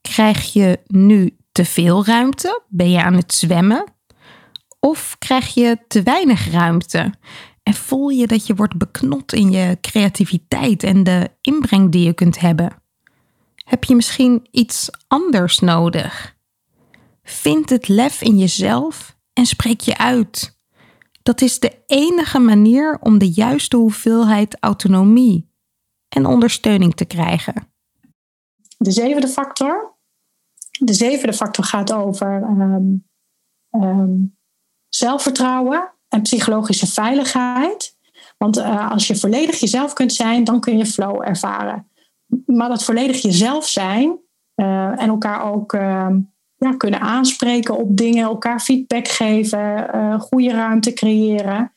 Krijg 0.00 0.52
je 0.52 0.78
nu 0.86 1.36
te 1.52 1.64
veel 1.64 2.04
ruimte? 2.04 2.62
Ben 2.68 2.90
je 2.90 3.02
aan 3.02 3.14
het 3.14 3.34
zwemmen? 3.34 3.84
Of 4.80 5.16
krijg 5.18 5.54
je 5.54 5.78
te 5.88 6.02
weinig 6.02 6.50
ruimte? 6.50 7.12
En 7.62 7.74
voel 7.74 8.08
je 8.08 8.26
dat 8.26 8.46
je 8.46 8.54
wordt 8.54 8.76
beknot 8.76 9.32
in 9.32 9.50
je 9.50 9.78
creativiteit 9.80 10.82
en 10.82 11.04
de 11.04 11.30
inbreng 11.40 11.90
die 11.90 12.04
je 12.04 12.12
kunt 12.12 12.40
hebben? 12.40 12.82
Heb 13.64 13.84
je 13.84 13.94
misschien 13.94 14.46
iets 14.50 14.90
anders 15.08 15.58
nodig? 15.58 16.36
Vind 17.22 17.70
het 17.70 17.88
lef 17.88 18.22
in 18.22 18.38
jezelf 18.38 19.16
en 19.32 19.46
spreek 19.46 19.80
je 19.80 19.98
uit. 19.98 20.60
Dat 21.22 21.40
is 21.40 21.58
de 21.58 21.82
enige 21.86 22.38
manier 22.38 22.98
om 23.00 23.18
de 23.18 23.30
juiste 23.30 23.76
hoeveelheid 23.76 24.56
autonomie 24.60 25.50
en 26.08 26.26
ondersteuning 26.26 26.94
te 26.94 27.04
krijgen. 27.04 27.54
De 28.78 28.90
zevende 28.90 29.28
factor 29.28 29.96
de 30.84 30.92
zevende 30.92 31.34
factor 31.34 31.64
gaat 31.64 31.92
over 31.92 32.42
ehm, 32.42 32.82
ehm, 33.70 34.10
zelfvertrouwen 34.88 35.92
en 36.08 36.22
psychologische 36.22 36.86
veiligheid. 36.86 37.96
Want 38.38 38.58
uh, 38.58 38.90
als 38.90 39.06
je 39.06 39.16
volledig 39.16 39.60
jezelf 39.60 39.92
kunt 39.92 40.12
zijn, 40.12 40.44
dan 40.44 40.60
kun 40.60 40.78
je 40.78 40.86
flow 40.86 41.22
ervaren. 41.28 41.86
Maar 42.46 42.68
dat 42.68 42.84
volledig 42.84 43.22
jezelf 43.22 43.68
zijn 43.68 44.18
uh, 44.56 45.00
en 45.02 45.08
elkaar 45.08 45.52
ook 45.52 45.72
uh, 45.72 46.08
ja, 46.56 46.76
kunnen 46.76 47.00
aanspreken 47.00 47.76
op 47.76 47.96
dingen, 47.96 48.22
elkaar 48.22 48.60
feedback 48.60 49.08
geven, 49.08 49.90
uh, 49.94 50.20
goede 50.20 50.50
ruimte 50.50 50.92
creëren. 50.92 51.72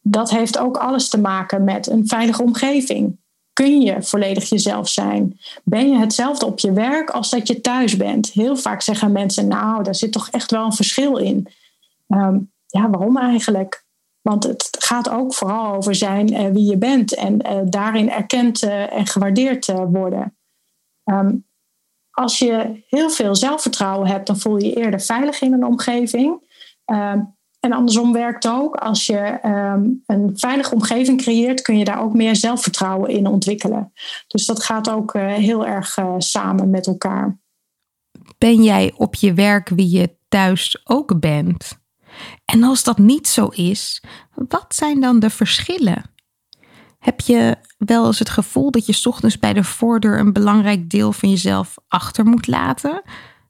Dat 0.00 0.30
heeft 0.30 0.58
ook 0.58 0.76
alles 0.76 1.08
te 1.08 1.20
maken 1.20 1.64
met 1.64 1.86
een 1.86 2.06
veilige 2.06 2.42
omgeving. 2.42 3.20
Kun 3.52 3.80
je 3.80 4.02
volledig 4.02 4.48
jezelf 4.48 4.88
zijn? 4.88 5.38
Ben 5.64 5.90
je 5.90 5.98
hetzelfde 5.98 6.46
op 6.46 6.58
je 6.58 6.72
werk 6.72 7.10
als 7.10 7.30
dat 7.30 7.48
je 7.48 7.60
thuis 7.60 7.96
bent? 7.96 8.30
Heel 8.30 8.56
vaak 8.56 8.82
zeggen 8.82 9.12
mensen, 9.12 9.48
nou, 9.48 9.82
daar 9.82 9.94
zit 9.94 10.12
toch 10.12 10.28
echt 10.30 10.50
wel 10.50 10.64
een 10.64 10.72
verschil 10.72 11.16
in. 11.16 11.48
Um, 12.08 12.52
ja, 12.66 12.90
waarom 12.90 13.16
eigenlijk? 13.16 13.84
Want 14.20 14.44
het 14.44 14.76
gaat 14.78 15.10
ook 15.10 15.34
vooral 15.34 15.74
over 15.74 15.94
zijn 15.94 16.32
uh, 16.32 16.50
wie 16.50 16.70
je 16.70 16.76
bent 16.76 17.14
en 17.14 17.46
uh, 17.46 17.60
daarin 17.64 18.10
erkend 18.10 18.62
uh, 18.62 18.92
en 18.92 19.06
gewaardeerd 19.06 19.66
worden. 19.66 20.36
Um, 21.04 21.46
als 22.10 22.38
je 22.38 22.82
heel 22.88 23.10
veel 23.10 23.36
zelfvertrouwen 23.36 24.08
hebt, 24.08 24.26
dan 24.26 24.38
voel 24.38 24.56
je 24.56 24.66
je 24.66 24.74
eerder 24.74 25.00
veilig 25.00 25.40
in 25.40 25.52
een 25.52 25.64
omgeving. 25.64 26.50
Um, 26.86 27.36
en 27.62 27.72
andersom 27.72 28.12
werkt 28.12 28.48
ook. 28.48 28.76
Als 28.76 29.06
je 29.06 29.38
um, 29.44 30.02
een 30.06 30.30
veilige 30.34 30.74
omgeving 30.74 31.22
creëert, 31.22 31.62
kun 31.62 31.78
je 31.78 31.84
daar 31.84 32.00
ook 32.00 32.12
meer 32.12 32.36
zelfvertrouwen 32.36 33.10
in 33.10 33.26
ontwikkelen. 33.26 33.92
Dus 34.26 34.46
dat 34.46 34.64
gaat 34.64 34.90
ook 34.90 35.14
uh, 35.14 35.32
heel 35.32 35.66
erg 35.66 35.96
uh, 35.96 36.14
samen 36.18 36.70
met 36.70 36.86
elkaar. 36.86 37.40
Ben 38.38 38.62
jij 38.62 38.92
op 38.96 39.14
je 39.14 39.34
werk 39.34 39.68
wie 39.68 39.90
je 39.90 40.16
thuis 40.28 40.80
ook 40.84 41.20
bent? 41.20 41.80
En 42.44 42.62
als 42.62 42.82
dat 42.82 42.98
niet 42.98 43.28
zo 43.28 43.46
is, 43.46 44.04
wat 44.34 44.74
zijn 44.74 45.00
dan 45.00 45.18
de 45.18 45.30
verschillen? 45.30 46.10
Heb 46.98 47.20
je 47.20 47.56
wel 47.78 48.06
eens 48.06 48.18
het 48.18 48.30
gevoel 48.30 48.70
dat 48.70 48.86
je 48.86 49.08
ochtends 49.08 49.38
bij 49.38 49.52
de 49.52 49.64
voordeur 49.64 50.18
een 50.18 50.32
belangrijk 50.32 50.90
deel 50.90 51.12
van 51.12 51.30
jezelf 51.30 51.74
achter 51.88 52.24
moet 52.24 52.46
laten? 52.46 53.02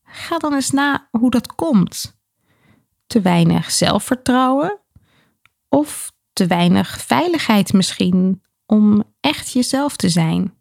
Ga 0.04 0.38
dan 0.38 0.54
eens 0.54 0.70
na 0.70 1.08
hoe 1.10 1.30
dat 1.30 1.54
komt 1.54 2.20
te 3.12 3.20
weinig 3.20 3.70
zelfvertrouwen 3.70 4.80
of 5.68 6.12
te 6.32 6.46
weinig 6.46 7.00
veiligheid 7.00 7.72
misschien 7.72 8.42
om 8.66 9.04
echt 9.20 9.52
jezelf 9.52 9.96
te 9.96 10.08
zijn. 10.08 10.54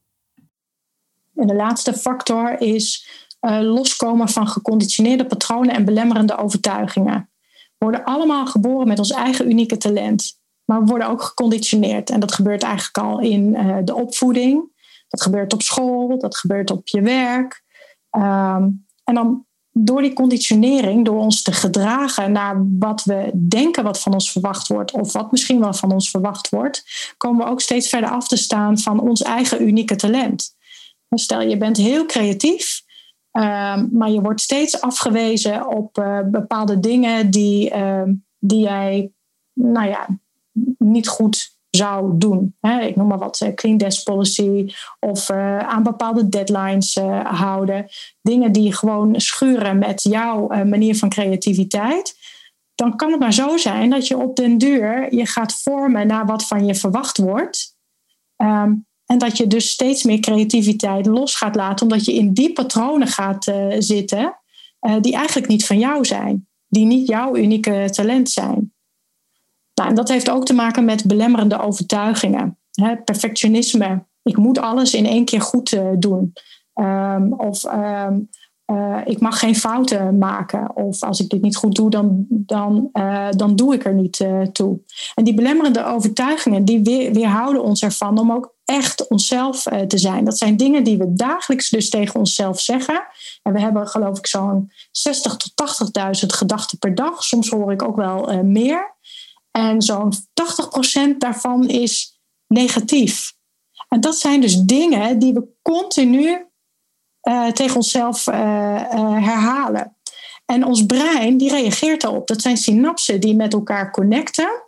En 1.36 1.48
de 1.48 1.56
laatste 1.56 1.94
factor 1.94 2.62
is 2.62 3.10
uh, 3.42 3.60
loskomen 3.62 4.30
van 4.30 4.48
geconditioneerde 4.48 5.26
patronen 5.26 5.76
en 5.76 5.86
belemmerende 5.86 6.38
overtuigingen. 6.38 7.30
We 7.52 7.86
worden 7.86 8.04
allemaal 8.04 8.46
geboren 8.46 8.88
met 8.88 9.00
ons 9.00 9.12
eigen 9.12 9.50
unieke 9.50 9.78
talent, 9.78 10.40
maar 10.66 10.80
we 10.80 10.86
worden 10.86 11.08
ook 11.08 11.22
geconditioneerd. 11.22 12.10
En 12.10 12.20
dat 12.20 12.34
gebeurt 12.34 12.64
eigenlijk 12.64 12.98
al 12.98 13.20
in 13.20 13.56
uh, 13.56 13.78
de 13.84 13.96
opvoeding, 13.96 14.72
dat 15.08 15.22
gebeurt 15.22 15.54
op 15.54 15.62
school, 15.62 16.20
dat 16.20 16.38
gebeurt 16.38 16.72
op 16.72 16.88
je 16.88 17.02
werk. 17.02 17.64
Um, 18.12 18.86
en 19.04 19.14
dan 19.14 19.46
door 19.74 20.02
die 20.02 20.14
conditionering, 20.14 21.06
door 21.06 21.20
ons 21.20 21.42
te 21.42 21.52
gedragen 21.52 22.32
naar 22.32 22.66
wat 22.80 23.04
we 23.04 23.32
denken 23.34 23.84
wat 23.84 24.00
van 24.00 24.14
ons 24.14 24.32
verwacht 24.32 24.68
wordt, 24.68 24.92
of 24.92 25.14
wat 25.14 25.32
misschien 25.32 25.60
wel 25.60 25.74
van 25.74 25.92
ons 25.92 26.10
verwacht 26.10 26.50
wordt, 26.50 26.84
komen 27.18 27.46
we 27.46 27.52
ook 27.52 27.62
steeds 27.62 27.90
verder 27.90 28.10
af 28.10 28.28
te 28.28 28.38
staan 28.38 28.78
van 28.78 29.00
ons 29.00 29.22
eigen 29.22 29.68
unieke 29.68 29.96
talent. 29.96 30.56
Stel, 31.10 31.42
je 31.42 31.58
bent 31.58 31.78
heel 31.78 32.06
creatief, 32.06 32.82
uh, 33.32 33.84
maar 33.92 34.10
je 34.10 34.22
wordt 34.22 34.42
steeds 34.42 34.82
afgewezen 34.82 35.68
op 35.68 35.98
uh, 35.98 36.20
bepaalde 36.26 36.80
dingen 36.80 37.30
die, 37.32 37.76
uh, 37.76 38.04
die 38.40 38.60
jij 38.60 39.12
nou 39.54 39.88
ja, 39.88 40.08
niet 40.78 41.08
goed 41.08 41.60
zou 41.72 42.12
doen. 42.18 42.56
Ik 42.82 42.96
noem 42.96 43.08
maar 43.08 43.18
wat, 43.18 43.42
eh, 43.42 43.54
clean 43.54 43.78
desk 43.78 44.04
policy 44.04 44.74
of 45.00 45.30
eh, 45.30 45.58
aan 45.58 45.84
bepaalde 45.84 46.30
deadlines 46.30 46.96
eh, 46.96 47.26
houden. 47.26 47.90
Dingen 48.22 48.52
die 48.52 48.74
gewoon 48.74 49.22
schuren 49.22 49.78
met 49.78 50.04
jouw 50.04 50.48
manier 50.48 50.96
van 50.96 51.10
creativiteit. 51.10 52.20
Dan 52.76 52.96
kan 52.96 53.12
het 53.12 53.20
maar 53.20 53.34
zo 53.34 53.58
zijn 53.58 53.90
dat 53.90 54.08
je 54.08 54.18
op 54.18 54.36
den 54.36 54.58
duur 54.58 55.16
je 55.16 55.26
gaat 55.26 55.62
vormen 55.62 56.08
naar 56.08 56.26
wat 56.26 56.48
van 56.48 56.66
je 56.66 56.76
verwacht 56.76 57.18
wordt. 57.18 57.76
Ehm, 58.36 58.74
en 59.06 59.18
dat 59.18 59.38
je 59.38 59.48
dus 59.48 59.70
steeds 59.70 60.04
meer 60.04 60.20
creativiteit 60.20 61.06
los 61.06 61.36
gaat 61.36 61.56
laten, 61.56 61.88
omdat 61.88 62.06
je 62.06 62.14
in 62.14 62.34
die 62.34 62.54
patronen 62.54 63.08
gaat 63.08 63.52
zitten 63.78 64.40
die 65.02 65.16
eigenlijk 65.16 65.48
niet 65.48 65.66
van 65.66 65.80
jou 65.80 66.06
zijn, 66.06 66.48
die 66.68 66.86
niet 66.86 67.08
jouw 67.08 67.36
unieke 67.36 67.88
talent 67.92 68.30
zijn. 68.30 68.71
En 69.88 69.96
dat 69.96 70.10
heeft 70.10 70.30
ook 70.30 70.46
te 70.46 70.54
maken 70.54 70.86
met 70.86 71.08
belemmerende 71.08 71.60
overtuigingen. 71.60 72.58
Hè, 72.72 72.98
perfectionisme. 72.98 74.04
Ik 74.24 74.38
moet 74.38 74.60
alles 74.60 74.94
in 74.94 75.06
één 75.06 75.26
keer 75.26 75.42
goed 75.42 75.72
uh, 75.72 75.88
doen. 75.98 76.34
Um, 76.76 77.34
of 77.34 77.64
um, 77.64 78.30
uh, 78.72 78.98
ik 79.06 79.20
mag 79.20 79.40
geen 79.40 79.56
fouten 79.56 80.18
maken. 80.18 80.76
Of 80.76 81.04
als 81.04 81.20
ik 81.20 81.30
dit 81.30 81.42
niet 81.42 81.56
goed 81.56 81.76
doe, 81.76 81.90
dan, 81.90 82.26
dan, 82.30 82.90
uh, 82.94 83.28
dan 83.32 83.56
doe 83.56 83.74
ik 83.74 83.86
er 83.86 83.94
niet 83.94 84.26
toe. 84.52 84.80
En 85.16 85.24
die 85.24 85.34
belemmerende 85.34 85.86
overtuigingen, 85.86 86.66
die 86.66 86.84
weer, 86.84 87.14
weerhouden 87.14 87.64
ons 87.64 87.84
ervan 87.84 88.20
om 88.20 88.32
ook 88.32 88.54
echt 88.66 89.08
onszelf 89.08 89.64
te 89.88 89.98
zijn. 89.98 90.26
Dat 90.26 90.38
zijn 90.38 90.58
dingen 90.58 90.84
die 90.84 90.98
we 90.98 91.14
dagelijks 91.14 91.70
dus 91.70 91.90
tegen 91.90 92.20
onszelf 92.20 92.60
zeggen. 92.60 93.04
En 93.42 93.54
we 93.54 93.60
hebben 93.60 93.88
geloof 93.88 94.18
ik 94.18 94.28
zo'n 94.28 94.72
60 94.92 95.38
tot 95.38 95.52
80.000 96.22 96.26
gedachten 96.28 96.78
per 96.78 96.96
dag. 96.96 97.24
Soms 97.24 97.50
hoor 97.50 97.72
ik 97.72 97.82
ook 97.82 97.96
wel 97.96 98.44
meer. 98.44 98.91
En 99.52 99.82
zo'n 99.82 100.14
80% 100.14 101.18
daarvan 101.18 101.68
is 101.68 102.20
negatief. 102.48 103.34
En 103.88 104.02
dat 104.02 104.18
zijn 104.18 104.42
dus 104.42 104.56
dingen 104.56 105.20
die 105.20 105.34
we 105.34 105.48
continu 105.62 106.46
uh, 107.24 107.48
tegen 107.48 107.76
onszelf 107.76 108.28
uh, 108.28 108.36
uh, 108.36 109.26
herhalen. 109.26 109.96
En 110.46 110.66
ons 110.66 110.86
brein 110.86 111.38
die 111.38 111.50
reageert 111.50 112.02
daarop. 112.02 112.28
Dat 112.28 112.42
zijn 112.42 112.58
synapsen 112.58 113.20
die 113.20 113.36
met 113.36 113.54
elkaar 113.54 113.92
connecten. 113.92 114.64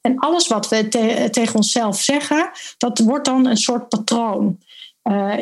En 0.00 0.18
alles 0.18 0.46
wat 0.48 0.68
we 0.68 0.88
te 0.88 1.28
tegen 1.30 1.54
onszelf 1.54 2.00
zeggen, 2.00 2.50
dat 2.78 2.98
wordt 2.98 3.24
dan 3.24 3.46
een 3.46 3.56
soort 3.56 3.88
patroon. 3.88 4.58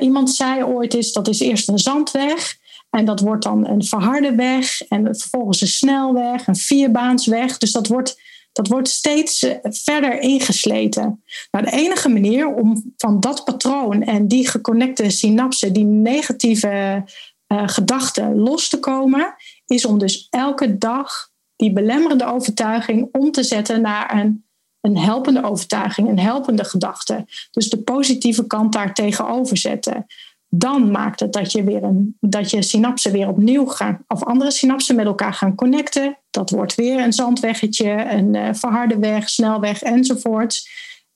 iemand 0.01 0.31
zei 0.31 0.65
ooit 0.65 0.95
eens, 0.95 1.13
dat 1.13 1.29
is 1.29 1.41
eerst 1.41 1.69
een 1.69 1.79
zandweg. 1.79 2.59
En 2.91 3.05
dat 3.05 3.21
wordt 3.21 3.43
dan 3.43 3.67
een 3.67 3.85
verharde 3.85 4.35
weg. 4.35 4.83
En 4.83 5.17
vervolgens 5.17 5.61
een 5.61 5.67
snelweg, 5.67 6.47
een 6.47 6.57
vierbaansweg. 6.57 7.59
Dus 7.59 7.73
dat 7.73 7.87
wordt 7.87 8.21
dat 8.57 8.69
wordt 8.69 8.89
steeds 8.89 9.43
eh, 9.43 9.57
verder 9.63 10.21
ingesleten. 10.21 11.23
Nou, 11.51 11.65
de 11.65 11.71
enige 11.73 12.09
manier 12.09 12.55
om 12.55 12.93
van 12.97 13.21
dat 13.21 13.45
patroon 13.45 14.03
en 14.03 14.29
die 14.29 14.49
geconnecte 14.49 15.11
synapsen, 15.11 15.73
die 15.73 15.85
negatieve 15.85 17.05
uh, 17.49 17.63
gedachten 17.69 18.37
los 18.37 18.69
te 18.69 18.79
komen, 18.79 19.35
is 19.67 19.87
om 19.87 19.99
dus 19.99 20.27
elke 20.31 20.79
dag 20.79 21.31
die 21.57 21.73
belemmerende 21.73 22.27
overtuiging 22.27 23.09
om 23.13 23.31
te 23.31 23.43
zetten 23.43 23.81
naar 23.81 24.19
een, 24.19 24.45
een 24.81 24.99
helpende 24.99 25.45
overtuiging, 25.45 26.09
een 26.09 26.19
helpende 26.19 26.65
gedachte. 26.65 27.25
Dus 27.51 27.69
de 27.69 27.83
positieve 27.83 28.47
kant 28.47 28.73
daar 28.73 28.95
tegenover 28.95 29.57
zetten 29.57 30.07
dan 30.49 30.91
maakt 30.91 31.21
het 31.21 31.33
dat 31.33 31.53
je, 31.53 31.65
weer 31.65 31.83
een, 31.83 32.17
dat 32.21 32.51
je 32.51 32.63
synapsen 32.63 33.13
weer 33.13 33.29
opnieuw 33.29 33.67
gaan, 33.67 34.05
of 34.09 34.25
andere 34.25 34.51
synapsen 34.51 34.97
met 34.97 35.07
elkaar 35.07 35.33
gaan 35.33 35.55
connecten. 35.55 36.19
Dat 36.31 36.51
wordt 36.51 36.75
weer 36.75 36.99
een 36.99 37.13
zandweggetje, 37.13 37.91
een 37.91 38.35
uh, 38.35 38.49
verharde 38.53 38.99
weg, 38.99 39.29
snelweg 39.29 39.83
enzovoort. 39.83 40.69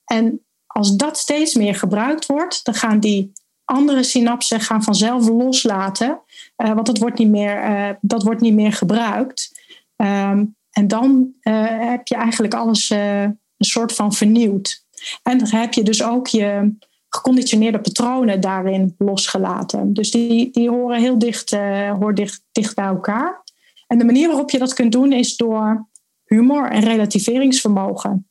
En 0.05 0.41
als 0.67 0.95
dat 0.95 1.17
steeds 1.17 1.55
meer 1.55 1.75
gebruikt 1.75 2.25
wordt, 2.25 2.65
dan 2.65 2.73
gaan 2.73 2.99
die 2.99 3.31
andere 3.65 4.03
synapsen 4.03 4.59
gaan 4.59 4.83
vanzelf 4.83 5.27
loslaten, 5.27 6.19
uh, 6.57 6.73
want 6.73 6.85
dat 6.85 6.97
wordt 6.97 7.17
niet 7.17 7.29
meer, 7.29 7.69
uh, 7.69 7.89
dat 8.01 8.23
wordt 8.23 8.41
niet 8.41 8.53
meer 8.53 8.73
gebruikt. 8.73 9.59
Um, 9.95 10.55
en 10.71 10.87
dan 10.87 11.33
heb 11.41 12.07
je 12.07 12.15
eigenlijk 12.15 12.53
alles 12.53 12.89
een 12.89 13.39
soort 13.57 13.93
van 13.93 14.13
vernieuwd. 14.13 14.85
En 15.23 15.37
dan 15.37 15.47
heb 15.47 15.73
je 15.73 15.83
dus 15.83 16.03
ook 16.03 16.27
je, 16.27 16.73
geconditioneerde 17.15 17.81
patronen 17.81 18.41
daarin 18.41 18.95
losgelaten. 18.97 19.93
Dus 19.93 20.11
die, 20.11 20.51
die 20.51 20.69
horen 20.69 20.99
heel 20.99 21.19
dicht, 21.19 21.53
uh, 21.53 22.07
dicht, 22.13 22.43
dicht 22.51 22.75
bij 22.75 22.85
elkaar. 22.85 23.43
En 23.87 23.97
de 23.97 24.05
manier 24.05 24.27
waarop 24.27 24.49
je 24.49 24.59
dat 24.59 24.73
kunt 24.73 24.91
doen 24.91 25.11
is 25.11 25.35
door 25.37 25.89
humor 26.25 26.69
en 26.69 26.83
relativeringsvermogen. 26.83 28.29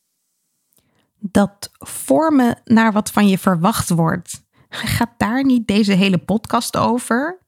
Dat 1.19 1.71
vormen 1.79 2.61
naar 2.65 2.91
wat 2.91 3.11
van 3.11 3.27
je 3.27 3.37
verwacht 3.37 3.89
wordt. 3.89 4.43
Gaat 4.69 5.13
daar 5.17 5.43
niet 5.43 5.67
deze 5.67 5.93
hele 5.93 6.17
podcast 6.17 6.77
over? 6.77 7.39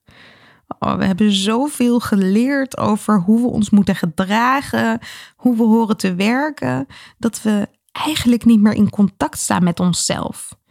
Oh, 0.79 0.95
we 0.95 1.05
hebben 1.05 1.31
zoveel 1.31 1.99
geleerd 1.99 2.77
over 2.77 3.19
hoe 3.19 3.41
we 3.41 3.47
ons 3.47 3.69
moeten 3.69 3.95
gedragen, 3.95 4.99
hoe 5.35 5.55
we 5.55 5.63
horen 5.63 5.97
te 5.97 6.15
werken, 6.15 6.87
dat 7.17 7.41
we 7.41 7.67
eigenlijk 7.91 8.45
niet 8.45 8.61
meer 8.61 8.73
in 8.73 8.89
contact 8.89 9.37
staan 9.37 9.63
met 9.63 9.79
onszelf 9.79 10.61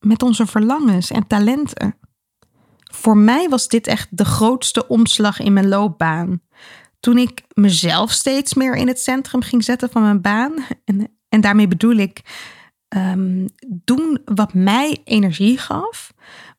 met 0.00 0.22
onze 0.22 0.46
verlangens 0.46 1.10
en 1.10 1.26
talenten. 1.26 1.94
Voor 2.92 3.16
mij 3.16 3.48
was 3.48 3.68
dit 3.68 3.86
echt 3.86 4.08
de 4.10 4.24
grootste 4.24 4.88
omslag 4.88 5.40
in 5.40 5.52
mijn 5.52 5.68
loopbaan. 5.68 6.42
Toen 7.00 7.18
ik 7.18 7.42
mezelf 7.54 8.10
steeds 8.10 8.54
meer 8.54 8.76
in 8.76 8.88
het 8.88 9.00
centrum 9.00 9.42
ging 9.42 9.64
zetten 9.64 9.90
van 9.90 10.02
mijn 10.02 10.20
baan. 10.20 10.54
En, 10.84 11.18
en 11.28 11.40
daarmee 11.40 11.68
bedoel 11.68 11.96
ik 11.96 12.22
um, 12.96 13.48
doen 13.66 14.20
wat 14.24 14.54
mij 14.54 15.00
energie 15.04 15.58
gaf. 15.58 16.12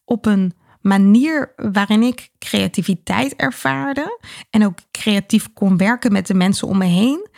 Op 0.06 0.26
een 0.26 0.54
manier 0.82 1.54
waarin 1.56 2.04
ik 2.04 2.30
creativiteit 2.40 3.36
ervaarde. 3.36 4.20
En 4.50 4.66
ook 4.66 4.78
creatief 4.92 5.54
kon 5.54 5.78
werken 5.78 6.12
met 6.12 6.28
de 6.28 6.34
mensen 6.34 6.68
om 6.68 6.78
me 6.78 6.86
heen. 6.86 7.30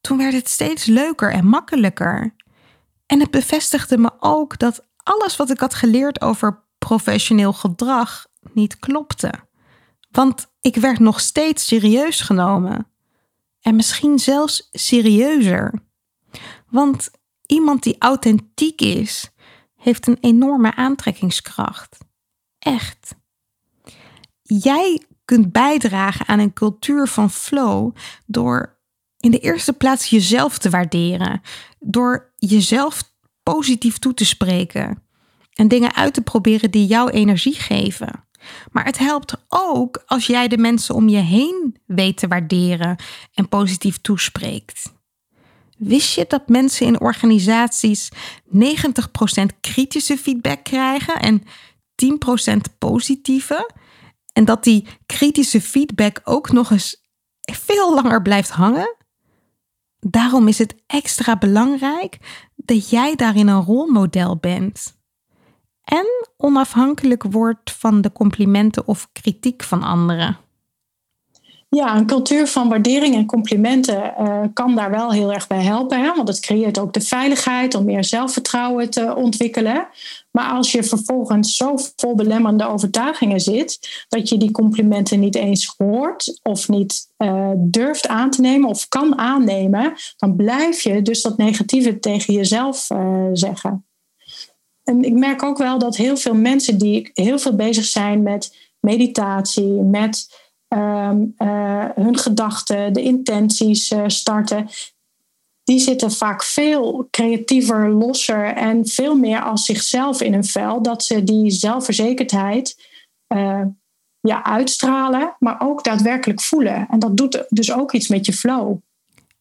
Toen 0.00 0.18
werd 0.18 0.34
het 0.34 0.48
steeds 0.48 0.84
leuker 0.84 1.32
en 1.32 1.46
makkelijker. 1.46 2.34
En 3.06 3.20
het 3.20 3.30
bevestigde 3.30 3.98
me 3.98 4.10
ook 4.20 4.58
dat 4.58 4.86
alles 5.02 5.36
wat 5.36 5.50
ik 5.50 5.60
had 5.60 5.74
geleerd 5.74 6.20
over 6.20 6.64
professioneel 6.78 7.52
gedrag 7.52 8.26
niet 8.52 8.78
klopte. 8.78 9.32
Want 10.10 10.46
ik 10.60 10.76
werd 10.76 10.98
nog 10.98 11.20
steeds 11.20 11.66
serieus 11.66 12.20
genomen. 12.20 12.86
En 13.60 13.76
misschien 13.76 14.18
zelfs 14.18 14.68
serieuzer. 14.72 15.82
Want 16.68 17.10
iemand 17.46 17.82
die 17.82 17.96
authentiek 17.98 18.80
is, 18.80 19.30
heeft 19.76 20.06
een 20.06 20.18
enorme 20.20 20.74
aantrekkingskracht. 20.74 21.98
Echt. 22.58 23.14
Jij 24.42 25.02
kunt 25.24 25.52
bijdragen 25.52 26.26
aan 26.26 26.38
een 26.38 26.52
cultuur 26.52 27.06
van 27.08 27.30
flow 27.30 27.96
door 28.26 28.80
in 29.18 29.30
de 29.30 29.38
eerste 29.38 29.72
plaats 29.72 30.10
jezelf 30.10 30.58
te 30.58 30.70
waarderen, 30.70 31.40
door 31.78 32.32
jezelf 32.36 33.11
positief 33.42 33.98
toe 33.98 34.14
te 34.14 34.24
spreken 34.24 35.02
en 35.52 35.68
dingen 35.68 35.94
uit 35.94 36.14
te 36.14 36.22
proberen 36.22 36.70
die 36.70 36.86
jouw 36.86 37.08
energie 37.08 37.54
geven. 37.54 38.24
Maar 38.70 38.84
het 38.84 38.98
helpt 38.98 39.34
ook 39.48 40.02
als 40.06 40.26
jij 40.26 40.48
de 40.48 40.58
mensen 40.58 40.94
om 40.94 41.08
je 41.08 41.18
heen 41.18 41.76
weet 41.86 42.16
te 42.16 42.28
waarderen 42.28 42.96
en 43.34 43.48
positief 43.48 44.00
toespreekt. 44.00 44.92
Wist 45.78 46.14
je 46.14 46.24
dat 46.28 46.48
mensen 46.48 46.86
in 46.86 47.00
organisaties 47.00 48.08
90% 48.10 48.12
kritische 49.60 50.18
feedback 50.18 50.64
krijgen 50.64 51.20
en 51.20 51.42
10% 52.52 52.56
positieve? 52.78 53.70
En 54.32 54.44
dat 54.44 54.64
die 54.64 54.86
kritische 55.06 55.60
feedback 55.60 56.20
ook 56.24 56.52
nog 56.52 56.70
eens 56.70 57.04
veel 57.40 57.94
langer 57.94 58.22
blijft 58.22 58.50
hangen? 58.50 58.96
Daarom 60.06 60.48
is 60.48 60.58
het 60.58 60.74
extra 60.86 61.36
belangrijk 61.36 62.18
dat 62.56 62.90
jij 62.90 63.16
daarin 63.16 63.48
een 63.48 63.62
rolmodel 63.62 64.36
bent. 64.36 65.00
En 65.84 66.06
onafhankelijk 66.36 67.22
wordt 67.22 67.72
van 67.72 68.00
de 68.00 68.12
complimenten 68.12 68.86
of 68.86 69.08
kritiek 69.12 69.62
van 69.62 69.82
anderen. 69.82 70.38
Ja, 71.76 71.96
een 71.96 72.06
cultuur 72.06 72.46
van 72.46 72.68
waardering 72.68 73.14
en 73.14 73.26
complimenten 73.26 74.14
uh, 74.20 74.40
kan 74.54 74.74
daar 74.74 74.90
wel 74.90 75.12
heel 75.12 75.32
erg 75.32 75.46
bij 75.46 75.62
helpen. 75.62 76.00
Hè? 76.00 76.14
Want 76.14 76.28
het 76.28 76.40
creëert 76.40 76.78
ook 76.78 76.92
de 76.92 77.00
veiligheid 77.00 77.74
om 77.74 77.84
meer 77.84 78.04
zelfvertrouwen 78.04 78.90
te 78.90 79.14
ontwikkelen. 79.14 79.88
Maar 80.30 80.50
als 80.50 80.72
je 80.72 80.82
vervolgens 80.82 81.56
zo 81.56 81.74
vol 81.96 82.14
belemmerende 82.14 82.68
overtuigingen 82.68 83.40
zit, 83.40 84.04
dat 84.08 84.28
je 84.28 84.36
die 84.36 84.50
complimenten 84.50 85.20
niet 85.20 85.34
eens 85.34 85.74
hoort 85.76 86.38
of 86.42 86.68
niet 86.68 87.12
uh, 87.18 87.50
durft 87.56 88.08
aan 88.08 88.30
te 88.30 88.40
nemen 88.40 88.68
of 88.68 88.88
kan 88.88 89.18
aannemen, 89.18 89.92
dan 90.16 90.36
blijf 90.36 90.82
je 90.82 91.02
dus 91.02 91.22
dat 91.22 91.36
negatieve 91.36 91.98
tegen 91.98 92.34
jezelf 92.34 92.90
uh, 92.90 93.28
zeggen. 93.32 93.86
En 94.84 95.02
ik 95.02 95.12
merk 95.12 95.42
ook 95.42 95.58
wel 95.58 95.78
dat 95.78 95.96
heel 95.96 96.16
veel 96.16 96.34
mensen 96.34 96.78
die 96.78 97.10
heel 97.12 97.38
veel 97.38 97.56
bezig 97.56 97.84
zijn 97.84 98.22
met 98.22 98.56
meditatie, 98.80 99.82
met 99.82 100.41
um, 100.72 101.34
uh, 101.38 101.84
hun 101.94 102.18
gedachten, 102.18 102.92
de 102.92 103.02
intenties 103.02 103.90
uh, 103.90 104.02
starten, 104.06 104.68
die 105.64 105.78
zitten 105.78 106.12
vaak 106.12 106.42
veel 106.42 107.08
creatiever, 107.10 107.90
losser 107.90 108.44
en 108.44 108.86
veel 108.86 109.14
meer 109.14 109.42
als 109.42 109.64
zichzelf 109.64 110.20
in 110.20 110.32
hun 110.32 110.44
vel. 110.44 110.82
Dat 110.82 111.04
ze 111.04 111.24
die 111.24 111.50
zelfverzekerdheid 111.50 112.88
uh, 113.34 113.62
ja, 114.20 114.44
uitstralen, 114.44 115.36
maar 115.38 115.60
ook 115.60 115.84
daadwerkelijk 115.84 116.40
voelen. 116.40 116.86
En 116.90 116.98
dat 116.98 117.16
doet 117.16 117.44
dus 117.48 117.72
ook 117.72 117.92
iets 117.92 118.08
met 118.08 118.26
je 118.26 118.32
flow. 118.32 118.76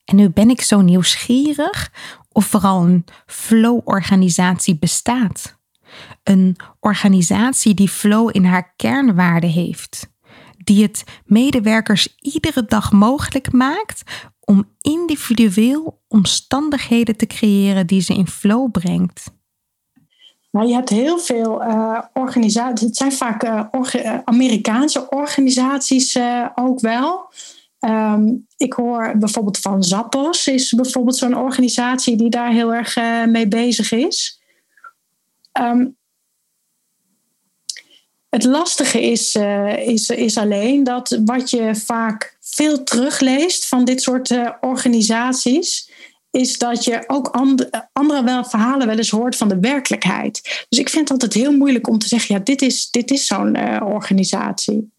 En 0.05 0.15
nu 0.15 0.29
ben 0.29 0.49
ik 0.49 0.61
zo 0.61 0.82
nieuwsgierig 0.82 1.91
of 2.32 2.45
vooral 2.45 2.84
een 2.84 3.05
flow-organisatie 3.25 4.77
bestaat. 4.77 5.59
Een 6.23 6.55
organisatie 6.79 7.73
die 7.73 7.89
flow 7.89 8.29
in 8.32 8.45
haar 8.45 8.73
kernwaarde 8.75 9.47
heeft 9.47 10.11
die 10.64 10.82
het 10.84 11.03
medewerkers 11.26 12.16
iedere 12.20 12.66
dag 12.66 12.91
mogelijk 12.91 13.51
maakt 13.51 14.01
om 14.39 14.70
individueel 14.82 16.01
omstandigheden 16.07 17.18
te 17.18 17.28
creëren 17.28 17.88
die 17.88 18.01
ze 18.01 18.14
in 18.14 18.28
flow 18.28 18.72
brengt? 18.72 19.32
Nou, 20.51 20.68
je 20.68 20.74
hebt 20.74 20.89
heel 20.89 21.20
veel 21.20 21.62
uh, 21.62 21.99
organisaties. 22.14 22.88
Het 22.88 22.97
zijn 22.97 23.12
vaak 23.12 23.43
uh, 23.43 23.64
orga 23.72 24.22
Amerikaanse 24.26 25.09
organisaties 25.09 26.18
ook 26.55 26.80
wel. 26.80 27.34
Um, 27.80 28.47
ik 28.57 28.74
hoor 28.74 29.18
bijvoorbeeld 29.18 29.57
van 29.57 29.84
Zappos, 29.84 30.47
is 30.47 30.74
bijvoorbeeld 30.74 31.16
zo'n 31.16 31.38
organisatie 31.38 32.16
die 32.16 32.30
daar 32.30 32.51
heel 32.51 32.74
erg 32.74 32.95
mee 33.26 33.47
bezig 33.47 33.91
is. 33.91 34.41
Um, 35.59 35.97
het 38.32 38.43
lastige 38.43 39.01
is, 39.01 39.36
uh, 39.36 39.88
is, 39.88 40.09
is 40.09 40.38
alleen 40.38 40.84
dat 40.84 41.19
wat 41.25 41.49
je 41.49 41.75
vaak 41.75 42.38
veel 42.39 42.84
terugleest 42.84 43.67
van 43.67 43.86
dit 43.86 44.01
soort 44.01 44.29
uh, 44.29 44.49
organisaties, 44.61 45.91
is 46.29 46.57
dat 46.57 46.84
je 46.84 47.03
ook 47.07 47.27
andere 47.93 48.23
wel, 48.23 48.45
verhalen 48.45 48.88
wel 48.88 48.97
eens 48.97 49.09
hoort 49.09 49.36
van 49.36 49.47
de 49.47 49.59
werkelijkheid. 49.59 50.65
Dus 50.69 50.79
ik 50.79 50.89
vind 50.89 51.09
het 51.09 51.11
altijd 51.11 51.43
heel 51.43 51.57
moeilijk 51.57 51.88
om 51.88 51.97
te 51.97 52.07
zeggen, 52.07 52.36
ja, 52.36 52.41
dit 52.43 52.61
is, 52.61 52.89
dit 52.89 53.11
is 53.11 53.25
zo'n 53.25 53.57
uh, 53.57 53.82
organisatie. 53.86 54.91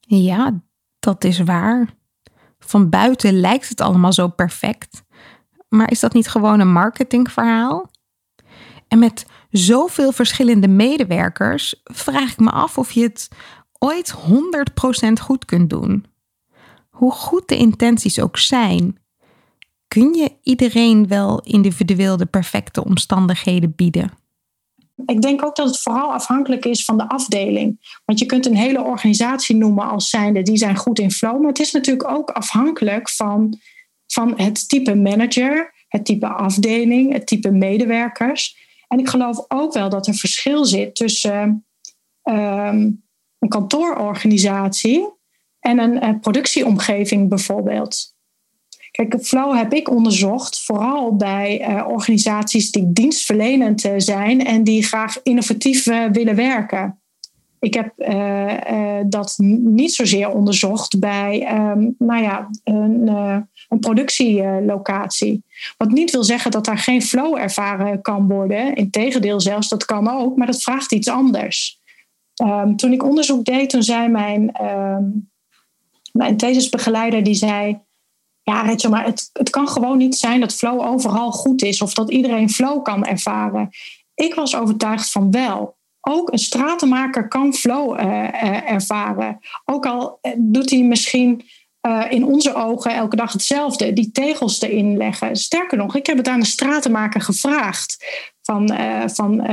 Ja, 0.00 0.60
dat 0.98 1.24
is 1.24 1.38
waar. 1.38 1.94
Van 2.58 2.88
buiten 2.88 3.40
lijkt 3.40 3.68
het 3.68 3.80
allemaal 3.80 4.12
zo 4.12 4.28
perfect. 4.28 5.02
Maar 5.68 5.90
is 5.90 6.00
dat 6.00 6.12
niet 6.12 6.28
gewoon 6.28 6.60
een 6.60 6.72
marketingverhaal? 6.72 7.90
En 8.88 8.98
met 8.98 9.26
zoveel 9.52 10.12
verschillende 10.12 10.68
medewerkers 10.68 11.80
vraag 11.84 12.32
ik 12.32 12.38
me 12.38 12.50
af 12.50 12.78
of 12.78 12.92
je 12.92 13.02
het 13.02 13.28
ooit 13.78 14.14
100% 15.08 15.12
goed 15.22 15.44
kunt 15.44 15.70
doen. 15.70 16.04
Hoe 16.90 17.12
goed 17.12 17.48
de 17.48 17.56
intenties 17.56 18.20
ook 18.20 18.38
zijn, 18.38 18.98
kun 19.88 20.14
je 20.14 20.36
iedereen 20.42 21.08
wel 21.08 21.40
individueel 21.40 22.16
de 22.16 22.26
perfecte 22.26 22.84
omstandigheden 22.84 23.74
bieden? 23.76 24.12
Ik 25.06 25.22
denk 25.22 25.44
ook 25.44 25.56
dat 25.56 25.66
het 25.66 25.80
vooral 25.80 26.12
afhankelijk 26.12 26.64
is 26.64 26.84
van 26.84 26.96
de 26.96 27.08
afdeling. 27.08 27.98
Want 28.04 28.18
je 28.18 28.26
kunt 28.26 28.46
een 28.46 28.56
hele 28.56 28.82
organisatie 28.82 29.56
noemen 29.56 29.88
als 29.88 30.08
zijnde 30.08 30.42
die 30.42 30.56
zijn 30.56 30.76
goed 30.76 30.98
in 30.98 31.10
flow. 31.10 31.38
Maar 31.38 31.48
het 31.48 31.58
is 31.58 31.72
natuurlijk 31.72 32.10
ook 32.10 32.30
afhankelijk 32.30 33.10
van, 33.10 33.58
van 34.06 34.32
het 34.36 34.68
type 34.68 34.94
manager, 34.94 35.74
het 35.88 36.04
type 36.04 36.28
afdeling, 36.28 37.12
het 37.12 37.26
type 37.26 37.50
medewerkers. 37.50 38.61
En 38.92 38.98
ik 38.98 39.08
geloof 39.08 39.44
ook 39.48 39.72
wel 39.72 39.88
dat 39.88 40.06
er 40.06 40.14
verschil 40.14 40.64
zit 40.64 40.94
tussen 40.94 41.66
ehm, 42.22 42.90
een 43.38 43.48
kantoororganisatie 43.48 45.08
en 45.58 45.78
een, 45.78 46.04
een 46.04 46.20
productieomgeving 46.20 47.28
bijvoorbeeld. 47.28 48.14
Kijk, 48.90 49.16
Flow 49.22 49.56
heb 49.56 49.72
ik 49.72 49.90
onderzocht, 49.90 50.64
vooral 50.64 51.16
bij 51.16 51.68
uh, 51.68 51.88
organisaties 51.88 52.70
die 52.70 52.92
dienstverlenend 52.92 53.84
uh, 53.84 53.92
zijn 53.96 54.46
en 54.46 54.64
die 54.64 54.82
graag 54.82 55.22
innovatief 55.22 55.84
willen 56.12 56.36
werken. 56.36 57.01
Ik 57.62 57.74
heb 57.74 57.92
dat 59.06 59.34
niet 59.38 59.94
zozeer 59.94 60.30
onderzocht 60.30 60.98
bij 60.98 61.58
um, 61.58 61.94
nou 61.98 62.22
ja, 62.22 62.50
een, 62.64 63.08
een 63.68 63.78
productielocatie. 63.80 65.42
Wat 65.76 65.90
niet 65.90 66.10
wil 66.10 66.24
zeggen 66.24 66.50
dat 66.50 66.64
daar 66.64 66.78
geen 66.78 67.02
flow 67.02 67.36
ervaren 67.36 68.02
kan 68.02 68.28
worden. 68.28 68.74
Integendeel 68.74 69.40
zelfs, 69.40 69.68
dat 69.68 69.84
kan 69.84 70.08
ook, 70.08 70.36
maar 70.36 70.46
dat 70.46 70.62
vraagt 70.62 70.92
iets 70.92 71.08
anders. 71.08 71.80
Um, 72.42 72.76
toen 72.76 72.92
ik 72.92 73.04
onderzoek 73.04 73.44
deed, 73.44 73.70
toen 73.70 73.82
zei 73.82 74.08
mijn, 74.08 74.64
um, 74.64 75.30
mijn 76.12 76.36
thesisbegeleider, 76.36 77.22
die 77.22 77.34
zei 77.34 77.80
ja, 78.42 78.62
Rachel, 78.62 78.90
maar 78.90 79.04
het, 79.04 79.30
het 79.32 79.50
kan 79.50 79.68
gewoon 79.68 79.98
niet 79.98 80.16
zijn 80.16 80.40
dat 80.40 80.54
flow 80.54 80.80
overal 80.80 81.30
goed 81.30 81.62
is 81.62 81.82
of 81.82 81.94
dat 81.94 82.10
iedereen 82.10 82.50
flow 82.50 82.82
kan 82.82 83.04
ervaren. 83.04 83.68
Ik 84.14 84.34
was 84.34 84.56
overtuigd 84.56 85.10
van 85.10 85.30
wel. 85.30 85.76
Ook 86.08 86.32
een 86.32 86.38
stratenmaker 86.38 87.28
kan 87.28 87.54
flow 87.54 88.00
uh, 88.00 88.70
ervaren. 88.70 89.38
Ook 89.64 89.86
al 89.86 90.18
eh, 90.20 90.32
doet 90.36 90.70
hij 90.70 90.82
misschien 90.82 91.42
in 92.08 92.24
onze 92.24 92.54
ogen 92.54 92.94
elke 92.94 93.16
dag 93.16 93.32
hetzelfde, 93.32 93.92
die 93.92 94.10
tegels 94.12 94.60
erin 94.60 94.96
leggen. 94.96 95.36
Sterker 95.36 95.78
nog, 95.78 95.96
ik 95.96 96.06
heb 96.06 96.16
het 96.16 96.28
aan 96.28 96.38
een 96.38 96.46
stratenmaker 96.46 97.20
gevraagd. 97.20 98.04
Van, 98.42 98.72
van 99.06 99.46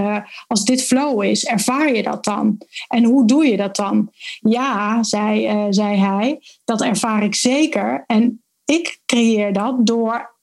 als 0.47 0.63
dit 0.63 0.83
flow 0.83 1.23
is, 1.23 1.45
ervaar 1.45 1.93
je 1.93 2.03
dat 2.03 2.23
dan? 2.23 2.57
En 2.87 3.03
hoe 3.03 3.27
doe 3.27 3.45
je 3.45 3.57
dat 3.57 3.75
dan? 3.75 4.11
Ja, 4.39 5.03
zei, 5.03 5.67
zei 5.69 5.97
hij, 5.97 6.41
dat 6.65 6.81
ervaar 6.81 7.23
ik 7.23 7.35
zeker. 7.35 8.03
En 8.07 8.43
ik 8.65 8.99
creëer 9.05 9.53
dat 9.53 9.85
door 9.85 10.38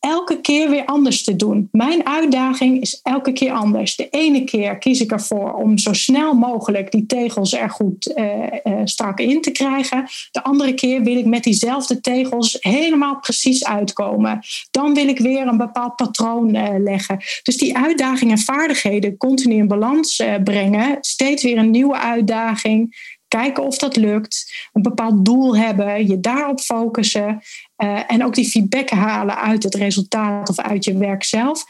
elke 0.00 0.40
keer 0.40 0.70
weer 0.70 0.84
anders 0.84 1.24
te 1.24 1.36
doen. 1.36 1.68
Mijn 1.72 2.06
uitdaging 2.06 2.80
is 2.80 3.00
elke 3.02 3.32
keer 3.32 3.52
anders. 3.52 3.96
De 3.96 4.08
ene 4.08 4.44
keer 4.44 4.78
kies 4.78 5.00
ik 5.00 5.12
ervoor 5.12 5.52
om 5.52 5.78
zo 5.78 5.92
snel 5.92 6.34
mogelijk 6.34 6.90
die 6.90 7.06
tegels 7.06 7.52
er 7.52 7.70
goed 7.70 8.12
uh, 8.16 8.24
uh, 8.64 8.80
strak 8.84 9.20
in 9.20 9.40
te 9.40 9.50
krijgen. 9.50 10.06
De 10.30 10.42
andere 10.42 10.74
keer 10.74 11.02
wil 11.02 11.16
ik 11.16 11.26
met 11.26 11.44
diezelfde 11.44 12.00
tegels 12.00 12.56
helemaal 12.60 13.18
precies 13.18 13.64
uitkomen. 13.64 14.40
Dan 14.70 14.94
wil 14.94 15.08
ik 15.08 15.18
weer 15.18 15.46
een 15.46 15.56
bepaald 15.56 15.96
patroon 15.96 16.54
uh, 16.54 16.68
leggen. 16.78 17.18
Dus 17.42 17.56
die 17.56 17.76
uitdagingen 17.76 18.36
en 18.36 18.42
vaardigheden 18.42 19.16
continu 19.16 19.54
in 19.54 19.68
balans 19.68 20.22
brengen. 20.44 20.96
Steeds 21.00 21.42
weer 21.42 21.58
een 21.58 21.70
nieuwe 21.70 21.98
uitdaging 21.98 22.96
kijken 23.28 23.64
of 23.64 23.78
dat 23.78 23.96
lukt, 23.96 24.68
een 24.72 24.82
bepaald 24.82 25.24
doel 25.24 25.56
hebben, 25.56 26.06
je 26.06 26.20
daarop 26.20 26.60
focussen 26.60 27.42
uh, 27.78 28.00
en 28.06 28.24
ook 28.24 28.34
die 28.34 28.48
feedback 28.48 28.90
halen 28.90 29.36
uit 29.36 29.62
het 29.62 29.74
resultaat 29.74 30.48
of 30.48 30.58
uit 30.58 30.84
je 30.84 30.98
werk 30.98 31.24
zelf. 31.24 31.64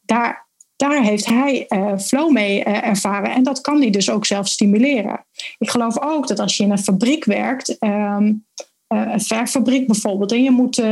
Daar, 0.00 0.48
daar 0.76 1.02
heeft 1.02 1.26
hij 1.26 1.66
uh, 1.68 1.98
flow 1.98 2.32
mee 2.32 2.58
uh, 2.58 2.86
ervaren 2.86 3.30
en 3.30 3.42
dat 3.42 3.60
kan 3.60 3.80
hij 3.80 3.90
dus 3.90 4.10
ook 4.10 4.26
zelf 4.26 4.48
stimuleren. 4.48 5.26
Ik 5.58 5.70
geloof 5.70 6.00
ook 6.00 6.26
dat 6.26 6.40
als 6.40 6.56
je 6.56 6.62
in 6.62 6.70
een 6.70 6.78
fabriek 6.78 7.24
werkt, 7.24 7.76
um, 7.80 8.46
een 8.88 9.20
verfabriek 9.20 9.86
bijvoorbeeld, 9.86 10.32
en 10.32 10.42
je 10.42 10.50
moet 10.50 10.82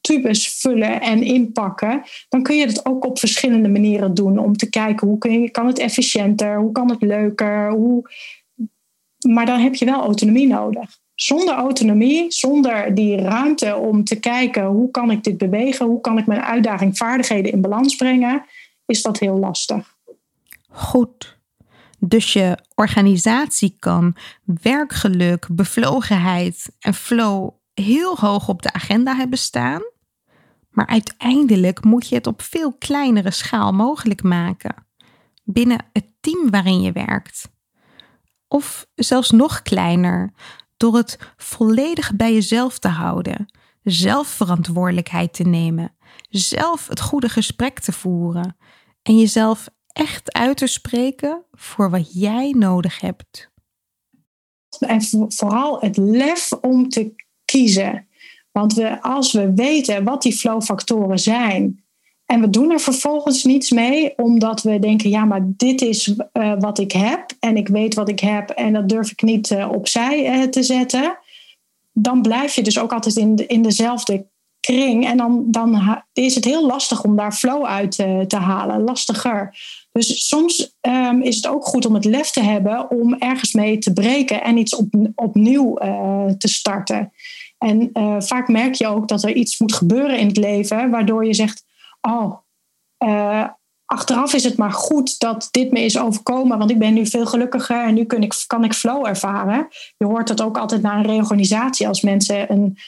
tubes 0.00 0.48
vullen 0.48 1.00
en 1.00 1.22
inpakken, 1.22 2.02
dan 2.28 2.42
kun 2.42 2.56
je 2.56 2.66
dat 2.66 2.86
ook 2.86 3.04
op 3.04 3.18
verschillende 3.18 3.68
manieren 3.68 4.14
doen 4.14 4.38
om 4.38 4.56
te 4.56 4.68
kijken 4.68 5.08
hoe 5.08 5.18
kun 5.18 5.40
je, 5.40 5.50
kan 5.50 5.66
het 5.66 5.78
efficiënter, 5.78 6.58
hoe 6.58 6.72
kan 6.72 6.90
het 6.90 7.02
leuker, 7.02 7.70
hoe 7.70 8.10
maar 9.28 9.46
dan 9.46 9.60
heb 9.60 9.74
je 9.74 9.84
wel 9.84 10.00
autonomie 10.00 10.46
nodig. 10.46 10.98
Zonder 11.14 11.54
autonomie, 11.54 12.32
zonder 12.32 12.94
die 12.94 13.16
ruimte 13.16 13.76
om 13.76 14.04
te 14.04 14.20
kijken 14.20 14.64
hoe 14.64 14.90
kan 14.90 15.10
ik 15.10 15.24
dit 15.24 15.38
bewegen, 15.38 15.86
hoe 15.86 16.00
kan 16.00 16.18
ik 16.18 16.26
mijn 16.26 16.42
uitdaging, 16.42 16.96
vaardigheden 16.96 17.52
in 17.52 17.60
balans 17.60 17.96
brengen, 17.96 18.44
is 18.86 19.02
dat 19.02 19.18
heel 19.18 19.38
lastig. 19.38 19.96
Goed. 20.68 21.38
Dus 21.98 22.32
je 22.32 22.58
organisatie 22.74 23.76
kan 23.78 24.16
werkgeluk, 24.44 25.46
bevlogenheid 25.50 26.76
en 26.78 26.94
flow 26.94 27.50
heel 27.74 28.16
hoog 28.16 28.48
op 28.48 28.62
de 28.62 28.72
agenda 28.72 29.16
hebben 29.16 29.38
staan. 29.38 29.82
Maar 30.70 30.86
uiteindelijk 30.86 31.84
moet 31.84 32.08
je 32.08 32.14
het 32.14 32.26
op 32.26 32.42
veel 32.42 32.72
kleinere 32.72 33.30
schaal 33.30 33.72
mogelijk 33.72 34.22
maken. 34.22 34.86
Binnen 35.44 35.84
het 35.92 36.06
team 36.20 36.50
waarin 36.50 36.80
je 36.80 36.92
werkt. 36.92 37.52
Of 38.48 38.86
zelfs 38.94 39.30
nog 39.30 39.62
kleiner, 39.62 40.32
door 40.76 40.96
het 40.96 41.18
volledig 41.36 42.16
bij 42.16 42.32
jezelf 42.32 42.78
te 42.78 42.88
houden, 42.88 43.46
zelf 43.82 44.26
verantwoordelijkheid 44.28 45.32
te 45.34 45.42
nemen, 45.42 45.96
zelf 46.28 46.86
het 46.88 47.00
goede 47.00 47.28
gesprek 47.28 47.80
te 47.80 47.92
voeren 47.92 48.56
en 49.02 49.18
jezelf 49.18 49.68
echt 49.92 50.32
uit 50.32 50.56
te 50.56 50.66
spreken 50.66 51.44
voor 51.52 51.90
wat 51.90 52.14
jij 52.14 52.50
nodig 52.50 53.00
hebt. 53.00 53.52
En 54.78 55.02
vooral 55.28 55.80
het 55.80 55.96
lef 55.96 56.52
om 56.52 56.88
te 56.88 57.14
kiezen. 57.44 58.08
Want 58.52 58.72
we, 58.74 59.02
als 59.02 59.32
we 59.32 59.54
weten 59.54 60.04
wat 60.04 60.22
die 60.22 60.32
flowfactoren 60.32 61.18
zijn 61.18 61.83
en 62.26 62.40
we 62.40 62.50
doen 62.50 62.70
er 62.70 62.80
vervolgens 62.80 63.44
niets 63.44 63.70
mee, 63.70 64.12
omdat 64.16 64.62
we 64.62 64.78
denken: 64.78 65.10
ja, 65.10 65.24
maar 65.24 65.40
dit 65.44 65.82
is 65.82 66.14
uh, 66.32 66.52
wat 66.58 66.78
ik 66.78 66.92
heb 66.92 67.30
en 67.40 67.56
ik 67.56 67.68
weet 67.68 67.94
wat 67.94 68.08
ik 68.08 68.20
heb 68.20 68.50
en 68.50 68.72
dat 68.72 68.88
durf 68.88 69.10
ik 69.10 69.22
niet 69.22 69.50
uh, 69.50 69.70
opzij 69.72 70.38
uh, 70.38 70.48
te 70.48 70.62
zetten. 70.62 71.18
Dan 71.92 72.22
blijf 72.22 72.54
je 72.54 72.62
dus 72.62 72.78
ook 72.78 72.92
altijd 72.92 73.16
in, 73.16 73.48
in 73.48 73.62
dezelfde 73.62 74.26
kring. 74.60 75.06
En 75.06 75.16
dan, 75.16 75.44
dan 75.46 76.02
is 76.12 76.34
het 76.34 76.44
heel 76.44 76.66
lastig 76.66 77.04
om 77.04 77.16
daar 77.16 77.32
flow 77.32 77.64
uit 77.64 77.92
te 78.28 78.36
halen. 78.36 78.82
Lastiger. 78.82 79.56
Dus 79.92 80.28
soms 80.28 80.76
um, 80.80 81.22
is 81.22 81.36
het 81.36 81.46
ook 81.46 81.64
goed 81.64 81.86
om 81.86 81.94
het 81.94 82.04
lef 82.04 82.30
te 82.30 82.42
hebben 82.42 82.90
om 82.90 83.14
ergens 83.14 83.52
mee 83.52 83.78
te 83.78 83.92
breken 83.92 84.42
en 84.42 84.56
iets 84.56 84.76
op, 84.76 84.86
opnieuw 85.14 85.74
te 86.38 86.48
starten. 86.48 87.12
En 87.58 87.90
vaak 88.22 88.48
merk 88.48 88.74
je 88.74 88.86
ook 88.86 89.08
dat 89.08 89.22
er 89.22 89.34
iets 89.34 89.58
moet 89.58 89.74
gebeuren 89.74 90.18
in 90.18 90.26
het 90.26 90.36
leven, 90.36 90.90
waardoor 90.90 91.26
je 91.26 91.34
zegt 91.34 91.63
oh, 92.08 92.38
uh, 93.04 93.48
achteraf 93.84 94.34
is 94.34 94.44
het 94.44 94.56
maar 94.56 94.72
goed 94.72 95.18
dat 95.18 95.48
dit 95.50 95.70
me 95.70 95.80
is 95.80 95.98
overkomen, 95.98 96.58
want 96.58 96.70
ik 96.70 96.78
ben 96.78 96.94
nu 96.94 97.06
veel 97.06 97.26
gelukkiger 97.26 97.84
en 97.84 97.94
nu 97.94 98.04
kan 98.04 98.22
ik, 98.22 98.44
kan 98.46 98.64
ik 98.64 98.72
flow 98.72 99.06
ervaren. 99.06 99.68
Je 99.96 100.06
hoort 100.06 100.28
dat 100.28 100.42
ook 100.42 100.58
altijd 100.58 100.82
na 100.82 100.96
een 100.96 101.06
reorganisatie 101.06 101.88
als 101.88 102.00
mensen 102.00 102.52
een 102.52 102.78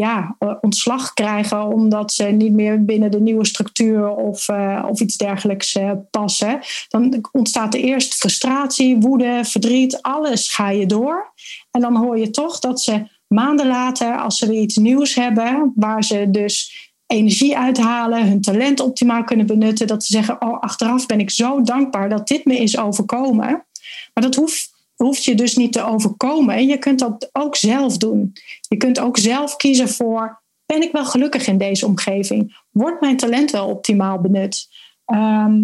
ja, 0.00 0.36
ontslag 0.60 1.12
krijgen 1.12 1.66
omdat 1.66 2.12
ze 2.12 2.24
niet 2.24 2.52
meer 2.52 2.84
binnen 2.84 3.10
de 3.10 3.20
nieuwe 3.20 3.46
structuur 3.46 4.08
of, 4.08 4.48
uh, 4.48 4.86
of 4.88 5.00
iets 5.00 5.16
dergelijks 5.16 5.78
passen. 6.10 6.60
Dan 6.88 7.28
ontstaat 7.32 7.74
er 7.74 7.80
eerst 7.80 8.14
frustratie, 8.14 8.96
woede, 8.96 9.40
verdriet, 9.44 10.02
alles 10.02 10.52
ga 10.52 10.70
je 10.70 10.86
door. 10.86 11.32
En 11.70 11.80
dan 11.80 11.96
hoor 11.96 12.18
je 12.18 12.30
toch 12.30 12.58
dat 12.58 12.80
ze 12.80 13.06
maanden 13.26 13.66
later, 13.66 14.18
als 14.18 14.38
ze 14.38 14.46
weer 14.46 14.60
iets 14.60 14.76
nieuws 14.76 15.14
hebben, 15.14 15.72
waar 15.74 16.04
ze 16.04 16.30
dus 16.30 16.85
energie 17.06 17.58
uithalen, 17.58 18.28
hun 18.28 18.40
talent 18.40 18.80
optimaal 18.80 19.24
kunnen 19.24 19.46
benutten. 19.46 19.86
Dat 19.86 20.04
ze 20.04 20.12
zeggen, 20.12 20.42
oh, 20.42 20.60
achteraf 20.60 21.06
ben 21.06 21.20
ik 21.20 21.30
zo 21.30 21.62
dankbaar 21.62 22.08
dat 22.08 22.28
dit 22.28 22.44
me 22.44 22.56
is 22.56 22.78
overkomen. 22.78 23.66
Maar 24.14 24.24
dat 24.24 24.34
hoeft, 24.34 24.74
hoeft 24.96 25.24
je 25.24 25.34
dus 25.34 25.56
niet 25.56 25.72
te 25.72 25.82
overkomen. 25.82 26.54
En 26.54 26.66
je 26.66 26.78
kunt 26.78 26.98
dat 26.98 27.28
ook 27.32 27.56
zelf 27.56 27.96
doen. 27.96 28.32
Je 28.68 28.76
kunt 28.76 28.98
ook 28.98 29.18
zelf 29.18 29.56
kiezen 29.56 29.88
voor 29.88 30.44
Ben 30.66 30.82
ik 30.82 30.92
wel 30.92 31.04
gelukkig 31.04 31.46
in 31.46 31.58
deze 31.58 31.86
omgeving? 31.86 32.56
Wordt 32.70 33.00
mijn 33.00 33.16
talent 33.16 33.50
wel 33.50 33.68
optimaal 33.68 34.20
benut? 34.20 34.68
Ehm, 35.04 35.62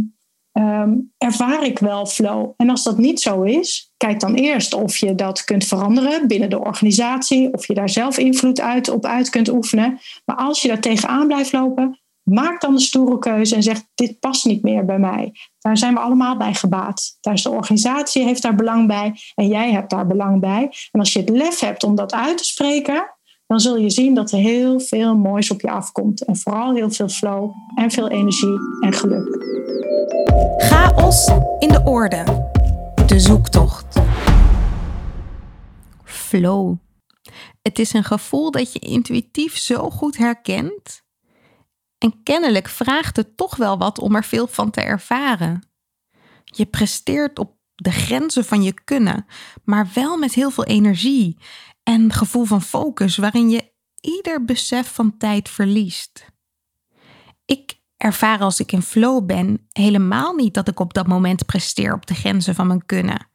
ervaar 1.19 1.65
ik 1.65 1.79
wel 1.79 2.07
flow? 2.07 2.53
En 2.57 2.71
als 2.71 2.83
dat 2.83 2.99
niet 2.99 3.21
zo 3.21 3.43
is, 3.43 3.92
kijk 4.03 4.21
dan 4.21 4.35
eerst 4.35 4.75
of 4.75 4.97
je 4.97 5.15
dat 5.15 5.45
kunt 5.45 5.65
veranderen 5.65 6.29
binnen 6.29 6.51
de 6.51 6.61
organisatie, 6.61 7.53
of 7.53 7.67
je 7.67 7.75
daar 7.75 7.89
zelf 7.89 8.19
invloed 8.19 8.61
uit, 8.61 8.89
op 8.89 9.05
uit 9.05 9.31
kunt 9.31 9.49
oefenen. 9.49 9.99
Maar 10.25 10.37
als 10.37 10.63
je 10.63 10.69
daar 10.69 10.81
tegenaan 10.81 11.27
blijft 11.27 11.53
lopen, 11.53 12.01
maak 12.23 12.61
dan 12.61 12.73
een 12.73 12.81
stoere 12.81 13.19
keuze 13.19 13.55
en 13.55 13.63
zeg: 13.63 13.83
Dit 13.95 14.19
past 14.19 14.45
niet 14.45 14.63
meer 14.63 14.85
bij 14.85 14.99
mij. 14.99 15.33
Daar 15.59 15.77
zijn 15.77 15.95
we 15.95 16.01
allemaal 16.01 16.37
bij 16.37 16.55
gebaat. 16.55 17.17
Daar 17.21 17.35
is 17.35 17.43
de 17.43 17.51
organisatie 17.51 18.25
heeft 18.25 18.43
daar 18.43 18.55
belang 18.55 18.87
bij 18.87 19.15
en 19.35 19.49
jij 19.49 19.73
hebt 19.73 19.91
daar 19.91 20.07
belang 20.07 20.41
bij. 20.41 20.73
En 20.91 21.01
als 21.01 21.13
je 21.13 21.19
het 21.19 21.29
lef 21.29 21.61
hebt 21.61 21.85
om 21.85 21.95
dat 21.95 22.15
uit 22.15 22.39
te 22.39 22.45
spreken, 22.45 23.15
dan 23.47 23.61
zul 23.61 23.77
je 23.77 23.91
zien 23.91 24.15
dat 24.15 24.33
er 24.33 24.39
heel 24.39 24.81
veel 24.81 25.17
moois 25.17 25.51
op 25.51 25.61
je 25.61 25.71
afkomt. 25.71 26.25
En 26.25 26.37
vooral 26.37 26.75
heel 26.75 26.91
veel 26.91 27.09
flow 27.09 27.51
en 27.75 27.91
veel 27.91 28.09
energie 28.09 28.59
en 28.81 28.93
geluk. 28.93 29.39
Chaos 30.59 31.29
in 31.59 31.69
de 31.69 31.83
orde. 31.85 32.51
De 33.07 33.21
zoektocht. 33.21 34.01
Flow. 36.05 36.77
Het 37.63 37.79
is 37.79 37.93
een 37.93 38.05
gevoel 38.05 38.51
dat 38.51 38.73
je 38.73 38.79
intuïtief 38.79 39.57
zo 39.57 39.91
goed 39.91 40.17
herkent. 40.17 41.03
En 41.99 42.23
kennelijk 42.23 42.69
vraagt 42.69 43.17
het 43.17 43.37
toch 43.37 43.57
wel 43.57 43.79
wat 43.79 43.99
om 43.99 44.15
er 44.15 44.25
veel 44.25 44.47
van 44.47 44.71
te 44.71 44.81
ervaren. 44.81 45.69
Je 46.45 46.67
presteert 46.67 47.39
op 47.39 47.57
de 47.75 47.91
grenzen 47.91 48.45
van 48.45 48.63
je 48.63 48.75
kunnen, 48.85 49.27
maar 49.65 49.91
wel 49.95 50.17
met 50.17 50.35
heel 50.35 50.51
veel 50.51 50.65
energie 50.65 51.39
en 51.83 52.13
gevoel 52.13 52.45
van 52.45 52.63
focus, 52.63 53.17
waarin 53.17 53.51
je 53.51 53.73
ieder 54.01 54.45
besef 54.45 54.95
van 54.95 55.17
tijd 55.17 55.49
verliest. 55.49 56.32
Ervaar 58.03 58.41
als 58.41 58.61
ik 58.61 58.73
in 58.73 58.83
flow 58.83 59.27
ben 59.27 59.69
helemaal 59.73 60.35
niet 60.35 60.55
dat 60.55 60.69
ik 60.69 60.81
op 60.81 60.95
dat 60.95 61.07
moment 61.07 61.47
presteer 61.47 61.95
op 61.95 62.07
de 62.07 62.15
grenzen 62.15 62.55
van 62.55 62.67
mijn 62.67 62.87
kunnen. 62.87 63.27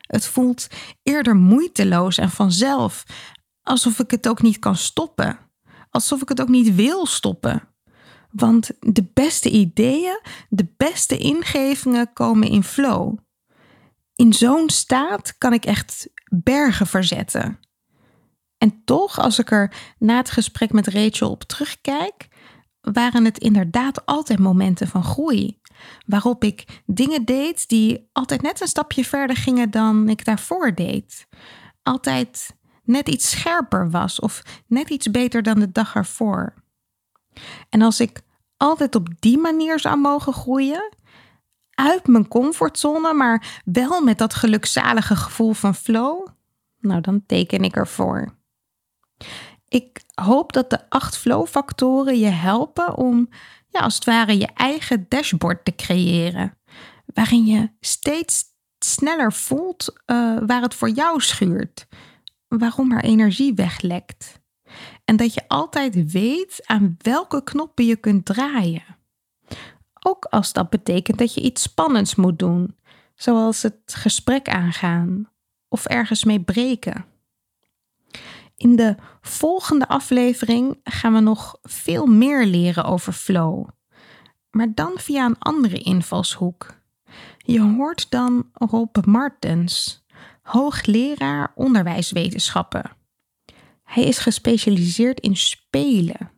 Het 0.00 0.26
voelt 0.26 0.68
eerder 1.02 1.36
moeiteloos 1.36 2.18
en 2.18 2.30
vanzelf, 2.30 3.04
alsof 3.62 3.98
ik 3.98 4.10
het 4.10 4.28
ook 4.28 4.42
niet 4.42 4.58
kan 4.58 4.76
stoppen, 4.76 5.38
alsof 5.90 6.22
ik 6.22 6.28
het 6.28 6.40
ook 6.40 6.48
niet 6.48 6.74
wil 6.74 7.06
stoppen. 7.06 7.68
Want 8.30 8.70
de 8.78 9.10
beste 9.14 9.50
ideeën, 9.50 10.20
de 10.48 10.72
beste 10.76 11.16
ingevingen 11.16 12.12
komen 12.12 12.48
in 12.48 12.64
flow. 12.64 13.18
In 14.14 14.32
zo'n 14.32 14.70
staat 14.70 15.38
kan 15.38 15.52
ik 15.52 15.64
echt 15.64 16.08
bergen 16.28 16.86
verzetten. 16.86 17.58
En 18.58 18.82
toch, 18.84 19.18
als 19.18 19.38
ik 19.38 19.50
er 19.50 19.94
na 19.98 20.16
het 20.16 20.30
gesprek 20.30 20.72
met 20.72 20.86
Rachel 20.86 21.30
op 21.30 21.42
terugkijk, 21.42 22.28
waren 22.80 23.24
het 23.24 23.38
inderdaad 23.38 24.06
altijd 24.06 24.38
momenten 24.38 24.88
van 24.88 25.04
groei. 25.04 25.60
Waarop 26.06 26.44
ik 26.44 26.82
dingen 26.86 27.24
deed 27.24 27.68
die 27.68 28.08
altijd 28.12 28.42
net 28.42 28.60
een 28.60 28.66
stapje 28.66 29.04
verder 29.04 29.36
gingen 29.36 29.70
dan 29.70 30.08
ik 30.08 30.24
daarvoor 30.24 30.74
deed. 30.74 31.26
Altijd 31.82 32.56
net 32.82 33.08
iets 33.08 33.30
scherper 33.30 33.90
was 33.90 34.20
of 34.20 34.42
net 34.66 34.90
iets 34.90 35.10
beter 35.10 35.42
dan 35.42 35.58
de 35.58 35.72
dag 35.72 35.94
ervoor. 35.94 36.54
En 37.68 37.82
als 37.82 38.00
ik 38.00 38.20
altijd 38.56 38.94
op 38.94 39.08
die 39.18 39.38
manier 39.38 39.80
zou 39.80 39.96
mogen 39.96 40.32
groeien, 40.32 40.98
uit 41.74 42.06
mijn 42.06 42.28
comfortzone, 42.28 43.12
maar 43.12 43.60
wel 43.64 44.02
met 44.02 44.18
dat 44.18 44.34
gelukzalige 44.34 45.16
gevoel 45.16 45.52
van 45.52 45.74
flow, 45.74 46.26
nou 46.78 47.00
dan 47.00 47.26
teken 47.26 47.64
ik 47.64 47.76
ervoor. 47.76 48.38
Ik 49.68 50.02
hoop 50.20 50.52
dat 50.52 50.70
de 50.70 50.90
acht 50.90 51.16
flow-factoren 51.16 52.18
je 52.18 52.28
helpen 52.28 52.96
om, 52.96 53.28
ja, 53.68 53.80
als 53.80 53.94
het 53.94 54.04
ware, 54.04 54.38
je 54.38 54.48
eigen 54.54 55.06
dashboard 55.08 55.64
te 55.64 55.74
creëren. 55.74 56.58
Waarin 57.06 57.46
je 57.46 57.70
steeds 57.80 58.44
sneller 58.78 59.32
voelt 59.32 59.94
uh, 60.06 60.38
waar 60.46 60.62
het 60.62 60.74
voor 60.74 60.90
jou 60.90 61.20
schuurt. 61.20 61.86
Waarom 62.48 62.92
er 62.92 63.04
energie 63.04 63.54
weglekt. 63.54 64.40
En 65.04 65.16
dat 65.16 65.34
je 65.34 65.48
altijd 65.48 66.12
weet 66.12 66.66
aan 66.66 66.94
welke 66.98 67.42
knoppen 67.42 67.86
je 67.86 67.96
kunt 67.96 68.24
draaien. 68.24 68.98
Ook 70.02 70.24
als 70.24 70.52
dat 70.52 70.70
betekent 70.70 71.18
dat 71.18 71.34
je 71.34 71.40
iets 71.40 71.62
spannends 71.62 72.14
moet 72.14 72.38
doen, 72.38 72.76
zoals 73.14 73.62
het 73.62 73.80
gesprek 73.84 74.48
aangaan 74.48 75.30
of 75.68 75.86
ergens 75.86 76.24
mee 76.24 76.40
breken. 76.40 77.04
In 78.60 78.76
de 78.76 78.94
volgende 79.20 79.88
aflevering 79.88 80.80
gaan 80.84 81.12
we 81.12 81.20
nog 81.20 81.58
veel 81.62 82.06
meer 82.06 82.46
leren 82.46 82.84
over 82.84 83.12
flow, 83.12 83.68
maar 84.50 84.74
dan 84.74 84.92
via 84.96 85.24
een 85.24 85.38
andere 85.38 85.78
invalshoek. 85.78 86.74
Je 87.38 87.60
hoort 87.60 88.10
dan 88.10 88.50
Rob 88.52 88.96
Martens, 89.04 90.04
hoogleraar 90.42 91.52
onderwijswetenschappen. 91.54 92.90
Hij 93.82 94.04
is 94.04 94.18
gespecialiseerd 94.18 95.20
in 95.20 95.36
spelen. 95.36 96.30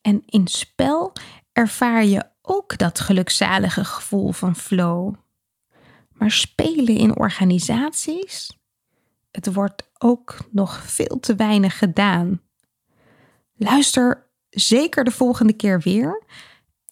En 0.00 0.22
in 0.26 0.46
spel 0.46 1.12
ervaar 1.52 2.04
je 2.04 2.24
ook 2.42 2.78
dat 2.78 3.00
gelukzalige 3.00 3.84
gevoel 3.84 4.32
van 4.32 4.56
flow. 4.56 5.14
Maar 6.12 6.30
spelen 6.30 6.96
in 6.96 7.16
organisaties, 7.16 8.58
het 9.34 9.54
wordt 9.54 9.90
ook 9.98 10.36
nog 10.50 10.82
veel 10.86 11.20
te 11.20 11.34
weinig 11.34 11.78
gedaan. 11.78 12.40
Luister 13.56 14.26
zeker 14.50 15.04
de 15.04 15.10
volgende 15.10 15.52
keer 15.52 15.80
weer 15.80 16.22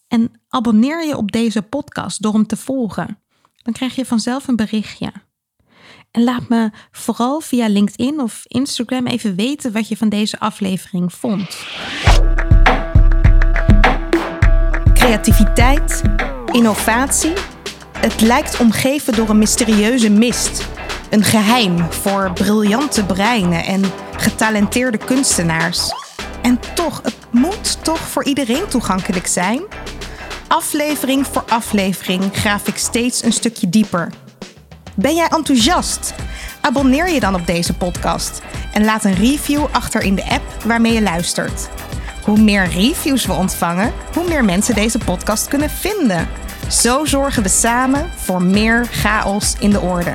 en 0.09 0.33
abonneer 0.49 1.07
je 1.07 1.17
op 1.17 1.33
deze 1.33 1.63
podcast 1.63 2.23
door 2.23 2.33
hem 2.33 2.47
te 2.47 2.57
volgen. 2.57 3.19
Dan 3.63 3.73
krijg 3.73 3.95
je 3.95 4.05
vanzelf 4.05 4.49
een 4.49 4.57
berichtje. 4.57 5.13
En 6.11 6.25
laat 6.25 6.49
me 6.49 6.71
vooral 6.91 7.41
via 7.41 7.69
LinkedIn 7.69 8.21
of 8.21 8.43
Instagram 8.47 9.07
even 9.07 9.35
weten 9.35 9.73
wat 9.73 9.89
je 9.89 9.97
van 9.97 10.09
deze 10.09 10.39
aflevering 10.39 11.13
vond. 11.13 11.67
Creativiteit, 14.95 16.03
innovatie. 16.53 17.33
Het 17.99 18.21
lijkt 18.21 18.61
omgeven 18.61 19.15
door 19.15 19.29
een 19.29 19.39
mysterieuze 19.39 20.11
mist. 20.11 20.82
Een 21.13 21.25
geheim 21.25 21.93
voor 21.93 22.33
briljante 22.33 23.05
breinen 23.05 23.65
en 23.65 23.83
getalenteerde 24.17 24.99
kunstenaars. 24.99 25.91
En 26.43 26.61
toch, 26.75 27.01
het 27.03 27.17
moet 27.31 27.85
toch 27.85 27.99
voor 27.99 28.25
iedereen 28.25 28.69
toegankelijk 28.69 29.27
zijn? 29.27 29.63
Aflevering 30.49 31.27
voor 31.27 31.45
aflevering 31.49 32.23
graaf 32.33 32.69
ik 32.69 32.77
steeds 32.77 33.23
een 33.23 33.33
stukje 33.33 33.69
dieper. 33.69 34.13
Ben 34.95 35.15
jij 35.15 35.27
enthousiast? 35.29 36.15
Abonneer 36.61 37.11
je 37.11 37.21
dan 37.21 37.35
op 37.35 37.47
deze 37.47 37.75
podcast 37.75 38.43
en 38.73 38.85
laat 38.85 39.05
een 39.05 39.15
review 39.15 39.65
achter 39.71 40.03
in 40.03 40.15
de 40.15 40.25
app 40.25 40.63
waarmee 40.65 40.93
je 40.93 41.03
luistert. 41.03 41.69
Hoe 42.25 42.41
meer 42.41 42.69
reviews 42.69 43.27
we 43.27 43.33
ontvangen, 43.33 43.93
hoe 44.15 44.29
meer 44.29 44.45
mensen 44.45 44.75
deze 44.75 44.99
podcast 44.99 45.49
kunnen 45.49 45.71
vinden. 45.71 46.29
Zo 46.69 47.05
zorgen 47.05 47.43
we 47.43 47.49
samen 47.49 48.11
voor 48.17 48.43
meer 48.43 48.87
chaos 48.91 49.55
in 49.59 49.71
de 49.71 49.81
orde. 49.81 50.15